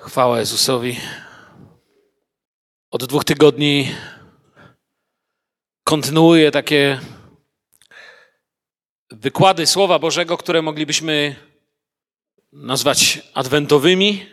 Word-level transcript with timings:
Chwała 0.00 0.38
Jezusowi. 0.38 1.00
Od 2.90 3.04
dwóch 3.04 3.24
tygodni 3.24 3.94
kontynuuję 5.84 6.50
takie 6.50 7.00
wykłady 9.10 9.66
Słowa 9.66 9.98
Bożego, 9.98 10.36
które 10.36 10.62
moglibyśmy 10.62 11.36
nazwać 12.52 13.22
adwentowymi. 13.34 14.26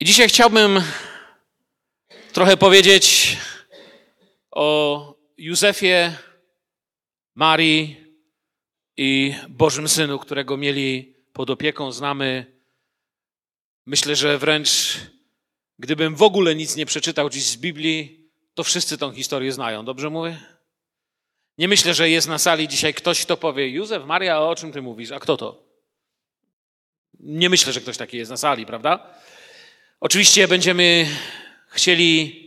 I 0.00 0.04
dzisiaj 0.04 0.28
chciałbym 0.28 0.82
trochę 2.32 2.56
powiedzieć 2.56 3.36
o 4.50 5.14
Józefie, 5.36 6.12
Marii 7.34 8.06
i 8.96 9.34
Bożym 9.48 9.88
Synu, 9.88 10.18
którego 10.18 10.56
mieli 10.56 11.14
pod 11.32 11.50
opieką. 11.50 11.92
Znamy 11.92 12.61
Myślę, 13.86 14.16
że 14.16 14.38
wręcz 14.38 14.98
gdybym 15.78 16.16
w 16.16 16.22
ogóle 16.22 16.54
nic 16.54 16.76
nie 16.76 16.86
przeczytał 16.86 17.30
dziś 17.30 17.44
z 17.44 17.56
Biblii, 17.56 18.30
to 18.54 18.64
wszyscy 18.64 18.98
tą 18.98 19.12
historię 19.12 19.52
znają. 19.52 19.84
Dobrze 19.84 20.10
mówię? 20.10 20.40
Nie 21.58 21.68
myślę, 21.68 21.94
że 21.94 22.10
jest 22.10 22.28
na 22.28 22.38
sali 22.38 22.68
dzisiaj 22.68 22.94
ktoś, 22.94 23.22
kto 23.22 23.36
powie: 23.36 23.68
Józef, 23.68 24.04
Maria, 24.04 24.40
o 24.40 24.54
czym 24.54 24.72
ty 24.72 24.82
mówisz? 24.82 25.10
A 25.10 25.20
kto 25.20 25.36
to? 25.36 25.64
Nie 27.20 27.50
myślę, 27.50 27.72
że 27.72 27.80
ktoś 27.80 27.96
taki 27.96 28.16
jest 28.16 28.30
na 28.30 28.36
sali, 28.36 28.66
prawda? 28.66 29.14
Oczywiście 30.00 30.48
będziemy 30.48 31.06
chcieli 31.68 32.42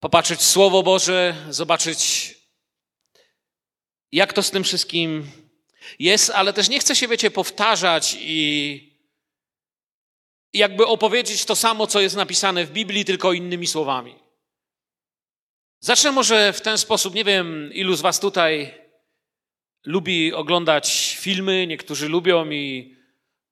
popatrzeć 0.00 0.42
Słowo 0.42 0.82
Boże, 0.82 1.36
zobaczyć, 1.50 2.34
jak 4.12 4.32
to 4.32 4.42
z 4.42 4.50
tym 4.50 4.64
wszystkim 4.64 5.30
jest, 5.98 6.30
ale 6.30 6.52
też 6.52 6.68
nie 6.68 6.80
chcę 6.80 6.96
się, 6.96 7.08
wiecie, 7.08 7.30
powtarzać 7.30 8.16
i 8.20 8.91
jakby 10.54 10.86
opowiedzieć 10.86 11.44
to 11.44 11.56
samo, 11.56 11.86
co 11.86 12.00
jest 12.00 12.16
napisane 12.16 12.64
w 12.64 12.72
Biblii, 12.72 13.04
tylko 13.04 13.32
innymi 13.32 13.66
słowami. 13.66 14.14
Zacznę 15.80 16.12
może 16.12 16.52
w 16.52 16.60
ten 16.60 16.78
sposób. 16.78 17.14
Nie 17.14 17.24
wiem, 17.24 17.70
ilu 17.72 17.94
z 17.94 18.00
Was 18.00 18.20
tutaj 18.20 18.74
lubi 19.84 20.32
oglądać 20.32 21.16
filmy. 21.20 21.66
Niektórzy 21.66 22.08
lubią 22.08 22.50
i 22.50 22.96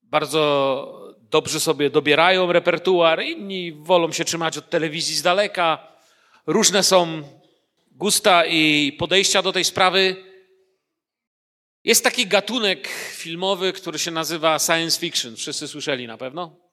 bardzo 0.02 1.10
dobrze 1.30 1.60
sobie 1.60 1.90
dobierają 1.90 2.52
repertuar, 2.52 3.22
inni 3.22 3.72
wolą 3.72 4.12
się 4.12 4.24
trzymać 4.24 4.58
od 4.58 4.70
telewizji 4.70 5.16
z 5.16 5.22
daleka. 5.22 5.96
Różne 6.46 6.82
są 6.82 7.22
gusta 7.90 8.46
i 8.46 8.92
podejścia 8.98 9.42
do 9.42 9.52
tej 9.52 9.64
sprawy. 9.64 10.16
Jest 11.84 12.04
taki 12.04 12.26
gatunek 12.26 12.88
filmowy, 13.12 13.72
który 13.72 13.98
się 13.98 14.10
nazywa 14.10 14.58
science 14.58 15.00
fiction. 15.00 15.36
Wszyscy 15.36 15.68
słyszeli 15.68 16.06
na 16.06 16.18
pewno? 16.18 16.69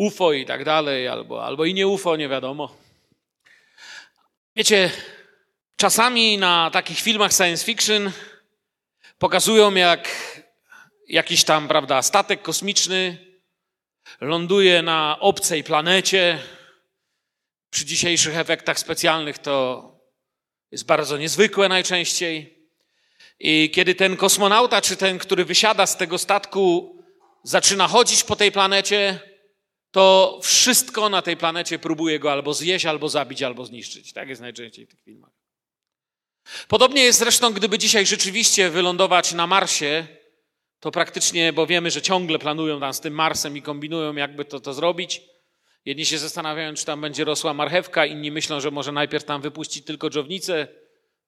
UFO 0.00 0.32
i 0.32 0.46
tak 0.46 0.64
dalej, 0.64 1.08
albo, 1.08 1.44
albo 1.44 1.64
i 1.64 1.74
nie 1.74 1.86
UFO, 1.86 2.16
nie 2.16 2.28
wiadomo. 2.28 2.76
Wiecie, 4.56 4.90
czasami 5.76 6.38
na 6.38 6.70
takich 6.70 7.00
filmach 7.00 7.32
science 7.32 7.64
fiction 7.64 8.12
pokazują, 9.18 9.74
jak 9.74 10.08
jakiś 11.08 11.44
tam, 11.44 11.68
prawda, 11.68 12.02
statek 12.02 12.42
kosmiczny 12.42 13.18
ląduje 14.20 14.82
na 14.82 15.16
obcej 15.20 15.64
planecie. 15.64 16.38
Przy 17.70 17.84
dzisiejszych 17.84 18.36
efektach 18.36 18.78
specjalnych 18.78 19.38
to 19.38 19.84
jest 20.70 20.86
bardzo 20.86 21.18
niezwykłe 21.18 21.68
najczęściej. 21.68 22.58
I 23.40 23.70
kiedy 23.74 23.94
ten 23.94 24.16
kosmonauta, 24.16 24.80
czy 24.80 24.96
ten, 24.96 25.18
który 25.18 25.44
wysiada 25.44 25.86
z 25.86 25.96
tego 25.96 26.18
statku, 26.18 26.96
zaczyna 27.42 27.88
chodzić 27.88 28.24
po 28.24 28.36
tej 28.36 28.52
planecie, 28.52 29.29
to 29.90 30.38
wszystko 30.42 31.08
na 31.08 31.22
tej 31.22 31.36
planecie 31.36 31.78
próbuje 31.78 32.18
go 32.18 32.32
albo 32.32 32.54
zjeść, 32.54 32.86
albo 32.86 33.08
zabić, 33.08 33.42
albo 33.42 33.64
zniszczyć. 33.64 34.12
Tak 34.12 34.28
jest 34.28 34.40
najczęściej 34.40 34.86
w 34.86 34.88
tych 34.88 35.00
filmach. 35.00 35.30
Podobnie 36.68 37.02
jest 37.02 37.18
zresztą, 37.18 37.52
gdyby 37.52 37.78
dzisiaj 37.78 38.06
rzeczywiście 38.06 38.70
wylądować 38.70 39.32
na 39.32 39.46
Marsie, 39.46 40.06
to 40.80 40.90
praktycznie, 40.90 41.52
bo 41.52 41.66
wiemy, 41.66 41.90
że 41.90 42.02
ciągle 42.02 42.38
planują 42.38 42.80
tam 42.80 42.94
z 42.94 43.00
tym 43.00 43.14
Marsem 43.14 43.56
i 43.56 43.62
kombinują, 43.62 44.14
jakby 44.14 44.44
to, 44.44 44.60
to 44.60 44.74
zrobić. 44.74 45.22
Jedni 45.84 46.06
się 46.06 46.18
zastanawiają, 46.18 46.74
czy 46.74 46.84
tam 46.84 47.00
będzie 47.00 47.24
rosła 47.24 47.54
marchewka, 47.54 48.06
inni 48.06 48.30
myślą, 48.30 48.60
że 48.60 48.70
może 48.70 48.92
najpierw 48.92 49.24
tam 49.24 49.42
wypuścić 49.42 49.84
tylko 49.84 50.10
dżownice, 50.10 50.68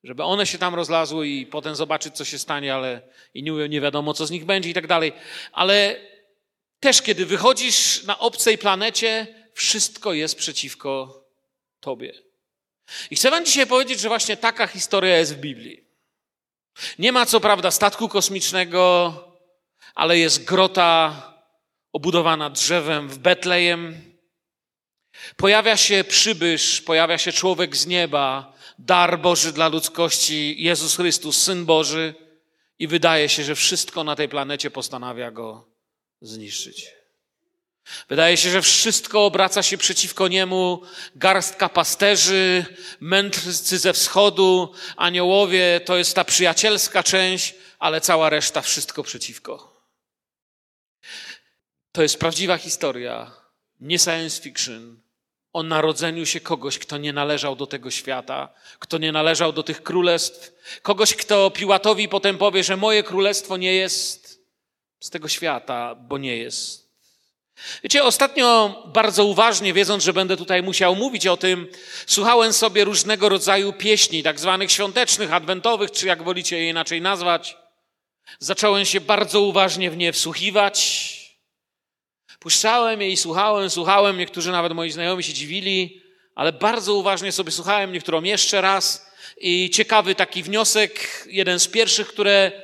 żeby 0.05 0.23
one 0.23 0.47
się 0.47 0.59
tam 0.59 0.75
rozlazły 0.75 1.29
i 1.29 1.47
potem 1.47 1.75
zobaczyć, 1.75 2.15
co 2.15 2.25
się 2.25 2.39
stanie, 2.39 2.75
ale 2.75 3.03
inni 3.35 3.53
mówią, 3.53 3.67
nie 3.67 3.81
wiadomo, 3.81 4.15
co 4.15 4.27
z 4.27 4.31
nich 4.31 4.45
będzie 4.45 4.71
i 4.71 4.75
tak 4.75 4.87
dalej. 4.87 5.13
Ale 5.53 5.97
też 6.83 7.03
kiedy 7.03 7.27
wychodzisz 7.27 8.03
na 8.03 8.19
obcej 8.19 8.59
planecie, 8.59 9.27
wszystko 9.55 10.13
jest 10.13 10.37
przeciwko 10.37 11.25
tobie. 11.81 12.13
I 13.11 13.17
chcę 13.17 13.31
wam 13.31 13.45
dzisiaj 13.45 13.67
powiedzieć, 13.67 14.01
że 14.01 14.09
właśnie 14.09 14.37
taka 14.37 14.67
historia 14.67 15.19
jest 15.19 15.35
w 15.35 15.41
Biblii. 15.41 15.85
Nie 16.99 17.13
ma 17.13 17.27
co 17.27 17.41
prawda 17.41 17.71
statku 17.71 18.09
kosmicznego, 18.09 19.15
ale 19.95 20.19
jest 20.19 20.45
grota 20.45 21.23
obudowana 21.93 22.51
drzewem 22.51 23.09
w 23.09 23.19
Betlejem. 23.19 24.15
Pojawia 25.37 25.77
się 25.77 26.05
przybysz, 26.05 26.81
pojawia 26.81 27.19
się 27.19 27.33
człowiek 27.33 27.77
z 27.77 27.87
nieba, 27.87 28.53
dar 28.79 29.19
Boży 29.19 29.53
dla 29.53 29.69
ludzkości, 29.69 30.57
Jezus 30.59 30.97
Chrystus, 30.97 31.43
Syn 31.43 31.65
Boży, 31.65 32.15
i 32.79 32.87
wydaje 32.87 33.29
się, 33.29 33.45
że 33.45 33.55
wszystko 33.55 34.05
na 34.05 34.17
tej 34.17 34.29
planecie 34.29 34.71
postanawia 34.71 35.31
go 35.31 35.72
zniszczyć. 36.23 36.93
Wydaje 38.09 38.37
się, 38.37 38.51
że 38.51 38.63
wszystko 38.63 39.25
obraca 39.25 39.63
się 39.63 39.79
przeciwko 39.79 40.29
niemu. 40.29 40.83
Garstka 41.17 41.69
pasterzy, 41.69 42.67
mędrcy 43.01 43.79
ze 43.79 43.93
wschodu, 43.93 44.75
aniołowie 44.97 45.81
to 45.85 45.97
jest 45.97 46.15
ta 46.15 46.25
przyjacielska 46.25 47.03
część, 47.03 47.55
ale 47.79 48.01
cała 48.01 48.31
reszta 48.31 48.63
wszystko 48.63 49.03
przeciwko. 49.03 49.83
To 51.93 52.03
jest 52.03 52.19
prawdziwa 52.19 52.59
historia, 52.59 53.31
nie 53.81 53.99
science 53.99 54.43
fiction, 54.43 55.01
o 55.53 55.63
narodzeniu 55.63 56.27
się 56.27 56.41
kogoś, 56.41 56.79
kto 56.79 56.99
nie 56.99 57.13
należał 57.13 57.57
do 57.57 57.67
tego 57.67 57.91
świata, 57.91 58.49
kto 58.79 58.99
nie 58.99 59.13
należał 59.13 59.53
do 59.53 59.63
tych 59.63 59.83
królestw, 59.83 60.53
kogoś, 60.83 61.15
kto 61.15 61.51
Piłatowi 61.51 62.09
potem 62.09 62.39
powie, 62.39 62.65
że 62.65 62.77
moje 62.77 63.03
królestwo 63.03 63.57
nie 63.57 63.75
jest 63.75 64.22
z 65.03 65.11
tego 65.11 65.29
świata, 65.29 65.95
bo 65.95 66.19
nie 66.19 66.37
jest. 66.37 66.93
Wiecie, 67.83 68.05
ostatnio 68.05 68.77
bardzo 68.87 69.25
uważnie, 69.25 69.73
wiedząc, 69.73 70.05
że 70.05 70.13
będę 70.13 70.37
tutaj 70.37 70.63
musiał 70.63 70.97
mówić 70.97 71.27
o 71.27 71.37
tym, 71.37 71.69
słuchałem 72.07 72.53
sobie 72.53 72.85
różnego 72.85 73.29
rodzaju 73.29 73.73
pieśni, 73.73 74.23
tak 74.23 74.41
zwanych 74.41 74.73
świątecznych, 74.73 75.33
adwentowych, 75.33 75.91
czy 75.91 76.07
jak 76.07 76.23
wolicie 76.23 76.59
je 76.59 76.69
inaczej 76.69 77.01
nazwać. 77.01 77.57
Zacząłem 78.39 78.85
się 78.85 79.01
bardzo 79.01 79.41
uważnie 79.41 79.91
w 79.91 79.97
nie 79.97 80.13
wsłuchiwać. 80.13 81.09
Puszczałem 82.39 83.03
je 83.03 83.11
i 83.11 83.17
słuchałem, 83.17 83.71
słuchałem. 83.71 84.19
Niektórzy 84.19 84.53
nawet 84.53 84.73
moi 84.73 84.91
znajomi 84.91 85.23
się 85.23 85.33
dziwili, 85.33 86.03
ale 86.35 86.53
bardzo 86.53 86.95
uważnie 86.95 87.33
sobie 87.33 87.51
słuchałem, 87.51 87.93
niektórą 87.93 88.23
jeszcze 88.23 88.61
raz. 88.61 89.13
I 89.37 89.71
ciekawy 89.71 90.15
taki 90.15 90.43
wniosek, 90.43 91.25
jeden 91.31 91.61
z 91.61 91.69
pierwszych, 91.69 92.09
które 92.09 92.63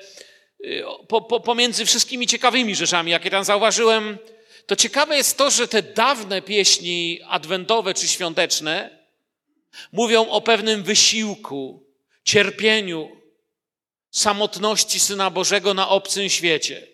po, 1.09 1.21
po, 1.21 1.41
pomiędzy 1.41 1.87
wszystkimi 1.87 2.27
ciekawymi 2.27 2.77
rzeczami, 2.77 3.11
jakie 3.11 3.31
tam 3.31 3.45
zauważyłem, 3.45 4.19
to 4.67 4.77
ciekawe 4.77 5.17
jest 5.17 5.39
to, 5.39 5.51
że 5.51 5.69
te 5.69 5.83
dawne 5.83 6.43
pieśni 6.43 7.21
adwentowe 7.29 7.95
czy 7.95 8.09
świąteczne 8.09 8.99
mówią 9.93 10.29
o 10.29 10.41
pewnym 10.41 10.83
wysiłku, 10.83 11.87
cierpieniu, 12.25 13.09
samotności 14.11 15.01
Syna 15.01 15.31
Bożego 15.31 15.75
na 15.75 15.89
obcym 15.89 16.29
świecie. 16.29 16.87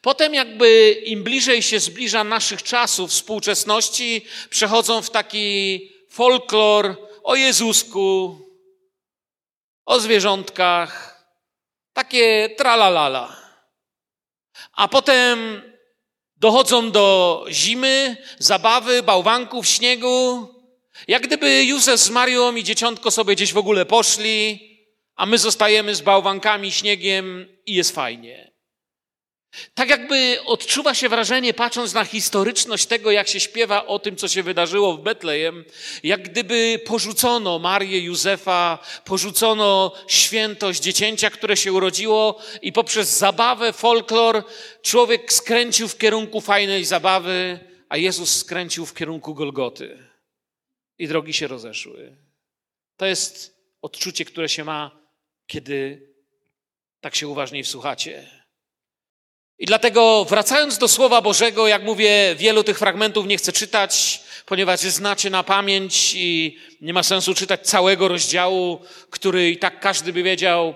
Potem, 0.00 0.34
jakby 0.34 0.90
im 0.90 1.24
bliżej 1.24 1.62
się 1.62 1.80
zbliża 1.80 2.24
naszych 2.24 2.62
czasów, 2.62 3.10
współczesności, 3.10 4.26
przechodzą 4.50 5.02
w 5.02 5.10
taki 5.10 5.80
folklor 6.08 6.96
o 7.22 7.36
Jezusku, 7.36 8.38
o 9.86 10.00
zwierzątkach, 10.00 11.15
takie 11.96 12.48
tralalala. 12.56 13.36
A 14.72 14.88
potem 14.88 15.62
dochodzą 16.36 16.90
do 16.90 17.44
zimy, 17.50 18.16
zabawy, 18.38 19.02
bałwanków, 19.02 19.66
śniegu. 19.66 20.48
Jak 21.08 21.22
gdyby 21.22 21.64
Józef 21.64 22.00
z 22.00 22.10
Marią 22.10 22.54
i 22.54 22.64
dzieciątko 22.64 23.10
sobie 23.10 23.34
gdzieś 23.34 23.52
w 23.52 23.58
ogóle 23.58 23.86
poszli, 23.86 24.40
a 25.16 25.26
my 25.26 25.38
zostajemy 25.38 25.94
z 25.94 26.00
bałwankami, 26.00 26.72
śniegiem 26.72 27.48
i 27.66 27.74
jest 27.74 27.94
fajnie. 27.94 28.45
Tak 29.74 29.88
jakby 29.88 30.38
odczuwa 30.44 30.94
się 30.94 31.08
wrażenie, 31.08 31.54
patrząc 31.54 31.94
na 31.94 32.04
historyczność 32.04 32.86
tego, 32.86 33.10
jak 33.10 33.28
się 33.28 33.40
śpiewa 33.40 33.86
o 33.86 33.98
tym, 33.98 34.16
co 34.16 34.28
się 34.28 34.42
wydarzyło 34.42 34.96
w 34.96 35.02
Betlejem, 35.02 35.64
jak 36.02 36.22
gdyby 36.22 36.80
porzucono 36.86 37.58
Marię 37.58 38.00
Józefa, 38.00 38.78
porzucono 39.04 39.92
świętość 40.08 40.80
dziecięcia, 40.80 41.30
które 41.30 41.56
się 41.56 41.72
urodziło 41.72 42.42
i 42.62 42.72
poprzez 42.72 43.18
zabawę, 43.18 43.72
folklor, 43.72 44.44
człowiek 44.82 45.32
skręcił 45.32 45.88
w 45.88 45.98
kierunku 45.98 46.40
fajnej 46.40 46.84
zabawy, 46.84 47.58
a 47.88 47.96
Jezus 47.96 48.36
skręcił 48.36 48.86
w 48.86 48.94
kierunku 48.94 49.34
Golgoty. 49.34 49.98
I 50.98 51.08
drogi 51.08 51.32
się 51.32 51.46
rozeszły. 51.46 52.16
To 52.96 53.06
jest 53.06 53.56
odczucie, 53.82 54.24
które 54.24 54.48
się 54.48 54.64
ma, 54.64 54.90
kiedy 55.46 56.08
tak 57.00 57.14
się 57.14 57.28
uważniej 57.28 57.64
wsłuchacie. 57.64 58.35
I 59.58 59.66
dlatego, 59.66 60.26
wracając 60.28 60.78
do 60.78 60.88
Słowa 60.88 61.22
Bożego, 61.22 61.66
jak 61.66 61.82
mówię, 61.82 62.34
wielu 62.38 62.64
tych 62.64 62.78
fragmentów 62.78 63.26
nie 63.26 63.36
chcę 63.36 63.52
czytać, 63.52 64.20
ponieważ 64.46 64.80
znacie 64.80 65.30
na 65.30 65.42
pamięć 65.42 66.14
i 66.14 66.58
nie 66.80 66.92
ma 66.92 67.02
sensu 67.02 67.34
czytać 67.34 67.66
całego 67.66 68.08
rozdziału, 68.08 68.80
który 69.10 69.50
i 69.50 69.58
tak 69.58 69.80
każdy 69.80 70.12
by 70.12 70.22
wiedział, 70.22 70.74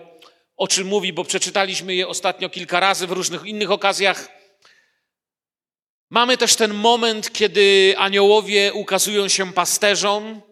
o 0.57 0.69
czym 0.69 0.87
mówi, 0.87 1.13
bo 1.13 1.25
przeczytaliśmy 1.25 1.95
je 1.95 2.09
ostatnio 2.09 2.49
kilka 2.49 2.81
razy 2.81 3.07
w 3.07 3.13
różnych 3.13 3.45
innych 3.45 3.71
okazjach. 3.71 4.29
Mamy 6.11 6.37
też 6.37 6.57
ten 6.57 6.75
moment, 6.75 7.33
kiedy 7.33 7.95
aniołowie 7.99 8.73
ukazują 8.73 9.29
się 9.29 9.53
pasterzom 9.53 10.43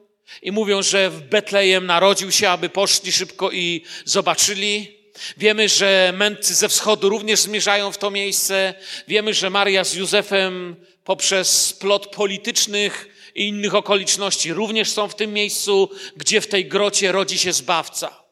i 0.42 0.52
mówią, 0.52 0.82
że 0.82 1.10
w 1.10 1.20
Betlejem 1.20 1.86
narodził 1.86 2.32
się, 2.32 2.50
aby 2.50 2.68
poszli 2.68 3.12
szybko 3.12 3.50
i 3.50 3.84
zobaczyli. 4.04 4.97
Wiemy, 5.36 5.68
że 5.68 6.12
mędrcy 6.16 6.54
ze 6.54 6.68
wschodu 6.68 7.08
również 7.08 7.40
zmierzają 7.40 7.92
w 7.92 7.98
to 7.98 8.10
miejsce. 8.10 8.74
Wiemy, 9.08 9.34
że 9.34 9.50
Maria 9.50 9.84
z 9.84 9.94
Józefem 9.94 10.76
poprzez 11.04 11.66
splot 11.66 12.06
politycznych 12.06 13.08
i 13.34 13.48
innych 13.48 13.74
okoliczności 13.74 14.52
również 14.52 14.90
są 14.90 15.08
w 15.08 15.14
tym 15.14 15.32
miejscu, 15.32 15.90
gdzie 16.16 16.40
w 16.40 16.46
tej 16.46 16.66
grocie 16.66 17.12
rodzi 17.12 17.38
się 17.38 17.52
Zbawca. 17.52 18.24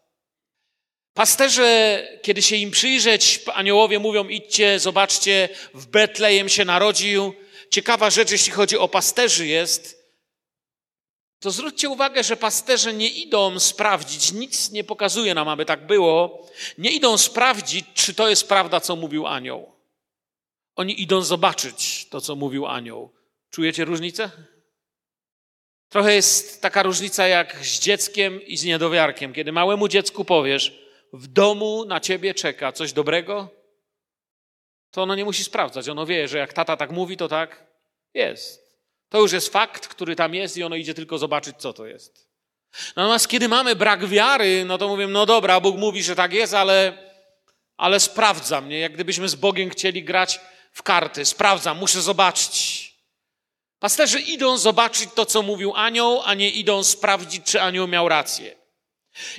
Pasterze, 1.15 2.03
kiedy 2.23 2.43
się 2.43 2.57
im 2.57 2.71
przyjrzeć, 2.71 3.41
aniołowie 3.55 3.99
mówią: 3.99 4.29
idźcie, 4.29 4.81
zobaczcie, 4.81 5.49
w 5.75 5.87
Betlejem 5.87 6.49
się 6.49 6.65
narodził. 6.65 7.35
Ciekawa 7.71 8.11
rzecz, 8.11 8.31
jeśli 8.31 8.53
chodzi 8.53 8.79
o 8.79 8.89
pasterzy, 8.89 9.47
jest, 9.47 10.06
to 11.41 11.51
zwróćcie 11.51 11.89
uwagę, 11.89 12.25
że 12.25 12.37
pasterze 12.37 12.95
nie 12.95 13.09
idą 13.09 13.61
sprawdzić, 13.61 14.33
nic 14.33 14.71
nie 14.71 14.85
pokazuje 14.85 15.35
nam, 15.35 15.49
aby 15.49 15.65
tak 15.65 15.87
było, 15.87 16.47
nie 16.79 16.91
idą 16.91 17.19
sprawdzić, 17.19 17.87
czy 17.95 18.15
to 18.15 18.29
jest 18.29 18.49
prawda, 18.49 18.81
co 18.81 18.97
mówił 18.97 19.27
anioł. 19.27 19.73
Oni 20.77 21.03
idą 21.03 21.23
zobaczyć 21.23 22.09
to, 22.09 22.21
co 22.21 22.37
mówił 22.37 22.67
anioł. 22.67 23.13
Czujecie 23.51 23.85
różnicę? 23.85 24.31
Trochę 25.89 26.15
jest 26.15 26.63
taka 26.63 26.83
różnica 26.83 27.27
jak 27.27 27.67
z 27.67 27.81
dzieckiem 27.81 28.43
i 28.43 28.57
z 28.57 28.65
niedowiarkiem. 28.65 29.33
Kiedy 29.33 29.53
małemu 29.53 29.89
dziecku 29.89 30.25
powiesz, 30.25 30.87
w 31.13 31.27
domu 31.27 31.85
na 31.85 32.01
ciebie 32.01 32.35
czeka 32.35 32.73
coś 32.73 32.93
dobrego, 32.93 33.49
to 34.91 35.03
ono 35.03 35.15
nie 35.15 35.25
musi 35.25 35.45
sprawdzać. 35.45 35.89
Ono 35.89 36.07
wie, 36.07 36.29
że 36.29 36.39
jak 36.39 36.53
tata 36.53 36.77
tak 36.77 36.91
mówi, 36.91 37.17
to 37.17 37.29
tak 37.29 37.67
jest. 38.15 38.66
To 39.09 39.21
już 39.21 39.33
jest 39.33 39.53
fakt, 39.53 39.89
który 39.89 40.17
tam 40.17 40.35
jest 40.35 40.57
i 40.57 40.63
ono 40.63 40.77
idzie 40.77 40.95
tylko 40.95 41.19
zobaczyć, 41.19 41.57
co 41.59 41.73
to 41.73 41.87
jest. 41.87 42.29
Natomiast 42.97 43.29
kiedy 43.29 43.49
mamy 43.49 43.77
brak 43.77 44.07
wiary, 44.07 44.65
no 44.65 44.79
to 44.79 44.89
mówię, 44.89 45.07
no 45.07 45.27
dobra, 45.27 45.61
Bóg 45.61 45.77
mówi, 45.77 46.03
że 46.03 46.17
tak 46.17 46.33
jest, 46.33 46.55
ale, 46.55 46.99
ale 47.77 48.01
sprawdzam, 48.01 48.69
nie? 48.69 48.79
Jak 48.79 48.93
gdybyśmy 48.93 49.29
z 49.29 49.35
Bogiem 49.35 49.71
chcieli 49.71 50.05
grać 50.05 50.41
w 50.73 50.83
karty. 50.83 51.25
Sprawdzam, 51.25 51.79
muszę 51.79 52.03
zobaczyć. 52.03 52.87
Pasterzy 53.79 54.21
idą 54.21 54.59
zobaczyć 54.59 55.11
to, 55.15 55.27
co 55.27 55.43
mówił 55.43 55.73
anioł, 55.75 56.23
a 56.25 56.35
nie 56.35 56.51
idą 56.51 56.83
sprawdzić, 56.83 57.45
czy 57.45 57.61
anioł 57.61 57.89
miał 57.89 58.09
rację. 58.09 58.57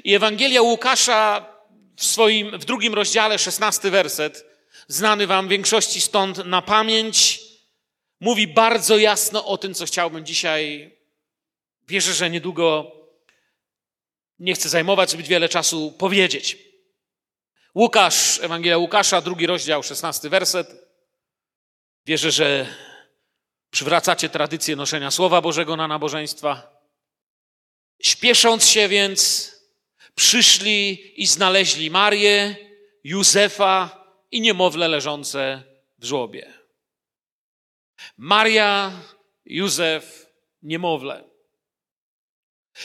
I 0.03 0.15
Ewangelia 0.15 0.61
Łukasza 0.61 1.45
w 1.97 2.05
swoim, 2.05 2.59
w 2.59 2.65
drugim 2.65 2.93
rozdziale, 2.93 3.39
szesnasty 3.39 3.91
werset, 3.91 4.45
znany 4.87 5.27
wam 5.27 5.47
większości 5.47 6.01
stąd 6.01 6.45
na 6.45 6.61
pamięć, 6.61 7.46
mówi 8.19 8.47
bardzo 8.47 8.97
jasno 8.97 9.45
o 9.45 9.57
tym, 9.57 9.73
co 9.73 9.85
chciałbym 9.85 10.25
dzisiaj. 10.25 10.91
Wierzę, 11.87 12.13
że 12.13 12.29
niedługo 12.29 12.91
nie 14.39 14.53
chcę 14.53 14.69
zajmować 14.69 15.09
zbyt 15.09 15.27
wiele 15.27 15.49
czasu 15.49 15.91
powiedzieć. 15.91 16.57
Łukasz, 17.75 18.39
Ewangelia 18.39 18.77
Łukasza, 18.77 19.21
drugi 19.21 19.47
rozdział, 19.47 19.83
szesnasty 19.83 20.29
werset. 20.29 20.67
Wierzę, 22.05 22.31
że 22.31 22.67
przywracacie 23.69 24.29
tradycję 24.29 24.75
noszenia 24.75 25.11
Słowa 25.11 25.41
Bożego 25.41 25.75
na 25.75 25.87
nabożeństwa. 25.87 26.81
Śpiesząc 28.01 28.65
się 28.65 28.87
więc, 28.87 29.51
przyszli 30.15 31.13
i 31.21 31.27
znaleźli 31.27 31.91
Marię, 31.91 32.55
Józefa 33.03 34.05
i 34.31 34.41
niemowlę 34.41 34.87
leżące 34.87 35.63
w 35.99 36.05
żłobie. 36.05 36.53
Maria, 38.17 38.91
Józef, 39.45 40.27
niemowlę. 40.61 41.23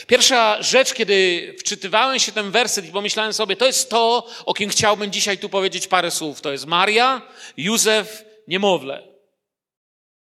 Pierwsza 0.07 0.61
rzecz, 0.61 0.93
kiedy 0.93 1.55
wczytywałem 1.59 2.19
się 2.19 2.31
ten 2.31 2.51
werset 2.51 2.85
i 2.85 2.91
pomyślałem 2.91 3.33
sobie, 3.33 3.55
to 3.55 3.65
jest 3.65 3.89
to, 3.89 4.27
o 4.45 4.53
kim 4.53 4.69
chciałbym 4.69 5.11
dzisiaj 5.11 5.37
tu 5.37 5.49
powiedzieć 5.49 5.87
parę 5.87 6.11
słów. 6.11 6.41
To 6.41 6.51
jest 6.51 6.65
Maria, 6.65 7.21
Józef, 7.57 8.25
niemowlę. 8.47 9.07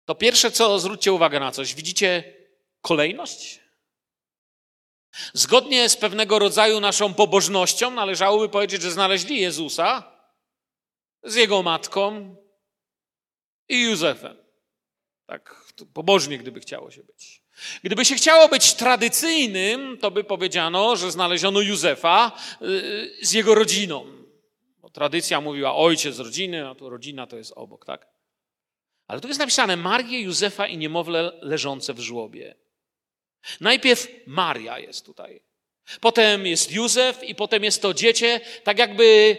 To 0.04 0.14
pierwsze, 0.14 0.50
co 0.50 0.78
zwróćcie 0.78 1.12
uwagę 1.12 1.40
na 1.40 1.52
coś. 1.52 1.74
Widzicie 1.74 2.34
kolejność? 2.80 3.60
Zgodnie 5.32 5.88
z 5.88 5.96
pewnego 5.96 6.38
rodzaju 6.38 6.80
naszą 6.80 7.14
pobożnością 7.14 7.90
należałoby 7.90 8.48
powiedzieć, 8.48 8.82
że 8.82 8.90
znaleźli 8.90 9.40
Jezusa 9.40 10.16
z 11.22 11.34
jego 11.34 11.62
matką 11.62 12.36
i 13.68 13.82
Józefem. 13.82 14.39
Tak 15.30 15.72
pobożnie, 15.94 16.38
gdyby 16.38 16.60
chciało 16.60 16.90
się 16.90 17.02
być. 17.02 17.42
Gdyby 17.82 18.04
się 18.04 18.14
chciało 18.14 18.48
być 18.48 18.74
tradycyjnym, 18.74 19.98
to 19.98 20.10
by 20.10 20.24
powiedziano, 20.24 20.96
że 20.96 21.10
znaleziono 21.10 21.60
Józefa 21.60 22.32
y, 22.62 23.16
z 23.22 23.32
jego 23.32 23.54
rodziną. 23.54 24.06
Bo 24.78 24.90
tradycja 24.90 25.40
mówiła 25.40 25.76
ojciec 25.76 26.18
rodziny, 26.18 26.68
a 26.68 26.74
tu 26.74 26.90
rodzina 26.90 27.26
to 27.26 27.36
jest 27.36 27.52
obok, 27.56 27.84
tak? 27.84 28.06
Ale 29.06 29.20
tu 29.20 29.28
jest 29.28 29.40
napisane 29.40 29.76
Marię, 29.76 30.20
Józefa 30.20 30.66
i 30.66 30.76
niemowlę 30.76 31.32
leżące 31.42 31.94
w 31.94 32.00
żłobie. 32.00 32.54
Najpierw 33.60 34.06
Maria 34.26 34.78
jest 34.78 35.06
tutaj. 35.06 35.42
Potem 36.00 36.46
jest 36.46 36.72
Józef 36.72 37.24
i 37.24 37.34
potem 37.34 37.64
jest 37.64 37.82
to 37.82 37.94
dziecię, 37.94 38.40
tak 38.64 38.78
jakby 38.78 39.36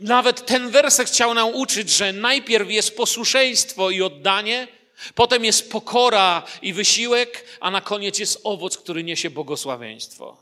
nawet 0.00 0.46
ten 0.46 0.70
werset 0.70 1.08
chciał 1.08 1.34
nam 1.34 1.54
uczyć, 1.54 1.90
że 1.90 2.12
najpierw 2.12 2.70
jest 2.70 2.96
posłuszeństwo 2.96 3.90
i 3.90 4.02
oddanie, 4.02 4.77
Potem 5.14 5.44
jest 5.44 5.72
pokora 5.72 6.42
i 6.62 6.72
wysiłek, 6.72 7.44
a 7.60 7.70
na 7.70 7.80
koniec 7.80 8.18
jest 8.18 8.40
owoc, 8.44 8.78
który 8.78 9.04
niesie 9.04 9.30
błogosławieństwo. 9.30 10.36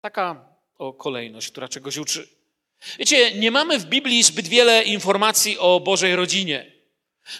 Taka 0.00 0.56
o 0.78 0.92
kolejność, 0.92 1.50
która 1.50 1.68
czegoś 1.68 1.96
uczy. 1.96 2.28
Wiecie, 2.98 3.34
nie 3.34 3.50
mamy 3.50 3.78
w 3.78 3.84
Biblii 3.84 4.22
zbyt 4.22 4.48
wiele 4.48 4.82
informacji 4.82 5.58
o 5.58 5.80
Bożej 5.80 6.16
rodzinie. 6.16 6.72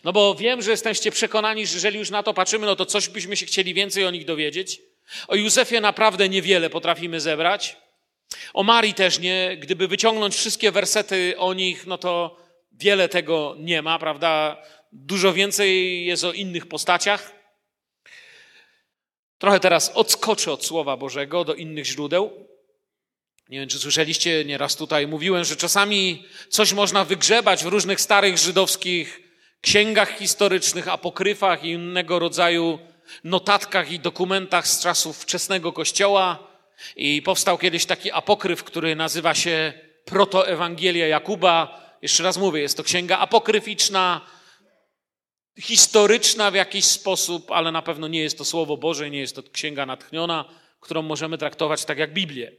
No 0.05 0.13
bo 0.13 0.35
wiem, 0.35 0.63
że 0.63 0.71
jesteście 0.71 1.11
przekonani, 1.11 1.67
że 1.67 1.75
jeżeli 1.75 1.99
już 1.99 2.11
na 2.11 2.23
to 2.23 2.35
patrzymy, 2.35 2.67
no 2.67 2.77
to 2.77 2.87
coś 2.87 3.09
byśmy 3.09 3.37
się 3.37 3.47
chcieli 3.47 3.75
więcej 3.75 4.05
o 4.05 4.11
nich 4.11 4.25
dowiedzieć. 4.25 4.81
O 5.29 5.37
Józefie 5.37 5.81
naprawdę 5.81 6.29
niewiele 6.29 6.71
potrafimy 6.71 7.21
zebrać. 7.21 7.77
O 8.55 8.63
Marii 8.63 8.95
też 8.95 9.19
nie. 9.19 9.57
Gdyby 9.61 9.89
wyciągnąć 9.89 10.35
wszystkie 10.35 10.73
wersety 10.73 11.35
o 11.39 11.55
nich, 11.55 11.87
no 11.87 11.99
to 11.99 12.37
wiele 12.73 13.09
tego 13.09 13.57
nie 13.59 13.83
ma, 13.83 13.99
prawda? 13.99 14.63
Dużo 14.99 15.33
więcej 15.33 16.05
jest 16.07 16.25
o 16.25 16.33
innych 16.33 16.67
postaciach. 16.67 17.33
Trochę 19.39 19.61
teraz 19.61 19.93
odskoczę 19.95 20.53
od 20.53 20.67
Słowa 20.67 20.97
Bożego 20.97 21.45
do 21.45 21.55
innych 21.55 21.85
źródeł. 21.85 22.49
Nie 23.49 23.61
wiem, 23.61 23.69
czy 23.69 23.79
słyszeliście, 23.79 24.45
nieraz 24.45 24.77
tutaj 24.77 25.07
mówiłem, 25.07 25.45
że 25.45 25.57
czasami 25.57 26.25
coś 26.49 26.73
można 26.73 27.05
wygrzebać 27.05 27.65
w 27.65 27.67
różnych 27.67 28.01
starych 28.01 28.39
żydowskich 28.39 29.21
księgach 29.61 30.19
historycznych, 30.19 30.89
apokryfach 30.89 31.65
i 31.65 31.71
innego 31.71 32.19
rodzaju 32.19 32.79
notatkach 33.25 33.91
i 33.91 33.99
dokumentach 33.99 34.69
z 34.69 34.81
czasów 34.81 35.19
wczesnego 35.19 35.73
Kościoła. 35.73 36.39
I 36.97 37.23
powstał 37.23 37.59
kiedyś 37.59 37.87
taki 37.87 38.13
apokryf, 38.13 38.65
który 38.65 38.97
nazywa 38.97 39.35
się 39.35 39.73
Protoewangelia 40.05 41.07
Jakuba. 41.07 41.87
Jeszcze 42.03 42.23
raz 42.23 42.39
mówię, 42.39 42.61
jest 42.61 42.77
to 42.77 42.83
księga 42.83 43.19
apokryficzna, 43.19 44.36
historyczna 45.61 46.51
w 46.51 46.55
jakiś 46.55 46.85
sposób, 46.85 47.51
ale 47.51 47.73
na 47.73 47.83
pewno 47.83 48.09
nie 48.09 48.21
jest 48.21 48.39
to 48.39 48.45
Słowo 48.45 48.77
Boże, 48.77 49.11
nie 49.11 49.19
jest 49.19 49.37
to 49.37 49.43
księga 49.43 49.87
natchniona, 49.87 50.45
którą 50.81 51.03
możemy 51.03 51.39
traktować 51.39 51.85
tak 51.85 51.99
jak 51.99 52.13
Biblię. 52.13 52.53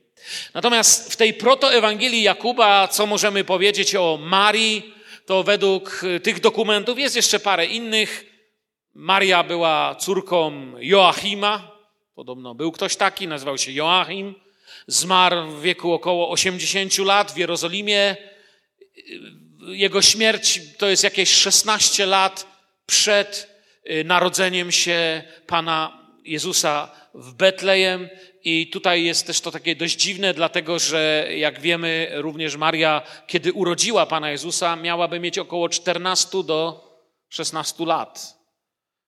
Natomiast 0.54 1.14
w 1.14 1.16
tej 1.16 1.34
protoewangelii 1.34 2.24
Jakuba, 2.24 2.88
co 2.88 3.06
możemy 3.06 3.44
powiedzieć 3.44 3.96
o 3.96 4.20
Marii, 4.22 4.94
to 5.26 5.44
według 5.44 6.02
tych 6.24 6.40
dokumentów 6.40 7.00
jest 7.00 7.16
jeszcze 7.16 7.40
parę 7.40 7.66
innych. 7.66 8.26
Maria 8.94 9.44
była 9.44 9.96
córką 9.96 10.72
Joachima. 10.80 11.72
Podobno 12.16 12.56
był 12.56 12.72
ktoś 12.72 12.96
taki, 12.96 13.28
nazywał 13.28 13.58
się 13.58 13.72
Joachim. 13.72 14.36
Zmarł 14.88 15.52
w 15.52 15.62
wieku 15.62 15.94
około 15.94 16.30
80 16.30 16.98
lat 16.98 17.32
w 17.32 17.38
Jerozolimie. 17.38 18.18
Jego 19.68 20.02
śmierć 20.02 20.62
to 20.78 20.88
jest 20.88 21.04
jakieś 21.04 21.32
16 21.32 22.06
lat 22.06 22.57
przed 22.88 23.50
y, 23.90 24.04
narodzeniem 24.04 24.72
się 24.72 25.24
Pana 25.48 26.08
Jezusa 26.24 26.92
w 27.14 27.34
Betlejem. 27.34 28.10
I 28.44 28.70
tutaj 28.70 29.04
jest 29.04 29.28
też 29.28 29.42
to 29.42 29.52
takie 29.52 29.76
dość 29.76 29.96
dziwne, 29.96 30.34
dlatego 30.34 30.80
że 30.80 31.28
jak 31.38 31.62
wiemy, 31.62 32.10
również 32.14 32.56
Maria, 32.56 33.02
kiedy 33.28 33.54
urodziła 33.54 34.06
Pana 34.06 34.32
Jezusa, 34.32 34.76
miałaby 34.76 35.20
mieć 35.20 35.38
około 35.38 35.70
14 35.70 36.44
do 36.44 36.88
16 37.30 37.86
lat. 37.86 38.38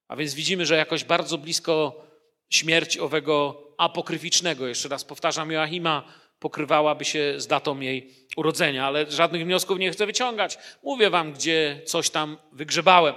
A 0.07 0.15
więc 0.15 0.33
widzimy, 0.33 0.65
że 0.65 0.75
jakoś 0.77 1.03
bardzo 1.03 1.37
blisko 1.37 2.05
śmierć 2.49 2.97
owego 2.97 3.63
apokryficznego, 3.77 4.67
jeszcze 4.67 4.89
raz 4.89 5.03
powtarzam, 5.03 5.51
Joachima 5.51 6.13
pokrywałaby 6.39 7.05
się 7.05 7.33
z 7.37 7.47
datą 7.47 7.79
jej 7.79 8.13
urodzenia, 8.37 8.87
ale 8.87 9.11
żadnych 9.11 9.43
wniosków 9.43 9.79
nie 9.79 9.91
chcę 9.91 10.05
wyciągać. 10.05 10.57
Mówię 10.83 11.09
wam, 11.09 11.33
gdzie 11.33 11.81
coś 11.85 12.09
tam 12.09 12.37
wygrzebałem. 12.51 13.15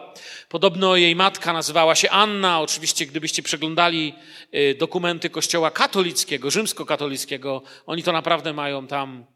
Podobno 0.48 0.96
jej 0.96 1.16
matka 1.16 1.52
nazywała 1.52 1.94
się 1.94 2.10
Anna. 2.10 2.60
Oczywiście, 2.60 3.06
gdybyście 3.06 3.42
przeglądali 3.42 4.14
y, 4.54 4.74
dokumenty 4.78 5.30
Kościoła 5.30 5.70
katolickiego, 5.70 6.50
rzymskokatolickiego, 6.50 7.62
oni 7.86 8.02
to 8.02 8.12
naprawdę 8.12 8.52
mają 8.52 8.86
tam 8.86 9.26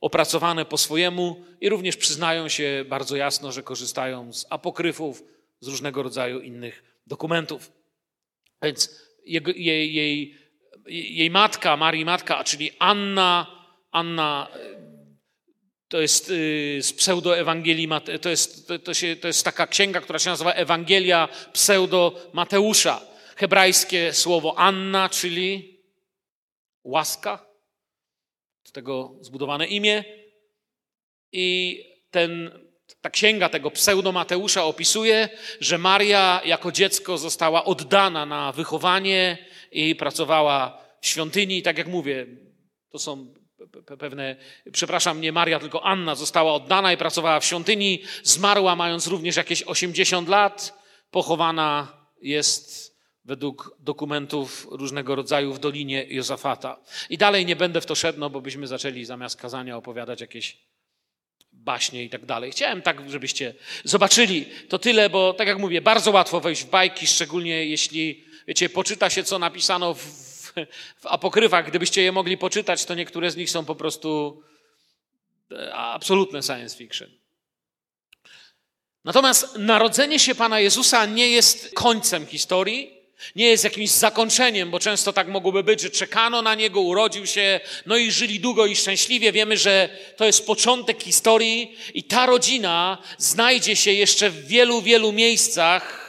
opracowane 0.00 0.64
po 0.64 0.78
swojemu 0.78 1.44
i 1.60 1.68
również 1.68 1.96
przyznają 1.96 2.48
się 2.48 2.84
bardzo 2.88 3.16
jasno, 3.16 3.52
że 3.52 3.62
korzystają 3.62 4.32
z 4.32 4.46
apokryfów, 4.50 5.22
z 5.60 5.68
różnego 5.68 6.02
rodzaju 6.02 6.40
innych 6.40 6.84
dokumentów. 7.06 7.72
Więc 8.62 9.06
jej, 9.26 9.94
jej, 9.94 10.34
jej 10.88 11.30
matka, 11.30 11.76
Marii 11.76 12.04
matka, 12.04 12.44
czyli 12.44 12.70
Anna, 12.78 13.46
Anna 13.90 14.48
to 15.88 16.00
jest 16.00 16.30
y, 16.30 16.78
z 16.82 16.92
pseudo-Ewangelii, 16.92 17.88
to 18.22 18.28
jest, 18.28 18.72
to, 18.84 18.94
się, 18.94 19.16
to 19.16 19.26
jest 19.26 19.44
taka 19.44 19.66
księga, 19.66 20.00
która 20.00 20.18
się 20.18 20.30
nazywa 20.30 20.52
Ewangelia 20.52 21.28
pseudo-Mateusza. 21.52 23.00
Hebrajskie 23.36 24.12
słowo 24.12 24.58
Anna, 24.58 25.08
czyli 25.08 25.80
łaska, 26.84 27.46
z 28.64 28.72
tego 28.72 29.14
zbudowane 29.20 29.66
imię. 29.66 30.04
I 31.32 31.80
ten, 32.10 32.50
ta 33.00 33.10
księga 33.10 33.48
tego 33.48 33.70
pseudo-Mateusza 33.70 34.64
opisuje, 34.64 35.28
że 35.60 35.78
Maria 35.78 36.40
jako 36.44 36.72
dziecko 36.72 37.18
została 37.18 37.64
oddana 37.64 38.26
na 38.26 38.52
wychowanie 38.52 39.46
i 39.76 39.94
pracowała 39.94 40.78
w 41.00 41.06
świątyni. 41.06 41.62
Tak 41.62 41.78
jak 41.78 41.86
mówię, 41.86 42.26
to 42.90 42.98
są 42.98 43.34
pewne, 43.98 44.36
przepraszam, 44.72 45.20
nie 45.20 45.32
Maria, 45.32 45.60
tylko 45.60 45.84
Anna 45.84 46.14
została 46.14 46.54
oddana 46.54 46.92
i 46.92 46.96
pracowała 46.96 47.40
w 47.40 47.44
świątyni. 47.44 48.02
Zmarła 48.22 48.76
mając 48.76 49.06
również 49.06 49.36
jakieś 49.36 49.62
80 49.62 50.28
lat. 50.28 50.78
Pochowana 51.10 51.92
jest 52.22 52.96
według 53.24 53.76
dokumentów 53.80 54.66
różnego 54.70 55.14
rodzaju 55.14 55.52
w 55.52 55.58
Dolinie 55.58 56.06
Jozafata. 56.08 56.80
I 57.10 57.18
dalej 57.18 57.46
nie 57.46 57.56
będę 57.56 57.80
w 57.80 57.86
to 57.86 57.94
szedł, 57.94 58.30
bo 58.30 58.40
byśmy 58.40 58.66
zaczęli 58.66 59.04
zamiast 59.04 59.40
kazania 59.40 59.76
opowiadać 59.76 60.20
jakieś 60.20 60.58
baśnie 61.52 62.04
i 62.04 62.10
tak 62.10 62.26
dalej. 62.26 62.50
Chciałem 62.50 62.82
tak, 62.82 63.10
żebyście 63.10 63.54
zobaczyli 63.84 64.46
to 64.68 64.78
tyle, 64.78 65.10
bo 65.10 65.34
tak 65.34 65.48
jak 65.48 65.58
mówię, 65.58 65.80
bardzo 65.80 66.10
łatwo 66.10 66.40
wejść 66.40 66.62
w 66.62 66.70
bajki, 66.70 67.06
szczególnie 67.06 67.66
jeśli, 67.66 68.24
wiecie, 68.46 68.68
poczyta 68.68 69.10
się, 69.10 69.24
co 69.24 69.38
napisano 69.38 69.94
w 69.94 70.26
w 70.96 71.06
apokrywach, 71.06 71.66
gdybyście 71.68 72.02
je 72.02 72.12
mogli 72.12 72.38
poczytać, 72.38 72.84
to 72.84 72.94
niektóre 72.94 73.30
z 73.30 73.36
nich 73.36 73.50
są 73.50 73.64
po 73.64 73.74
prostu 73.74 74.42
e, 75.52 75.74
absolutne 75.74 76.42
science 76.42 76.76
fiction. 76.76 77.10
Natomiast 79.04 79.58
narodzenie 79.58 80.18
się 80.18 80.34
Pana 80.34 80.60
Jezusa 80.60 81.06
nie 81.06 81.28
jest 81.28 81.74
końcem 81.74 82.26
historii, 82.26 82.96
nie 83.36 83.46
jest 83.46 83.64
jakimś 83.64 83.90
zakończeniem, 83.90 84.70
bo 84.70 84.78
często 84.78 85.12
tak 85.12 85.28
mogłoby 85.28 85.62
być, 85.62 85.80
że 85.80 85.90
czekano 85.90 86.42
na 86.42 86.54
niego, 86.54 86.80
urodził 86.80 87.26
się, 87.26 87.60
no 87.86 87.96
i 87.96 88.10
żyli 88.10 88.40
długo 88.40 88.66
i 88.66 88.76
szczęśliwie. 88.76 89.32
Wiemy, 89.32 89.56
że 89.56 89.88
to 90.16 90.24
jest 90.24 90.46
początek 90.46 91.02
historii 91.02 91.76
i 91.94 92.04
ta 92.04 92.26
rodzina 92.26 92.98
znajdzie 93.18 93.76
się 93.76 93.92
jeszcze 93.92 94.30
w 94.30 94.46
wielu, 94.46 94.82
wielu 94.82 95.12
miejscach 95.12 96.05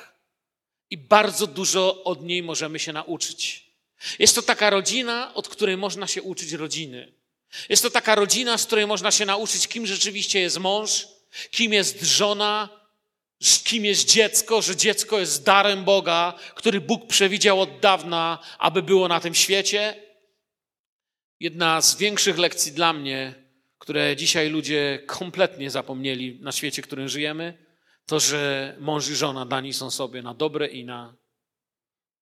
i 0.90 0.98
bardzo 0.98 1.48
dużo 1.48 2.04
od 2.04 2.24
niej 2.24 2.44
możemy 2.44 2.80
się 2.80 2.94
nauczyć. 2.94 3.68
Jest 4.20 4.36
to 4.36 4.42
taka 4.42 4.70
rodzina, 4.70 5.34
od 5.34 5.48
której 5.48 5.78
można 5.78 6.08
się 6.08 6.22
uczyć 6.22 6.52
rodziny. 6.52 7.14
Jest 7.70 7.84
to 7.84 7.90
taka 7.90 8.16
rodzina, 8.16 8.58
z 8.58 8.66
której 8.66 8.88
można 8.88 9.12
się 9.12 9.26
nauczyć, 9.26 9.68
kim 9.68 9.88
rzeczywiście 9.88 10.40
jest 10.40 10.60
mąż, 10.60 11.08
kim 11.52 11.74
jest 11.74 12.02
żona, 12.02 12.70
kim 13.64 13.86
jest 13.86 14.12
dziecko, 14.12 14.62
że 14.62 14.76
dziecko 14.76 15.20
jest 15.20 15.44
darem 15.44 15.84
Boga, 15.84 16.34
który 16.56 16.82
Bóg 16.82 17.08
przewidział 17.08 17.62
od 17.62 17.80
dawna, 17.80 18.40
aby 18.60 18.82
było 18.82 19.08
na 19.08 19.20
tym 19.20 19.36
świecie. 19.36 20.04
Jedna 21.40 21.82
z 21.82 21.98
większych 21.98 22.38
lekcji 22.38 22.72
dla 22.72 22.94
mnie, 22.94 23.34
które 23.80 24.16
dzisiaj 24.16 24.50
ludzie 24.50 25.04
kompletnie 25.06 25.70
zapomnieli 25.72 26.40
na 26.42 26.52
świecie, 26.52 26.82
w 26.82 26.86
którym 26.86 27.10
żyjemy, 27.10 27.67
to, 28.08 28.20
że 28.20 28.76
mąż 28.80 29.10
i 29.10 29.16
żona 29.16 29.46
dani 29.46 29.74
są 29.74 29.92
sobie 29.92 30.22
na 30.22 30.34
dobre 30.34 30.68
i 30.68 30.86
na, 30.86 31.16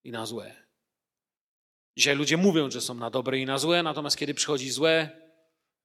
i 0.04 0.12
na 0.12 0.26
złe. 0.26 0.56
Dzisiaj 1.98 2.16
ludzie 2.16 2.38
mówią, 2.38 2.72
że 2.72 2.82
są 2.82 2.94
na 2.94 3.10
dobre 3.10 3.40
i 3.40 3.46
na 3.46 3.58
złe, 3.58 3.84
natomiast 3.84 4.18
kiedy 4.18 4.34
przychodzi 4.34 4.72
złe, 4.72 5.10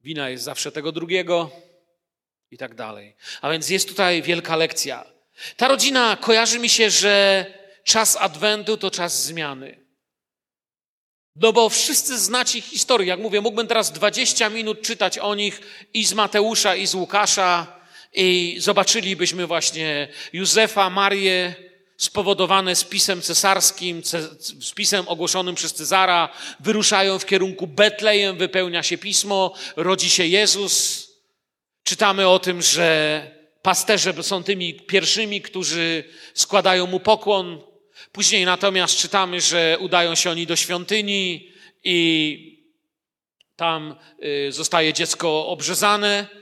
wina 0.01 0.31
jest 0.31 0.45
zawsze 0.45 0.73
tego 0.73 0.93
drugiego 0.93 1.51
i 2.51 2.59
tak 2.59 2.75
dalej. 2.75 3.17
A 3.41 3.51
więc 3.51 3.71
jest 3.71 3.89
tutaj 3.89 4.23
wielka 4.23 4.57
lekcja. 4.57 5.05
Ta 5.57 5.69
rodzina 5.69 6.17
kojarzy 6.17 6.59
mi 6.59 6.69
się, 6.69 6.91
że 6.91 7.47
czas 7.85 8.17
Adwentu 8.17 8.77
to 8.77 8.91
czas 8.91 9.25
zmiany. 9.25 9.87
No 11.37 11.53
bo 11.53 11.69
wszyscy 11.69 12.19
znacie 12.19 12.61
historię. 12.61 13.07
Jak 13.07 13.21
mówię, 13.21 13.41
mógłbym 13.41 13.67
teraz 13.67 13.93
20 13.93 14.49
minut 14.49 14.83
czytać 14.83 15.19
o 15.19 15.35
nich 15.35 15.61
i 15.95 16.05
z 16.05 16.15
Mateusza, 16.15 16.77
i 16.77 16.87
z 16.87 16.95
Łukasza, 16.95 17.80
i 18.13 18.57
zobaczylibyśmy 18.59 19.47
właśnie 19.47 20.09
Józefa, 20.33 20.91
Marię, 20.91 21.55
spowodowane 21.97 22.77
spisem 22.77 23.23
cesarskim, 23.23 24.03
spisem 24.61 25.09
ogłoszonym 25.09 25.55
przez 25.55 25.75
Cezara, 25.75 26.29
wyruszają 26.61 27.19
w 27.19 27.27
kierunku 27.27 27.67
Betlejem, 27.67 28.37
wypełnia 28.37 28.83
się 28.83 28.99
pismo, 28.99 29.55
rodzi 29.77 30.11
się 30.11 30.27
Jezus. 30.27 31.07
Czytamy 31.85 32.29
o 32.29 32.39
tym, 32.39 32.63
że 32.63 33.31
pasterze 33.63 34.23
są 34.23 34.43
tymi 34.43 34.75
pierwszymi, 34.75 35.41
którzy 35.41 36.05
składają 36.35 36.87
mu 36.87 37.01
pokłon. 37.01 37.63
Później 38.13 38.45
natomiast 38.45 38.97
czytamy, 38.97 39.41
że 39.41 39.77
udają 39.81 40.15
się 40.15 40.31
oni 40.31 40.47
do 40.47 40.57
świątyni 40.57 41.53
i 41.85 42.61
tam 43.57 43.97
y, 44.25 44.53
zostaje 44.53 44.93
dziecko 44.93 45.47
obrzezane. 45.47 46.40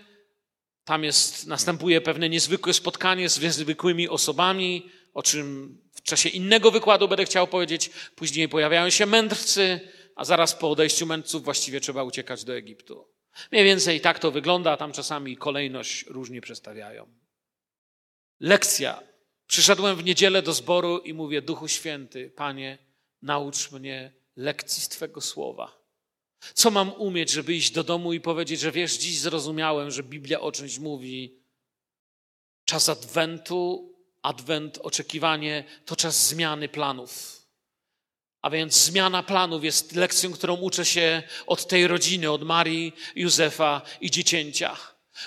Tam 0.89 1.05
jest, 1.05 1.47
następuje 1.47 2.01
pewne 2.01 2.29
niezwykłe 2.29 2.75
spotkanie 2.75 3.29
z 3.29 3.41
niezwykłymi 3.41 4.09
osobami 4.09 4.91
o 5.15 5.23
czym 5.23 5.79
w 5.95 6.03
czasie 6.03 6.29
innego 6.29 6.71
wykładu 6.71 7.09
będę 7.09 7.25
chciał 7.25 7.47
powiedzieć. 7.47 7.91
Później 8.17 8.49
pojawiają 8.49 8.91
się 8.91 9.07
mędrcy, 9.07 9.81
a 10.17 10.25
zaraz 10.25 10.55
po 10.55 10.71
odejściu 10.71 11.07
mędrców 11.07 11.45
właściwie 11.45 11.81
trzeba 11.81 12.03
uciekać 12.03 12.45
do 12.45 12.57
Egiptu. 12.57 13.09
Mniej 13.53 13.65
więcej 13.65 14.01
tak 14.01 14.19
to 14.19 14.31
wygląda, 14.31 14.73
a 14.73 14.77
tam 14.77 14.93
czasami 14.93 15.37
kolejność 15.37 16.07
różnie 16.07 16.41
przestawiają. 16.41 17.07
Lekcja. 18.41 19.03
Przyszedłem 19.47 19.97
w 19.97 20.05
niedzielę 20.05 20.43
do 20.43 20.53
zboru 20.53 20.99
i 20.99 21.15
mówię: 21.15 21.43
Duchu 21.43 21.69
Święty, 21.69 22.31
Panie, 22.37 22.79
naucz 23.23 23.73
mnie 23.73 24.13
lekcji 24.37 24.83
z 24.83 24.89
Twego 24.89 25.21
słowa. 25.21 25.78
Co 26.55 26.71
mam 26.71 26.93
umieć, 26.93 27.31
żeby 27.31 27.55
iść 27.55 27.71
do 27.71 27.85
domu 27.85 28.13
i 28.13 28.21
powiedzieć, 28.21 28.61
że 28.61 28.73
wiesz, 28.73 28.99
dziś 28.99 29.19
zrozumiałem, 29.19 29.91
że 29.91 30.03
Biblia 30.03 30.41
o 30.41 30.53
czymś 30.53 30.79
mówi. 30.79 31.39
Czas 32.65 32.89
Adwentu 32.89 33.95
Adwent, 34.23 34.79
oczekiwanie 34.83 35.65
to 35.85 35.97
czas 35.97 36.29
zmiany 36.29 36.69
planów. 36.69 37.43
A 38.43 38.51
więc 38.51 38.75
zmiana 38.75 39.23
planów 39.23 39.65
jest 39.65 39.95
lekcją, 39.97 40.33
którą 40.33 40.57
uczę 40.57 40.85
się 40.85 41.23
od 41.47 41.67
tej 41.67 41.87
rodziny, 41.87 42.31
od 42.31 42.43
Marii, 42.43 42.93
Józefa 43.15 43.83
i 44.01 44.11
dziecięcia. 44.11 44.77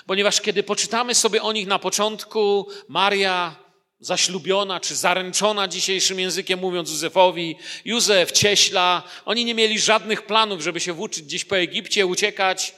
Ponieważ 0.06 0.40
kiedy 0.40 0.62
poczytamy 0.62 1.14
sobie 1.14 1.42
o 1.42 1.52
nich 1.52 1.66
na 1.66 1.78
początku, 1.78 2.68
Maria 2.88 3.61
zaślubiona 4.02 4.80
czy 4.80 4.96
zaręczona 4.96 5.68
dzisiejszym 5.68 6.20
językiem 6.20 6.60
mówiąc 6.60 6.90
Józefowi, 6.90 7.56
Józef, 7.84 8.32
cieśla, 8.32 9.02
oni 9.24 9.44
nie 9.44 9.54
mieli 9.54 9.80
żadnych 9.80 10.22
planów, 10.22 10.60
żeby 10.62 10.80
się 10.80 10.92
włóczyć 10.92 11.24
gdzieś 11.24 11.44
po 11.44 11.58
Egipcie, 11.58 12.06
uciekać 12.06 12.74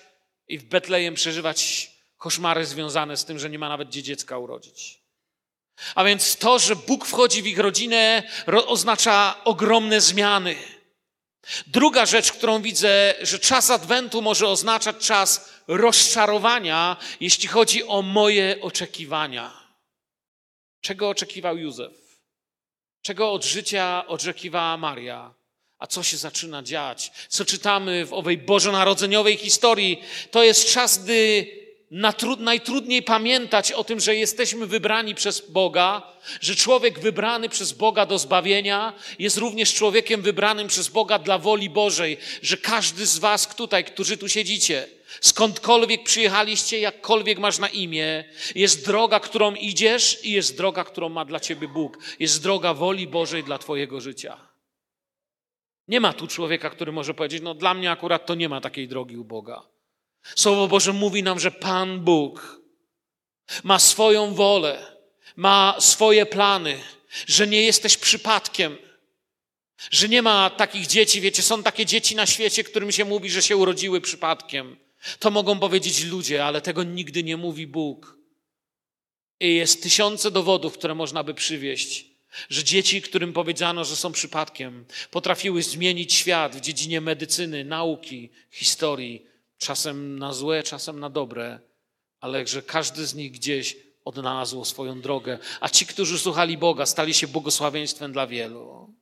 i 0.48 0.58
w 0.58 0.64
Betlejem 0.64 1.14
przeżywać 1.14 1.90
koszmary 2.16 2.66
związane 2.66 3.16
z 3.16 3.24
tym, 3.24 3.38
że 3.38 3.50
nie 3.50 3.58
ma 3.58 3.68
nawet 3.68 3.88
gdzie 3.88 4.02
dziecka 4.02 4.38
urodzić. 4.38 5.00
A 5.94 6.04
więc 6.04 6.36
to, 6.36 6.58
że 6.58 6.76
Bóg 6.76 7.06
wchodzi 7.06 7.42
w 7.42 7.46
ich 7.46 7.58
rodzinę, 7.58 8.22
oznacza 8.66 9.44
ogromne 9.44 10.00
zmiany. 10.00 10.56
Druga 11.66 12.06
rzecz, 12.06 12.32
którą 12.32 12.62
widzę, 12.62 13.14
że 13.22 13.38
czas 13.38 13.70
Adwentu 13.70 14.22
może 14.22 14.48
oznaczać 14.48 14.96
czas 14.96 15.50
rozczarowania, 15.68 16.96
jeśli 17.20 17.48
chodzi 17.48 17.84
o 17.84 18.02
moje 18.02 18.58
oczekiwania. 18.60 19.63
Czego 20.84 21.08
oczekiwał 21.08 21.58
Józef? 21.58 21.92
Czego 23.02 23.32
od 23.32 23.44
życia 23.44 24.04
oczekiwała 24.06 24.76
Maria? 24.76 25.34
A 25.78 25.86
co 25.86 26.02
się 26.02 26.16
zaczyna 26.16 26.62
dziać? 26.62 27.12
Co 27.28 27.44
czytamy 27.44 28.06
w 28.06 28.12
owej 28.12 28.38
bożonarodzeniowej 28.38 29.36
historii? 29.36 30.02
To 30.30 30.44
jest 30.44 30.72
czas, 30.72 31.04
gdy 31.04 31.46
najtrudniej 32.38 33.02
pamiętać 33.02 33.72
o 33.72 33.84
tym, 33.84 34.00
że 34.00 34.16
jesteśmy 34.16 34.66
wybrani 34.66 35.14
przez 35.14 35.50
Boga, 35.50 36.02
że 36.40 36.56
człowiek 36.56 37.00
wybrany 37.00 37.48
przez 37.48 37.72
Boga 37.72 38.06
do 38.06 38.18
zbawienia 38.18 38.92
jest 39.18 39.36
również 39.36 39.74
człowiekiem 39.74 40.22
wybranym 40.22 40.68
przez 40.68 40.88
Boga 40.88 41.18
dla 41.18 41.38
woli 41.38 41.70
Bożej, 41.70 42.18
że 42.42 42.56
każdy 42.56 43.06
z 43.06 43.18
Was 43.18 43.54
tutaj, 43.56 43.84
którzy 43.84 44.16
tu 44.16 44.28
siedzicie, 44.28 44.88
skądkolwiek 45.21 46.04
przyjechaliście, 46.04 46.78
jakkolwiek 46.80 47.38
masz 47.38 47.59
na 47.59 47.68
imię, 47.68 48.25
jest 48.54 48.87
droga, 48.87 49.21
którą 49.21 49.54
idziesz 49.54 50.25
i 50.25 50.33
jest 50.33 50.56
droga, 50.56 50.85
którą 50.85 51.09
ma 51.09 51.25
dla 51.25 51.40
Ciebie 51.40 51.68
Bóg. 51.68 51.99
Jest 52.21 52.42
droga 52.42 52.75
woli 52.75 53.06
Bożej 53.06 53.44
dla 53.44 53.59
Twojego 53.59 54.00
życia. 54.00 54.54
Nie 55.88 56.00
ma 56.00 56.12
tu 56.12 56.26
człowieka, 56.26 56.71
który 56.71 56.92
może 56.92 57.14
powiedzieć, 57.14 57.42
no 57.42 57.54
dla 57.54 57.75
mnie 57.75 57.90
akurat 57.90 58.26
to 58.26 58.35
nie 58.35 58.49
ma 58.49 58.61
takiej 58.61 58.88
drogi 58.88 59.16
u 59.16 59.25
Boga. 59.25 59.62
Słowo 60.37 60.68
Boże 60.68 60.92
mówi 60.92 61.23
nam, 61.23 61.40
że 61.40 61.50
Pan 61.50 62.00
Bóg 62.00 62.61
ma 63.64 63.78
swoją 63.78 64.35
wolę, 64.35 64.97
ma 65.37 65.76
swoje 65.78 66.26
plany, 66.26 66.80
że 67.26 67.47
nie 67.47 67.62
jesteś 67.62 67.97
przypadkiem, 67.97 68.78
że 69.90 70.09
nie 70.09 70.23
ma 70.23 70.50
takich 70.50 70.87
dzieci, 70.87 71.21
wiecie, 71.21 71.42
są 71.42 71.62
takie 71.62 71.87
dzieci 71.87 72.16
na 72.16 72.26
świecie, 72.26 72.64
którym 72.64 72.92
się 72.92 73.04
mówi, 73.04 73.30
że 73.30 73.42
się 73.42 73.56
urodziły 73.56 74.00
przypadkiem. 74.00 74.76
To 75.18 75.30
mogą 75.30 75.58
powiedzieć 75.58 76.04
ludzie, 76.04 76.44
ale 76.44 76.61
tego 76.61 76.82
nigdy 76.82 77.23
nie 77.23 77.37
mówi 77.37 77.66
Bóg. 77.66 78.18
I 79.40 79.54
jest 79.54 79.82
tysiące 79.82 80.30
dowodów, 80.30 80.78
które 80.78 80.94
można 80.94 81.25
by 81.25 81.34
przywieść, 81.34 82.06
że 82.49 82.64
dzieci, 82.64 83.02
którym 83.02 83.32
powiedziano, 83.32 83.84
że 83.84 83.96
są 83.96 84.12
przypadkiem, 84.12 84.84
potrafiły 85.11 85.62
zmienić 85.62 86.14
świat 86.14 86.56
w 86.56 86.61
dziedzinie 86.61 87.00
medycyny, 87.00 87.64
nauki, 87.64 88.30
historii, 88.50 89.26
czasem 89.58 90.18
na 90.18 90.32
złe, 90.32 90.62
czasem 90.62 91.00
na 91.00 91.11
dobre, 91.11 91.61
ale 92.20 92.46
że 92.46 92.62
każdy 92.62 93.06
z 93.06 93.14
nich 93.14 93.32
gdzieś 93.32 93.76
odnalazł 94.04 94.64
swoją 94.64 95.00
drogę, 95.00 95.38
a 95.61 95.68
ci, 95.68 95.87
którzy 95.87 96.18
słuchali 96.18 96.58
Boga, 96.58 96.87
stali 96.87 97.14
się 97.14 97.28
błogosławieństwem 97.28 98.12
dla 98.12 98.26
wielu. 98.26 98.94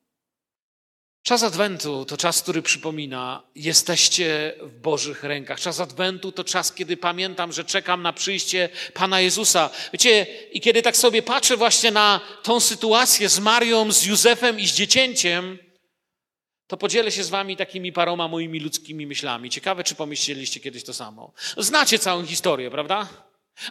Czas 1.22 1.42
Adwentu 1.42 2.04
to 2.04 2.16
czas, 2.16 2.42
który 2.42 2.62
przypomina, 2.62 3.42
jesteście 3.54 4.54
w 4.62 4.80
Bożych 4.80 5.24
rękach. 5.24 5.60
Czas 5.60 5.80
Adwentu 5.80 6.32
to 6.32 6.44
czas, 6.44 6.72
kiedy 6.72 6.96
pamiętam, 6.96 7.52
że 7.52 7.64
czekam 7.64 8.02
na 8.02 8.12
przyjście 8.12 8.68
Pana 8.94 9.20
Jezusa. 9.20 9.70
Wiecie, 9.92 10.26
i 10.52 10.60
kiedy 10.60 10.82
tak 10.82 10.96
sobie 10.96 11.22
patrzę 11.22 11.56
właśnie 11.56 11.90
na 11.90 12.20
tą 12.42 12.60
sytuację 12.60 13.28
z 13.28 13.40
Marią, 13.40 13.92
z 13.92 14.04
Józefem 14.04 14.60
i 14.60 14.66
z 14.66 14.74
dziecięciem, 14.74 15.58
to 16.66 16.76
podzielę 16.76 17.12
się 17.12 17.24
z 17.24 17.28
wami 17.28 17.56
takimi 17.56 17.92
paroma 17.92 18.28
moimi 18.28 18.60
ludzkimi 18.60 19.06
myślami. 19.06 19.50
Ciekawe, 19.50 19.84
czy 19.84 19.94
pomyśleliście 19.94 20.60
kiedyś 20.60 20.84
to 20.84 20.94
samo. 20.94 21.32
Znacie 21.56 21.98
całą 21.98 22.26
historię, 22.26 22.70
prawda? 22.70 23.08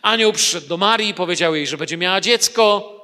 Anioł 0.02 0.34
przyszedł 0.34 0.68
do 0.68 0.78
Marii 0.78 1.14
powiedział 1.14 1.56
jej, 1.56 1.68
że 1.68 1.78
będzie 1.78 1.98
miała 1.98 2.22
dziecko. 2.22 2.98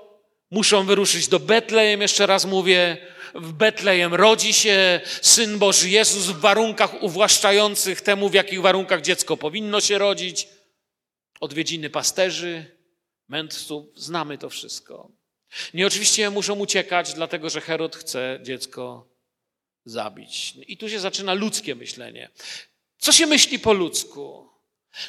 Muszą 0.52 0.86
wyruszyć 0.86 1.28
do 1.28 1.40
Betlejem, 1.40 2.02
jeszcze 2.02 2.26
raz 2.26 2.46
mówię. 2.46 2.98
W 3.36 3.54
Betlejem 3.54 4.14
rodzi 4.14 4.54
się 4.54 5.02
Syn 5.22 5.60
Boży 5.60 5.90
Jezus 5.90 6.26
w 6.26 6.40
warunkach 6.40 7.04
uwłaszczających 7.04 8.02
temu, 8.02 8.30
w 8.30 8.34
jakich 8.34 8.62
warunkach 8.62 9.02
dziecko 9.02 9.38
powinno 9.38 9.82
się 9.82 9.98
rodzić. 9.98 10.48
Odwiedziny 11.40 11.90
pasterzy, 11.90 12.78
mędrców, 13.28 13.86
znamy 13.96 14.38
to 14.38 14.50
wszystko. 14.50 15.12
Nie 15.74 15.88
oczywiście 15.88 16.30
muszą 16.30 16.56
uciekać, 16.56 17.14
dlatego 17.14 17.50
że 17.50 17.62
Herod 17.62 17.96
chce 17.96 18.40
dziecko 18.44 19.08
zabić. 19.86 20.54
I 20.68 20.78
tu 20.78 20.90
się 20.90 21.00
zaczyna 21.00 21.34
ludzkie 21.34 21.76
myślenie. 21.76 22.30
Co 22.98 23.12
się 23.12 23.26
myśli 23.26 23.60
po 23.60 23.74
ludzku? 23.74 24.50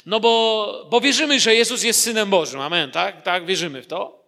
No 0.05 0.19
bo, 0.19 0.87
bo 0.91 1.01
wierzymy, 1.01 1.39
że 1.39 1.55
Jezus 1.55 1.83
jest 1.83 2.01
Synem 2.01 2.29
Bożym. 2.29 2.61
Amen, 2.61 2.91
tak? 2.91 3.21
Tak, 3.21 3.45
wierzymy 3.45 3.81
w 3.81 3.87
to. 3.87 4.18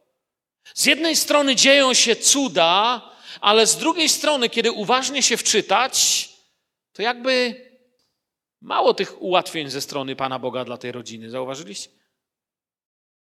Z 0.64 0.86
jednej 0.86 1.16
strony 1.16 1.56
dzieją 1.56 1.94
się 1.94 2.16
cuda, 2.16 3.02
ale 3.42 3.68
z 3.68 3.78
drugiej 3.78 4.10
strony, 4.10 4.50
kiedy 4.50 4.72
uważnie 4.72 5.24
się 5.24 5.38
wczytać, 5.38 6.30
to 6.94 7.02
jakby 7.02 7.56
mało 8.62 8.94
tych 8.94 9.22
ułatwień 9.22 9.70
ze 9.70 9.82
strony 9.82 10.16
Pana 10.16 10.40
Boga 10.40 10.66
dla 10.66 10.78
tej 10.78 10.92
rodziny. 10.92 11.30
Zauważyliście? 11.30 11.90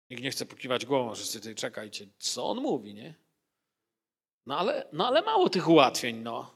Nikt 0.09 0.23
nie 0.23 0.31
chce 0.31 0.45
pokiwać 0.45 0.85
głową, 0.85 1.15
że 1.15 1.31
tutaj 1.31 1.55
czekajcie, 1.55 2.07
co 2.17 2.49
on 2.49 2.61
mówi, 2.61 2.93
nie? 2.93 3.15
No 4.45 4.59
ale, 4.59 4.87
no 4.93 5.07
ale 5.07 5.21
mało 5.21 5.49
tych 5.49 5.67
ułatwień, 5.67 6.15
no. 6.15 6.55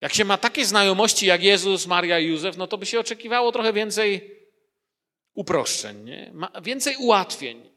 Jak 0.00 0.14
się 0.14 0.24
ma 0.24 0.38
takie 0.38 0.66
znajomości 0.66 1.26
jak 1.26 1.42
Jezus, 1.42 1.86
Maria 1.86 2.18
i 2.18 2.26
Józef, 2.26 2.56
no 2.56 2.66
to 2.66 2.78
by 2.78 2.86
się 2.86 3.00
oczekiwało 3.00 3.52
trochę 3.52 3.72
więcej 3.72 4.36
uproszczeń, 5.34 6.04
nie? 6.04 6.32
więcej 6.62 6.96
ułatwień. 6.96 7.70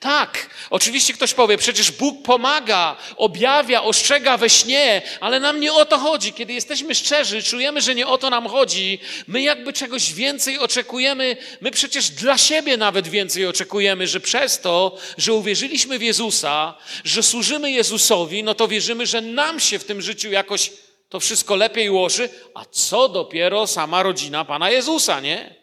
Tak, 0.00 0.50
oczywiście 0.70 1.12
ktoś 1.12 1.34
powie, 1.34 1.58
przecież 1.58 1.90
Bóg 1.90 2.22
pomaga, 2.22 2.96
objawia, 3.16 3.82
ostrzega 3.82 4.36
we 4.36 4.50
śnie, 4.50 5.02
ale 5.20 5.40
nam 5.40 5.60
nie 5.60 5.72
o 5.72 5.84
to 5.84 5.98
chodzi. 5.98 6.32
Kiedy 6.32 6.52
jesteśmy 6.52 6.94
szczerzy, 6.94 7.42
czujemy, 7.42 7.80
że 7.80 7.94
nie 7.94 8.06
o 8.06 8.18
to 8.18 8.30
nam 8.30 8.46
chodzi, 8.46 8.98
my 9.26 9.42
jakby 9.42 9.72
czegoś 9.72 10.12
więcej 10.12 10.58
oczekujemy, 10.58 11.36
my 11.60 11.70
przecież 11.70 12.10
dla 12.10 12.38
siebie 12.38 12.76
nawet 12.76 13.08
więcej 13.08 13.46
oczekujemy, 13.46 14.06
że 14.06 14.20
przez 14.20 14.60
to, 14.60 14.98
że 15.18 15.32
uwierzyliśmy 15.32 15.98
w 15.98 16.02
Jezusa, 16.02 16.74
że 17.04 17.22
służymy 17.22 17.70
Jezusowi, 17.70 18.42
no 18.42 18.54
to 18.54 18.68
wierzymy, 18.68 19.06
że 19.06 19.20
nam 19.20 19.60
się 19.60 19.78
w 19.78 19.84
tym 19.84 20.02
życiu 20.02 20.30
jakoś 20.30 20.72
to 21.08 21.20
wszystko 21.20 21.56
lepiej 21.56 21.90
ułoży, 21.90 22.28
a 22.54 22.64
co 22.64 23.08
dopiero 23.08 23.66
sama 23.66 24.02
rodzina 24.02 24.44
Pana 24.44 24.70
Jezusa, 24.70 25.20
nie? 25.20 25.61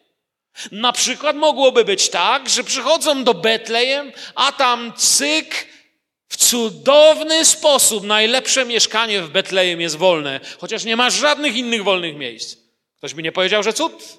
Na 0.72 0.92
przykład 0.92 1.36
mogłoby 1.36 1.86
być 1.86 2.10
tak, 2.10 2.50
że 2.50 2.64
przychodzą 2.64 3.24
do 3.24 3.34
Betlejem, 3.34 4.12
a 4.36 4.52
tam 4.52 4.94
cyk, 4.94 5.68
w 6.28 6.38
cudowny 6.38 7.46
sposób 7.46 8.04
najlepsze 8.04 8.66
mieszkanie 8.66 9.22
w 9.22 9.30
Betlejem 9.30 9.82
jest 9.82 9.96
wolne, 9.96 10.40
chociaż 10.60 10.84
nie 10.84 10.96
ma 10.96 11.10
żadnych 11.10 11.56
innych 11.56 11.84
wolnych 11.84 12.16
miejsc. 12.16 12.58
Ktoś 12.98 13.14
by 13.14 13.24
nie 13.24 13.32
powiedział, 13.32 13.64
że 13.64 13.74
cud. 13.74 14.18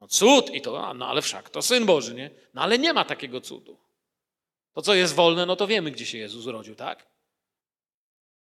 No 0.00 0.08
cud 0.08 0.50
i 0.54 0.60
to, 0.60 0.94
no 0.94 1.08
ale 1.08 1.22
wszak 1.22 1.50
to 1.50 1.62
Syn 1.62 1.86
Boży, 1.86 2.14
nie? 2.14 2.30
No 2.54 2.62
ale 2.62 2.78
nie 2.78 2.92
ma 2.92 3.04
takiego 3.04 3.40
cudu. 3.40 3.78
To, 4.74 4.82
co 4.82 4.94
jest 4.94 5.14
wolne, 5.14 5.46
no 5.46 5.56
to 5.56 5.66
wiemy, 5.66 5.90
gdzie 5.90 6.06
się 6.06 6.18
Jezus 6.18 6.46
urodził, 6.46 6.74
tak? 6.74 7.06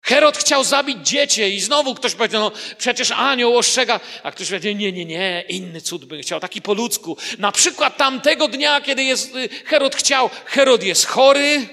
Herod 0.01 0.37
chciał 0.37 0.63
zabić 0.63 1.07
dziecię 1.07 1.49
i 1.49 1.59
znowu 1.59 1.95
ktoś 1.95 2.15
powiedział, 2.15 2.41
no 2.41 2.51
przecież 2.77 3.11
anioł 3.11 3.57
ostrzega, 3.57 3.99
a 4.23 4.31
ktoś 4.31 4.47
powiedział, 4.47 4.73
nie, 4.73 4.91
nie, 4.91 5.05
nie, 5.05 5.43
inny 5.49 5.81
cud 5.81 6.05
by 6.05 6.21
chciał, 6.21 6.39
taki 6.39 6.61
po 6.61 6.73
ludzku. 6.73 7.17
Na 7.39 7.51
przykład 7.51 7.97
tamtego 7.97 8.47
dnia, 8.47 8.81
kiedy 8.81 9.03
jest, 9.03 9.35
y, 9.35 9.49
Herod 9.49 9.95
chciał, 9.95 10.29
Herod 10.45 10.83
jest 10.83 11.05
chory, 11.05 11.67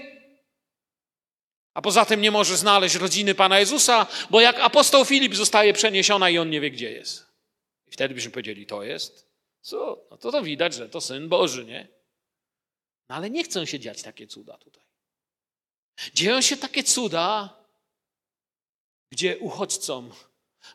a 1.74 1.82
poza 1.82 2.04
tym 2.04 2.20
nie 2.20 2.30
może 2.30 2.56
znaleźć 2.56 2.94
rodziny 2.94 3.34
Pana 3.34 3.58
Jezusa, 3.58 4.06
bo 4.30 4.40
jak 4.40 4.60
apostoł 4.60 5.04
Filip 5.04 5.34
zostaje 5.34 5.72
przeniesiona 5.72 6.30
i 6.30 6.38
on 6.38 6.50
nie 6.50 6.60
wie, 6.60 6.70
gdzie 6.70 6.92
jest. 6.92 7.26
I 7.86 7.90
wtedy 7.90 8.14
byśmy 8.14 8.30
powiedzieli, 8.30 8.66
to 8.66 8.82
jest, 8.82 9.28
co? 9.60 10.06
No 10.10 10.16
to 10.16 10.32
to 10.32 10.42
widać, 10.42 10.74
że 10.74 10.88
to 10.88 11.00
Syn 11.00 11.28
Boży, 11.28 11.64
nie? 11.64 11.88
No 13.08 13.16
ale 13.16 13.30
nie 13.30 13.44
chcą 13.44 13.64
się 13.64 13.80
dziać 13.80 14.02
takie 14.02 14.26
cuda 14.26 14.58
tutaj. 14.58 14.82
Dzieją 16.14 16.40
się 16.40 16.56
takie 16.56 16.84
cuda, 16.84 17.57
gdzie 19.10 19.38
uchodźcom, 19.38 20.10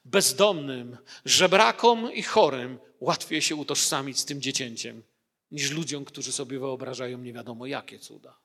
bezdomnym, 0.05 0.97
żebrakom 1.25 2.13
i 2.13 2.23
chorym 2.23 2.79
łatwiej 2.99 3.41
się 3.41 3.55
utożsamić 3.55 4.19
z 4.19 4.25
tym 4.25 4.41
dziecięciem, 4.41 5.03
niż 5.51 5.71
ludziom, 5.71 6.05
którzy 6.05 6.31
sobie 6.31 6.59
wyobrażają 6.59 7.17
nie 7.17 7.33
wiadomo 7.33 7.65
jakie 7.65 7.99
cuda. 7.99 8.39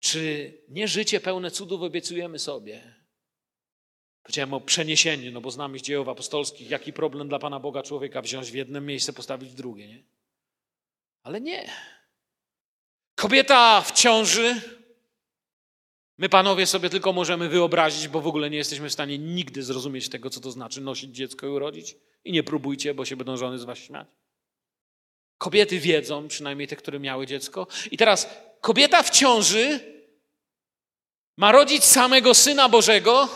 Czy 0.00 0.52
nie 0.68 0.88
życie 0.88 1.20
pełne 1.20 1.50
cudów 1.50 1.82
obiecujemy 1.82 2.38
sobie? 2.38 2.94
Powiedziałem 4.22 4.54
o 4.54 4.60
przeniesieniu, 4.60 5.32
no 5.32 5.40
bo 5.40 5.50
znamy 5.50 5.78
z 5.78 5.82
dziejów 5.82 6.08
apostolskich, 6.08 6.70
jaki 6.70 6.92
problem 6.92 7.28
dla 7.28 7.38
Pana 7.38 7.60
Boga 7.60 7.82
człowieka 7.82 8.22
wziąć 8.22 8.50
w 8.50 8.54
jednym 8.54 8.86
miejsce, 8.86 9.12
postawić 9.12 9.50
w 9.50 9.54
drugie, 9.54 9.88
nie? 9.88 10.02
Ale 11.22 11.40
nie. 11.40 11.70
Kobieta 13.14 13.80
w 13.80 13.92
ciąży 13.92 14.60
My, 16.18 16.28
panowie, 16.28 16.66
sobie 16.66 16.90
tylko 16.90 17.12
możemy 17.12 17.48
wyobrazić, 17.48 18.08
bo 18.08 18.20
w 18.20 18.26
ogóle 18.26 18.50
nie 18.50 18.56
jesteśmy 18.56 18.88
w 18.88 18.92
stanie 18.92 19.18
nigdy 19.18 19.62
zrozumieć 19.62 20.08
tego, 20.08 20.30
co 20.30 20.40
to 20.40 20.50
znaczy 20.50 20.80
nosić 20.80 21.16
dziecko 21.16 21.46
i 21.46 21.50
urodzić. 21.50 21.96
I 22.24 22.32
nie 22.32 22.42
próbujcie, 22.42 22.94
bo 22.94 23.04
się 23.04 23.16
będą 23.16 23.36
żony 23.36 23.58
z 23.58 23.64
was 23.64 23.78
śmiać. 23.78 24.06
Kobiety 25.38 25.80
wiedzą, 25.80 26.28
przynajmniej 26.28 26.68
te, 26.68 26.76
które 26.76 27.00
miały 27.00 27.26
dziecko. 27.26 27.66
I 27.90 27.96
teraz 27.96 28.28
kobieta 28.60 29.02
w 29.02 29.10
ciąży 29.10 29.80
ma 31.36 31.52
rodzić 31.52 31.84
samego 31.84 32.34
Syna 32.34 32.68
Bożego, 32.68 33.28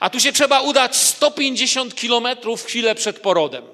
a 0.00 0.10
tu 0.10 0.20
się 0.20 0.32
trzeba 0.32 0.60
udać 0.60 0.96
150 0.96 1.94
kilometrów 1.94 2.64
chwilę 2.64 2.94
przed 2.94 3.20
porodem. 3.20 3.64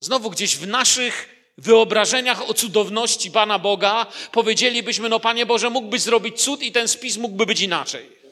Znowu 0.00 0.30
gdzieś 0.30 0.56
w 0.56 0.66
naszych 0.66 1.31
wyobrażeniach 1.58 2.50
o 2.50 2.54
cudowności 2.54 3.30
Pana 3.30 3.58
Boga 3.58 4.06
powiedzielibyśmy, 4.32 5.08
no 5.08 5.20
Panie 5.20 5.46
Boże, 5.46 5.70
mógłbyś 5.70 6.02
zrobić 6.02 6.42
cud 6.42 6.62
i 6.62 6.72
ten 6.72 6.88
spis 6.88 7.16
mógłby 7.16 7.46
być 7.46 7.60
inaczej. 7.60 8.22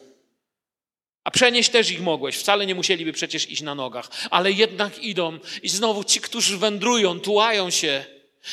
A 1.25 1.31
przenieść 1.31 1.71
też 1.71 1.91
ich 1.91 2.01
mogłeś. 2.01 2.37
Wcale 2.37 2.67
nie 2.67 2.75
musieliby 2.75 3.13
przecież 3.13 3.51
iść 3.51 3.63
na 3.63 3.75
nogach. 3.75 4.11
Ale 4.31 4.53
jednak 4.53 4.99
idą. 4.99 5.39
I 5.63 5.69
znowu 5.69 6.05
ci, 6.05 6.21
którzy 6.21 6.59
wędrują, 6.59 7.21
tułają 7.21 7.71
się. 7.71 8.05